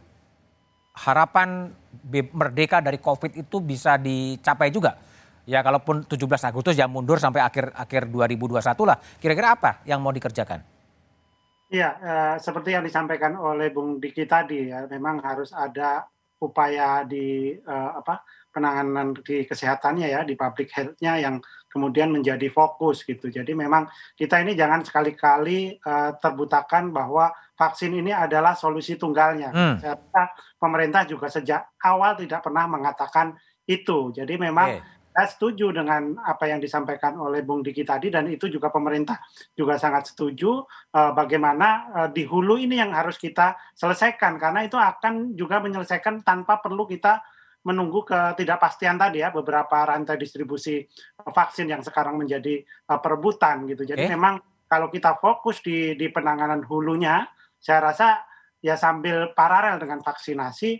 harapan 0.95 1.71
merdeka 2.35 2.83
dari 2.83 2.99
COVID 2.99 3.39
itu 3.39 3.63
bisa 3.63 3.95
dicapai 3.95 4.71
juga? 4.71 4.99
Ya 5.47 5.63
kalaupun 5.63 6.03
17 6.03 6.27
Agustus 6.43 6.75
ya 6.75 6.91
mundur 6.91 7.23
sampai 7.23 7.39
akhir 7.39 7.71
akhir 7.71 8.11
2021 8.11 8.59
lah. 8.83 8.99
Kira-kira 9.15 9.55
apa 9.55 9.79
yang 9.87 10.03
mau 10.03 10.11
dikerjakan? 10.11 10.59
Iya, 11.67 11.89
eh, 11.99 12.35
seperti 12.39 12.75
yang 12.75 12.83
disampaikan 12.83 13.35
oleh 13.35 13.71
Bung 13.71 13.99
Diki 13.99 14.23
tadi 14.23 14.71
ya, 14.71 14.87
memang 14.87 15.19
harus 15.19 15.51
ada 15.51 16.07
upaya 16.37 17.03
di 17.07 17.55
eh, 17.55 17.91
apa 17.97 18.21
penanganan 18.57 19.13
di 19.21 19.45
kesehatannya 19.45 20.07
ya, 20.09 20.25
di 20.25 20.33
public 20.33 20.73
health-nya 20.73 21.13
yang 21.21 21.37
kemudian 21.69 22.09
menjadi 22.09 22.49
fokus 22.49 23.05
gitu. 23.05 23.29
Jadi 23.29 23.53
memang 23.53 23.85
kita 24.17 24.41
ini 24.41 24.57
jangan 24.57 24.81
sekali-kali 24.81 25.77
uh, 25.77 26.17
terbutakan 26.17 26.89
bahwa 26.89 27.29
vaksin 27.53 27.93
ini 27.93 28.09
adalah 28.09 28.57
solusi 28.57 28.97
tunggalnya. 28.97 29.53
Hmm. 29.53 29.77
Saya 29.77 29.93
rasa 29.93 30.33
pemerintah 30.57 31.05
juga 31.05 31.29
sejak 31.29 31.77
awal 31.85 32.17
tidak 32.17 32.41
pernah 32.41 32.65
mengatakan 32.65 33.37
itu. 33.69 34.09
Jadi 34.09 34.33
memang 34.41 34.81
hey. 34.81 34.96
Saya 35.17 35.33
setuju 35.33 35.73
dengan 35.73 36.13
apa 36.21 36.45
yang 36.45 36.61
disampaikan 36.61 37.17
oleh 37.17 37.41
Bung 37.41 37.65
Diki 37.65 37.81
tadi 37.81 38.13
dan 38.13 38.29
itu 38.29 38.53
juga 38.53 38.69
pemerintah 38.69 39.17
juga 39.57 39.81
sangat 39.81 40.13
setuju 40.13 40.61
uh, 40.93 41.11
bagaimana 41.17 41.67
uh, 41.89 42.09
di 42.13 42.21
hulu 42.21 42.61
ini 42.61 42.77
yang 42.77 42.93
harus 42.93 43.17
kita 43.17 43.57
selesaikan 43.73 44.37
karena 44.37 44.69
itu 44.69 44.77
akan 44.77 45.33
juga 45.33 45.57
menyelesaikan 45.57 46.21
tanpa 46.21 46.61
perlu 46.61 46.85
kita 46.85 47.25
menunggu 47.65 48.05
ketidakpastian 48.05 49.01
tadi 49.01 49.25
ya 49.25 49.33
beberapa 49.33 49.89
rantai 49.89 50.21
distribusi 50.21 50.85
vaksin 51.25 51.65
yang 51.65 51.81
sekarang 51.81 52.21
menjadi 52.21 52.61
uh, 52.93 53.01
perebutan 53.01 53.65
gitu. 53.65 53.89
Jadi 53.89 54.05
okay. 54.05 54.13
memang 54.13 54.37
kalau 54.69 54.93
kita 54.93 55.17
fokus 55.17 55.65
di 55.65 55.97
di 55.97 56.13
penanganan 56.13 56.61
hulunya, 56.61 57.25
saya 57.57 57.89
rasa 57.89 58.21
ya 58.61 58.77
sambil 58.77 59.33
paralel 59.33 59.81
dengan 59.81 60.05
vaksinasi 60.05 60.77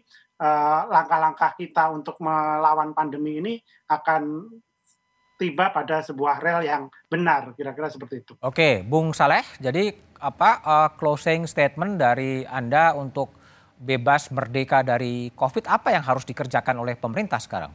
langkah-langkah 0.87 1.57
kita 1.57 1.89
untuk 1.89 2.21
melawan 2.21 2.93
pandemi 2.93 3.41
ini 3.41 3.53
akan 3.89 4.45
tiba 5.37 5.69
pada 5.69 6.01
sebuah 6.01 6.41
rel 6.41 6.65
yang 6.65 6.89
benar 7.09 7.53
kira-kira 7.53 7.87
seperti 7.93 8.25
itu. 8.25 8.33
Oke, 8.41 8.81
Bung 8.81 9.13
Saleh, 9.13 9.45
jadi 9.61 9.93
apa 10.17 10.61
uh, 10.65 10.89
closing 10.97 11.45
statement 11.45 12.01
dari 12.01 12.41
Anda 12.49 12.97
untuk 12.97 13.37
bebas 13.77 14.33
merdeka 14.33 14.81
dari 14.81 15.29
COVID, 15.37 15.69
apa 15.69 15.93
yang 15.93 16.01
harus 16.01 16.25
dikerjakan 16.25 16.81
oleh 16.81 16.97
pemerintah 16.97 17.37
sekarang? 17.37 17.69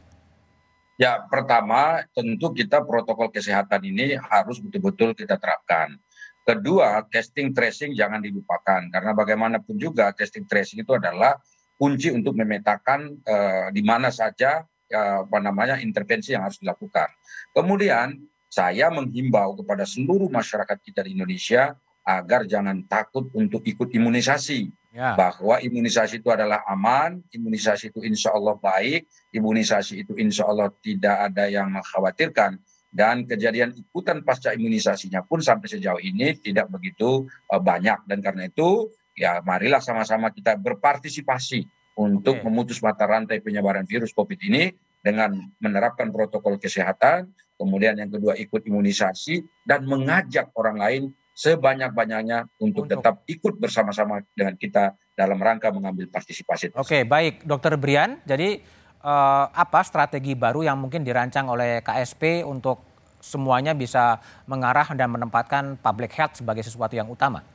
Ya, 0.99 1.23
pertama 1.25 2.05
tentu 2.13 2.53
kita 2.53 2.83
protokol 2.83 3.31
kesehatan 3.33 3.81
ini 3.81 4.13
harus 4.19 4.61
betul-betul 4.61 5.15
kita 5.17 5.39
terapkan. 5.39 5.95
Kedua, 6.43 6.99
testing 7.07 7.55
tracing 7.55 7.95
jangan 7.95 8.19
dilupakan 8.19 8.83
karena 8.91 9.15
bagaimanapun 9.15 9.79
juga 9.79 10.11
testing 10.11 10.43
tracing 10.43 10.83
itu 10.83 10.91
adalah 10.91 11.39
kunci 11.83 12.15
untuk 12.15 12.39
memetakan 12.39 13.19
uh, 13.27 13.67
di 13.75 13.83
mana 13.83 14.07
saja 14.07 14.63
uh, 14.87 15.27
apa 15.27 15.37
namanya 15.43 15.75
intervensi 15.83 16.31
yang 16.31 16.47
harus 16.47 16.63
dilakukan. 16.63 17.11
Kemudian 17.51 18.23
saya 18.47 18.87
menghimbau 18.87 19.59
kepada 19.59 19.83
seluruh 19.83 20.31
masyarakat 20.31 20.79
kita 20.79 21.03
di 21.03 21.19
Indonesia 21.19 21.75
agar 22.07 22.47
jangan 22.47 22.87
takut 22.87 23.27
untuk 23.35 23.67
ikut 23.67 23.91
imunisasi 23.91 24.71
ya. 24.95 25.19
bahwa 25.19 25.59
imunisasi 25.59 26.23
itu 26.23 26.31
adalah 26.31 26.63
aman, 26.71 27.19
imunisasi 27.35 27.91
itu 27.91 27.99
insya 28.07 28.31
Allah 28.31 28.55
baik, 28.55 29.03
imunisasi 29.35 30.07
itu 30.07 30.15
insya 30.15 30.47
Allah 30.47 30.71
tidak 30.79 31.31
ada 31.31 31.51
yang 31.51 31.67
mengkhawatirkan 31.67 32.63
dan 32.93 33.25
kejadian 33.27 33.73
ikutan 33.75 34.21
pasca 34.21 34.53
imunisasinya 34.53 35.25
pun 35.25 35.41
sampai 35.41 35.67
sejauh 35.67 35.99
ini 35.99 36.37
tidak 36.39 36.69
begitu 36.71 37.25
uh, 37.51 37.59
banyak 37.59 37.99
dan 38.07 38.23
karena 38.23 38.47
itu 38.47 38.87
ya 39.13 39.39
marilah 39.45 39.79
sama-sama 39.79 40.33
kita 40.33 40.57
berpartisipasi 40.57 41.65
untuk 41.97 42.41
okay. 42.41 42.45
memutus 42.45 42.81
mata 42.81 43.05
rantai 43.05 43.39
penyebaran 43.39 43.85
virus 43.85 44.13
COVID 44.13 44.39
ini 44.49 44.73
dengan 45.03 45.35
menerapkan 45.59 46.09
protokol 46.09 46.57
kesehatan, 46.57 47.29
kemudian 47.59 47.99
yang 47.99 48.09
kedua 48.09 48.33
ikut 48.39 48.63
imunisasi 48.65 49.43
dan 49.67 49.83
mengajak 49.85 50.49
orang 50.55 50.77
lain 50.79 51.03
sebanyak-banyaknya 51.33 52.47
untuk, 52.61 52.87
untuk 52.87 53.01
tetap 53.03 53.15
ikut 53.25 53.57
bersama-sama 53.57 54.21
dengan 54.33 54.55
kita 54.55 54.95
dalam 55.13 55.37
rangka 55.37 55.69
mengambil 55.73 56.09
partisipasi. 56.09 56.73
Oke, 56.77 57.05
baik, 57.05 57.45
Dokter 57.45 57.77
Brian. 57.77 58.21
Jadi 58.25 58.61
uh, 59.03 59.45
apa 59.51 59.81
strategi 59.85 60.33
baru 60.33 60.65
yang 60.65 60.79
mungkin 60.79 61.03
dirancang 61.05 61.49
oleh 61.49 61.83
KSP 61.85 62.41
untuk 62.45 62.81
semuanya 63.19 63.75
bisa 63.75 64.19
mengarah 64.49 64.87
dan 64.93 65.09
menempatkan 65.13 65.77
public 65.77 66.15
health 66.15 66.39
sebagai 66.39 66.65
sesuatu 66.65 66.95
yang 66.97 67.09
utama? 67.09 67.52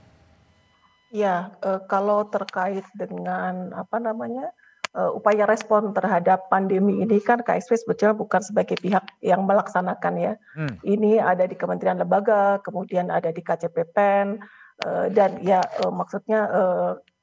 Ya, 1.09 1.56
uh, 1.64 1.80
kalau 1.88 2.28
terkait 2.28 2.84
dengan 2.92 3.72
apa 3.72 3.96
namanya 3.96 4.52
uh, 4.92 5.09
upaya 5.16 5.48
respon 5.48 5.96
terhadap 5.96 6.52
pandemi 6.52 7.00
ini 7.00 7.16
kan 7.24 7.40
KSP 7.40 7.80
sebetulnya 7.80 8.12
bukan 8.12 8.44
sebagai 8.44 8.76
pihak 8.76 9.04
yang 9.24 9.48
melaksanakan 9.48 10.14
ya. 10.20 10.32
Hmm. 10.52 10.76
Ini 10.84 11.24
ada 11.24 11.48
di 11.48 11.56
Kementerian 11.56 11.96
Lembaga, 11.96 12.61
kemudian 12.61 13.09
ada 13.09 13.32
di 13.32 13.40
KCPPEN 13.40 14.36
uh, 14.84 15.06
dan 15.09 15.40
ya 15.40 15.64
maksudnya 15.88 16.44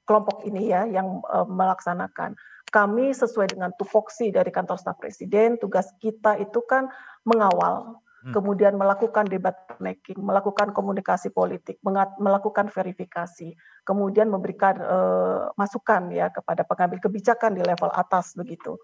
kelompok 0.06 0.46
ini 0.46 0.70
ya 0.70 0.86
yang 0.90 1.22
melaksanakan. 1.50 2.38
Kami 2.70 3.14
sesuai 3.14 3.56
dengan 3.56 3.72
tupoksi 3.78 4.34
dari 4.34 4.50
kantor 4.50 4.82
staf 4.82 4.98
presiden, 4.98 5.62
tugas 5.62 5.90
kita 6.02 6.42
itu 6.42 6.62
kan 6.66 6.90
mengawal. 7.26 8.02
Kemudian 8.34 8.74
melakukan 8.74 9.30
debat 9.30 9.54
making, 9.78 10.18
melakukan 10.24 10.74
komunikasi 10.74 11.30
politik, 11.30 11.78
melakukan 12.18 12.74
verifikasi, 12.74 13.54
kemudian 13.86 14.32
memberikan 14.34 14.82
uh, 14.82 15.54
masukan 15.60 16.10
ya 16.10 16.34
kepada 16.34 16.66
pengambil 16.66 16.98
kebijakan 17.04 17.54
di 17.54 17.62
level 17.62 17.92
atas 17.94 18.34
begitu. 18.34 18.80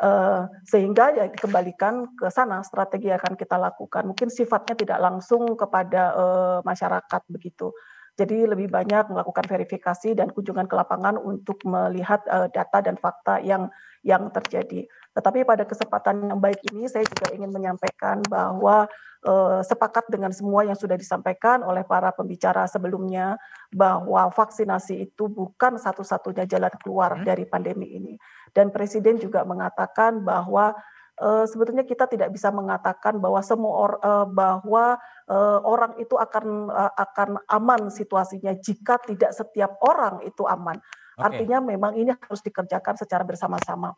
Uh, 0.00 0.48
sehingga 0.64 1.12
ya 1.12 1.28
dikembalikan 1.28 2.16
ke 2.16 2.26
sana 2.32 2.64
strategi 2.64 3.12
yang 3.12 3.20
akan 3.20 3.36
kita 3.36 3.60
lakukan. 3.60 4.08
Mungkin 4.08 4.32
sifatnya 4.32 4.74
tidak 4.74 4.98
langsung 4.98 5.52
kepada 5.54 6.02
uh, 6.16 6.58
masyarakat 6.64 7.22
begitu. 7.28 7.70
Jadi 8.12 8.44
lebih 8.44 8.68
banyak 8.68 9.08
melakukan 9.08 9.44
verifikasi 9.48 10.12
dan 10.12 10.28
kunjungan 10.32 10.68
ke 10.68 10.74
lapangan 10.76 11.16
untuk 11.16 11.60
melihat 11.64 12.20
uh, 12.28 12.48
data 12.48 12.84
dan 12.84 12.96
fakta 13.00 13.40
yang 13.40 13.72
yang 14.02 14.28
terjadi. 14.34 14.84
Tetapi 15.12 15.44
pada 15.44 15.68
kesempatan 15.68 16.32
yang 16.32 16.40
baik 16.40 16.60
ini 16.72 16.88
saya 16.88 17.04
juga 17.04 17.32
ingin 17.36 17.52
menyampaikan 17.52 18.24
bahwa 18.26 18.88
eh, 19.24 19.60
sepakat 19.60 20.08
dengan 20.08 20.32
semua 20.32 20.64
yang 20.64 20.76
sudah 20.76 20.96
disampaikan 20.96 21.60
oleh 21.60 21.84
para 21.84 22.12
pembicara 22.16 22.64
sebelumnya 22.64 23.36
bahwa 23.72 24.32
vaksinasi 24.32 25.12
itu 25.12 25.28
bukan 25.28 25.76
satu-satunya 25.76 26.48
jalan 26.48 26.72
keluar 26.80 27.20
hmm. 27.20 27.24
dari 27.28 27.44
pandemi 27.44 27.92
ini. 27.92 28.14
Dan 28.52 28.72
Presiden 28.72 29.20
juga 29.20 29.44
mengatakan 29.44 30.24
bahwa 30.24 30.76
uh, 31.20 31.44
sebetulnya 31.44 31.84
kita 31.84 32.08
tidak 32.08 32.32
bisa 32.32 32.48
mengatakan 32.54 33.20
bahwa 33.20 33.40
semua 33.44 33.72
or, 33.72 33.92
uh, 34.00 34.26
bahwa 34.28 34.96
uh, 35.28 35.58
orang 35.64 35.98
itu 36.00 36.16
akan 36.16 36.68
uh, 36.68 36.92
akan 36.96 37.40
aman 37.50 37.92
situasinya 37.92 38.56
jika 38.58 38.96
tidak 39.04 39.30
setiap 39.36 39.76
orang 39.84 40.24
itu 40.24 40.46
aman. 40.48 40.78
Okay. 41.16 41.24
Artinya 41.28 41.58
memang 41.60 41.92
ini 41.98 42.10
harus 42.12 42.40
dikerjakan 42.40 42.96
secara 42.96 43.22
bersama-sama. 43.22 43.92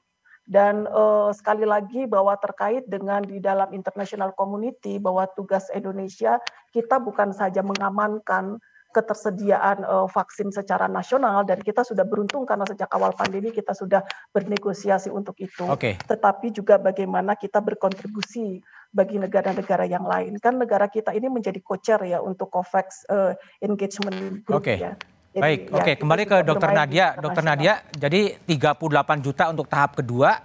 Dan 0.45 0.85
uh, 0.93 1.33
sekali 1.33 1.65
lagi 1.65 2.05
bahwa 2.05 2.37
terkait 2.37 2.85
dengan 2.85 3.25
di 3.25 3.41
dalam 3.41 3.73
international 3.73 4.37
community 4.37 5.01
bahwa 5.01 5.25
tugas 5.33 5.73
Indonesia 5.73 6.37
kita 6.69 7.01
bukan 7.01 7.33
saja 7.33 7.65
mengamankan 7.65 8.61
ketersediaan 8.95 9.83
uh, 9.83 10.07
vaksin 10.07 10.55
secara 10.55 10.87
nasional 10.87 11.43
dan 11.43 11.59
kita 11.59 11.83
sudah 11.83 12.07
beruntung 12.07 12.47
karena 12.47 12.63
sejak 12.71 12.87
awal 12.95 13.11
pandemi 13.11 13.51
kita 13.51 13.75
sudah 13.75 14.07
bernegosiasi 14.31 15.11
untuk 15.11 15.35
itu. 15.43 15.67
Okay. 15.67 15.99
Tetapi 15.99 16.55
juga 16.55 16.79
bagaimana 16.79 17.35
kita 17.35 17.59
berkontribusi 17.59 18.63
bagi 18.95 19.19
negara-negara 19.19 19.91
yang 19.91 20.07
lain. 20.07 20.39
Kan 20.39 20.63
negara 20.63 20.87
kita 20.87 21.11
ini 21.11 21.27
menjadi 21.27 21.59
kocer 21.59 21.99
ya 22.07 22.23
untuk 22.23 22.55
COVAX 22.55 23.11
uh, 23.11 23.35
engagement 23.59 24.47
group 24.47 24.63
okay. 24.63 24.79
ya. 24.79 24.95
Baik, 25.35 25.67
ya, 25.67 25.75
oke 25.83 25.93
kembali 25.99 26.23
ke 26.31 26.37
Dokter 26.47 26.71
Nadia. 26.71 27.07
Dokter 27.19 27.43
Nadia, 27.43 27.83
jadi 27.91 28.39
38 28.47 29.19
juta 29.19 29.51
untuk 29.51 29.67
tahap 29.67 29.99
kedua, 29.99 30.39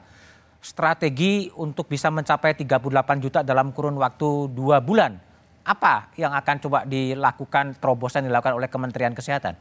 strategi 0.57 1.53
untuk 1.53 1.85
bisa 1.85 2.09
mencapai 2.09 2.57
38 2.57 3.21
juta 3.21 3.39
dalam 3.45 3.69
kurun 3.69 4.01
waktu 4.01 4.49
dua 4.49 4.81
bulan 4.81 5.13
apa 5.61 6.09
yang 6.17 6.33
akan 6.33 6.55
coba 6.65 6.79
dilakukan 6.89 7.77
terobosan 7.77 8.25
dilakukan 8.25 8.57
oleh 8.57 8.65
Kementerian 8.65 9.13
Kesehatan? 9.13 9.53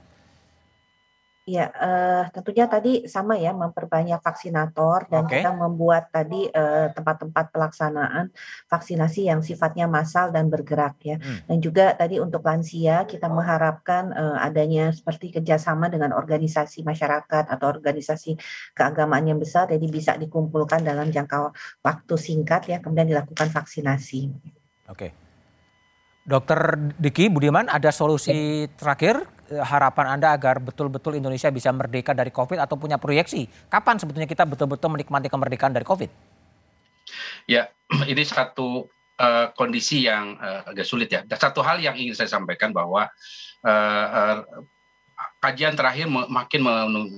Ya, 1.49 1.73
uh, 1.73 2.29
tentunya 2.29 2.69
tadi 2.69 3.09
sama 3.09 3.41
ya 3.41 3.57
memperbanyak 3.57 4.21
vaksinator 4.21 5.09
dan 5.09 5.25
okay. 5.25 5.41
kita 5.41 5.57
membuat 5.57 6.13
tadi 6.13 6.49
tempat 6.49 7.09
tempat-tempat 7.09 7.47
pelaksanaan 7.51 8.29
vaksinasi 8.69 9.33
yang 9.33 9.41
sifatnya 9.41 9.89
massal 9.89 10.29
dan 10.29 10.53
bergerak 10.53 11.01
ya. 11.01 11.17
Hmm. 11.17 11.41
Dan 11.49 11.59
juga 11.65 11.97
tadi 11.97 12.21
untuk 12.21 12.45
lansia 12.45 13.09
kita 13.09 13.27
mengharapkan 13.33 14.13
uh, 14.13 14.39
adanya 14.45 14.93
seperti 14.93 15.35
kerjasama 15.35 15.89
dengan 15.89 16.13
organisasi 16.13 16.85
masyarakat 16.85 17.49
atau 17.49 17.67
organisasi 17.67 18.37
keagamaan 18.77 19.27
yang 19.27 19.41
besar, 19.41 19.67
jadi 19.73 19.87
bisa 19.89 20.15
dikumpulkan 20.21 20.85
dalam 20.85 21.09
jangka 21.09 21.51
waktu 21.81 22.15
singkat 22.21 22.69
ya, 22.69 22.79
kemudian 22.79 23.09
dilakukan 23.09 23.49
vaksinasi. 23.49 24.29
Oke. 24.89 25.09
Okay. 25.09 25.28
Dokter 26.29 26.77
Diki 27.01 27.33
Budiman, 27.33 27.73
ada 27.73 27.89
solusi 27.89 28.69
terakhir 28.77 29.25
eh, 29.49 29.65
harapan 29.65 30.21
Anda 30.21 30.37
agar 30.37 30.61
betul-betul 30.61 31.17
Indonesia 31.17 31.49
bisa 31.49 31.73
merdeka 31.73 32.13
dari 32.13 32.29
COVID 32.29 32.61
atau 32.61 32.77
punya 32.77 33.01
proyeksi? 33.01 33.49
Kapan 33.73 33.97
sebetulnya 33.97 34.29
kita 34.29 34.45
betul-betul 34.45 34.93
menikmati 34.93 35.33
kemerdekaan 35.33 35.73
dari 35.73 35.89
COVID? 35.89 36.11
Ya, 37.49 37.73
ini 38.13 38.21
satu 38.29 38.85
uh, 39.17 39.47
kondisi 39.57 40.05
yang 40.05 40.37
uh, 40.37 40.69
agak 40.69 40.85
sulit 40.85 41.09
ya. 41.09 41.25
Dan 41.25 41.41
satu 41.41 41.65
hal 41.65 41.81
yang 41.81 41.97
ingin 41.97 42.13
saya 42.13 42.29
sampaikan 42.29 42.77
bahwa 42.77 43.09
uh, 43.65 44.07
uh, 44.13 44.45
kajian 45.41 45.81
terakhir 45.81 46.13
makin 46.13 46.61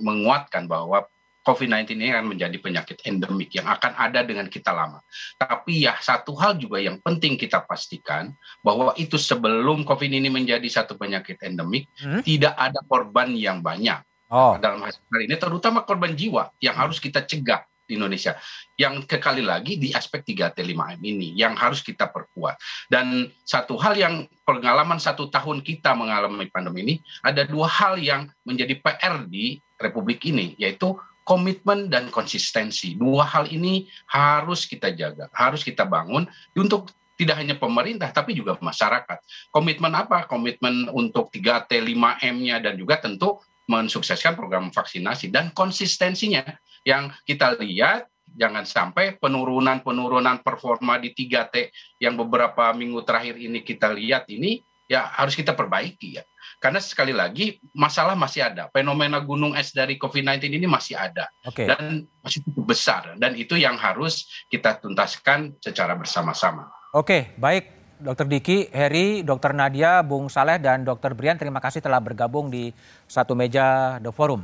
menguatkan 0.06 0.70
bahwa 0.70 1.02
COVID-19 1.40 1.96
ini 1.96 2.12
akan 2.12 2.36
menjadi 2.36 2.56
penyakit 2.60 3.00
endemik 3.08 3.56
yang 3.56 3.64
akan 3.64 3.96
ada 3.96 4.20
dengan 4.20 4.46
kita 4.52 4.76
lama. 4.76 5.00
Tapi 5.40 5.88
ya 5.88 5.96
satu 5.96 6.36
hal 6.36 6.60
juga 6.60 6.76
yang 6.84 7.00
penting 7.00 7.40
kita 7.40 7.64
pastikan 7.64 8.36
bahwa 8.60 8.92
itu 9.00 9.16
sebelum 9.16 9.88
COVID 9.88 10.10
ini 10.12 10.28
menjadi 10.28 10.68
satu 10.68 11.00
penyakit 11.00 11.40
endemik, 11.40 11.88
hmm? 11.96 12.20
tidak 12.20 12.52
ada 12.60 12.84
korban 12.84 13.32
yang 13.32 13.64
banyak. 13.64 14.04
Oh. 14.30 14.60
Dalam 14.60 14.84
hal 14.84 14.92
ini 15.24 15.34
terutama 15.40 15.82
korban 15.82 16.12
jiwa 16.12 16.52
yang 16.60 16.76
hmm. 16.76 16.82
harus 16.86 17.00
kita 17.00 17.24
cegah 17.24 17.64
di 17.90 17.98
Indonesia. 17.98 18.38
Yang 18.78 19.10
kekali 19.10 19.42
lagi 19.42 19.74
di 19.74 19.90
aspek 19.90 20.22
3T5M 20.22 21.02
ini 21.02 21.34
yang 21.34 21.58
harus 21.58 21.82
kita 21.82 22.06
perkuat. 22.06 22.54
Dan 22.86 23.26
satu 23.42 23.74
hal 23.82 23.98
yang 23.98 24.14
pengalaman 24.46 25.02
satu 25.02 25.26
tahun 25.26 25.66
kita 25.66 25.98
mengalami 25.98 26.46
pandemi 26.46 26.86
ini, 26.86 26.94
ada 27.26 27.42
dua 27.42 27.66
hal 27.66 27.98
yang 27.98 28.30
menjadi 28.46 28.78
PR 28.78 29.26
di 29.26 29.58
Republik 29.82 30.22
ini, 30.30 30.54
yaitu 30.54 30.94
komitmen 31.24 31.92
dan 31.92 32.08
konsistensi. 32.08 32.96
Dua 32.98 33.24
hal 33.24 33.48
ini 33.50 33.86
harus 34.10 34.66
kita 34.66 34.90
jaga, 34.94 35.30
harus 35.34 35.62
kita 35.62 35.86
bangun 35.86 36.26
untuk 36.56 36.90
tidak 37.20 37.36
hanya 37.36 37.56
pemerintah 37.60 38.08
tapi 38.10 38.32
juga 38.32 38.56
masyarakat. 38.56 39.20
Komitmen 39.52 39.92
apa? 39.92 40.24
Komitmen 40.24 40.88
untuk 40.88 41.28
3T, 41.28 41.68
5M-nya 41.84 42.64
dan 42.64 42.80
juga 42.80 42.96
tentu 42.96 43.44
mensukseskan 43.68 44.34
program 44.34 44.72
vaksinasi 44.72 45.30
dan 45.30 45.52
konsistensinya 45.52 46.42
yang 46.82 47.12
kita 47.28 47.54
lihat 47.60 48.08
jangan 48.34 48.64
sampai 48.64 49.18
penurunan-penurunan 49.18 50.42
performa 50.42 50.98
di 50.98 51.12
3T 51.14 51.70
yang 52.02 52.16
beberapa 52.16 52.70
minggu 52.72 53.02
terakhir 53.02 53.36
ini 53.38 53.60
kita 53.62 53.90
lihat 53.92 54.26
ini 54.30 54.62
ya 54.90 55.06
harus 55.06 55.38
kita 55.38 55.54
perbaiki 55.54 56.18
ya. 56.18 56.26
Karena 56.58 56.82
sekali 56.82 57.14
lagi 57.14 57.62
masalah 57.70 58.18
masih 58.18 58.42
ada. 58.42 58.66
Fenomena 58.74 59.22
gunung 59.22 59.54
es 59.54 59.70
dari 59.70 59.94
COVID-19 59.94 60.50
ini 60.58 60.66
masih 60.66 60.98
ada. 60.98 61.30
Okay. 61.46 61.70
Dan 61.70 62.10
masih 62.20 62.42
cukup 62.50 62.74
besar. 62.74 63.14
Dan 63.16 63.38
itu 63.38 63.54
yang 63.54 63.78
harus 63.78 64.26
kita 64.50 64.82
tuntaskan 64.82 65.56
secara 65.62 65.94
bersama-sama. 65.94 66.68
Oke, 66.90 67.32
baik. 67.38 67.78
Dokter 68.00 68.26
Diki, 68.26 68.58
Heri, 68.72 69.20
Dokter 69.20 69.52
Nadia, 69.52 70.00
Bung 70.00 70.32
Saleh, 70.32 70.56
dan 70.56 70.88
Dokter 70.88 71.12
Brian, 71.12 71.36
terima 71.36 71.60
kasih 71.60 71.84
telah 71.84 72.00
bergabung 72.00 72.48
di 72.48 72.72
satu 73.04 73.36
meja 73.36 74.00
The 74.00 74.08
Forum. 74.08 74.40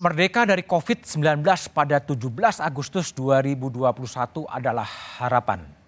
Merdeka 0.00 0.48
dari 0.48 0.64
COVID-19 0.64 1.44
pada 1.76 2.00
17 2.00 2.16
Agustus 2.64 3.12
2021 3.12 4.48
adalah 4.48 4.88
harapan 5.20 5.79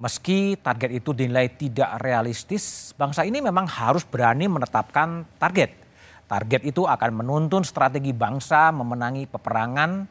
Meski 0.00 0.56
target 0.56 0.96
itu 0.96 1.12
dinilai 1.12 1.52
tidak 1.52 2.00
realistis, 2.00 2.96
bangsa 2.96 3.20
ini 3.20 3.44
memang 3.44 3.68
harus 3.68 4.00
berani 4.08 4.48
menetapkan 4.48 5.28
target. 5.36 5.76
Target 6.24 6.64
itu 6.64 6.88
akan 6.88 7.20
menuntun 7.20 7.60
strategi 7.68 8.16
bangsa 8.16 8.72
memenangi 8.72 9.28
peperangan 9.28 10.08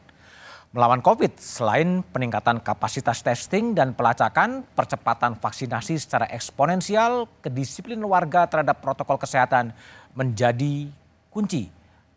melawan 0.70 1.02
COVID. 1.02 1.42
Selain 1.42 2.06
peningkatan 2.06 2.62
kapasitas 2.62 3.18
testing 3.18 3.74
dan 3.74 3.90
pelacakan, 3.90 4.62
percepatan 4.78 5.34
vaksinasi 5.34 5.98
secara 5.98 6.30
eksponensial, 6.30 7.26
kedisiplinan 7.42 8.06
warga 8.06 8.46
terhadap 8.46 8.78
protokol 8.78 9.18
kesehatan 9.18 9.74
menjadi 10.14 10.86
kunci. 11.34 11.66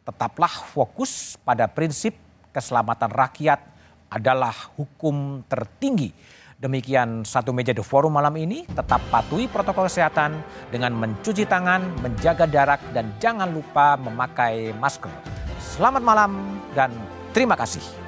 Tetaplah 0.05 0.61
fokus 0.69 1.41
pada 1.41 1.65
prinsip 1.65 2.13
keselamatan 2.53 3.09
rakyat 3.09 3.65
adalah 4.13 4.53
hukum 4.77 5.41
tertinggi 5.49 6.13
Demikian 6.63 7.27
satu 7.27 7.51
meja 7.51 7.75
The 7.75 7.83
Forum 7.83 8.15
malam 8.15 8.39
ini. 8.39 8.63
Tetap 8.63 9.03
patuhi 9.11 9.51
protokol 9.51 9.91
kesehatan 9.91 10.39
dengan 10.71 10.95
mencuci 10.95 11.43
tangan, 11.43 11.83
menjaga 11.99 12.47
jarak, 12.47 12.79
dan 12.95 13.11
jangan 13.19 13.51
lupa 13.51 13.99
memakai 13.99 14.71
masker. 14.79 15.11
Selamat 15.59 15.99
malam 15.99 16.39
dan 16.71 16.95
terima 17.35 17.59
kasih. 17.59 18.02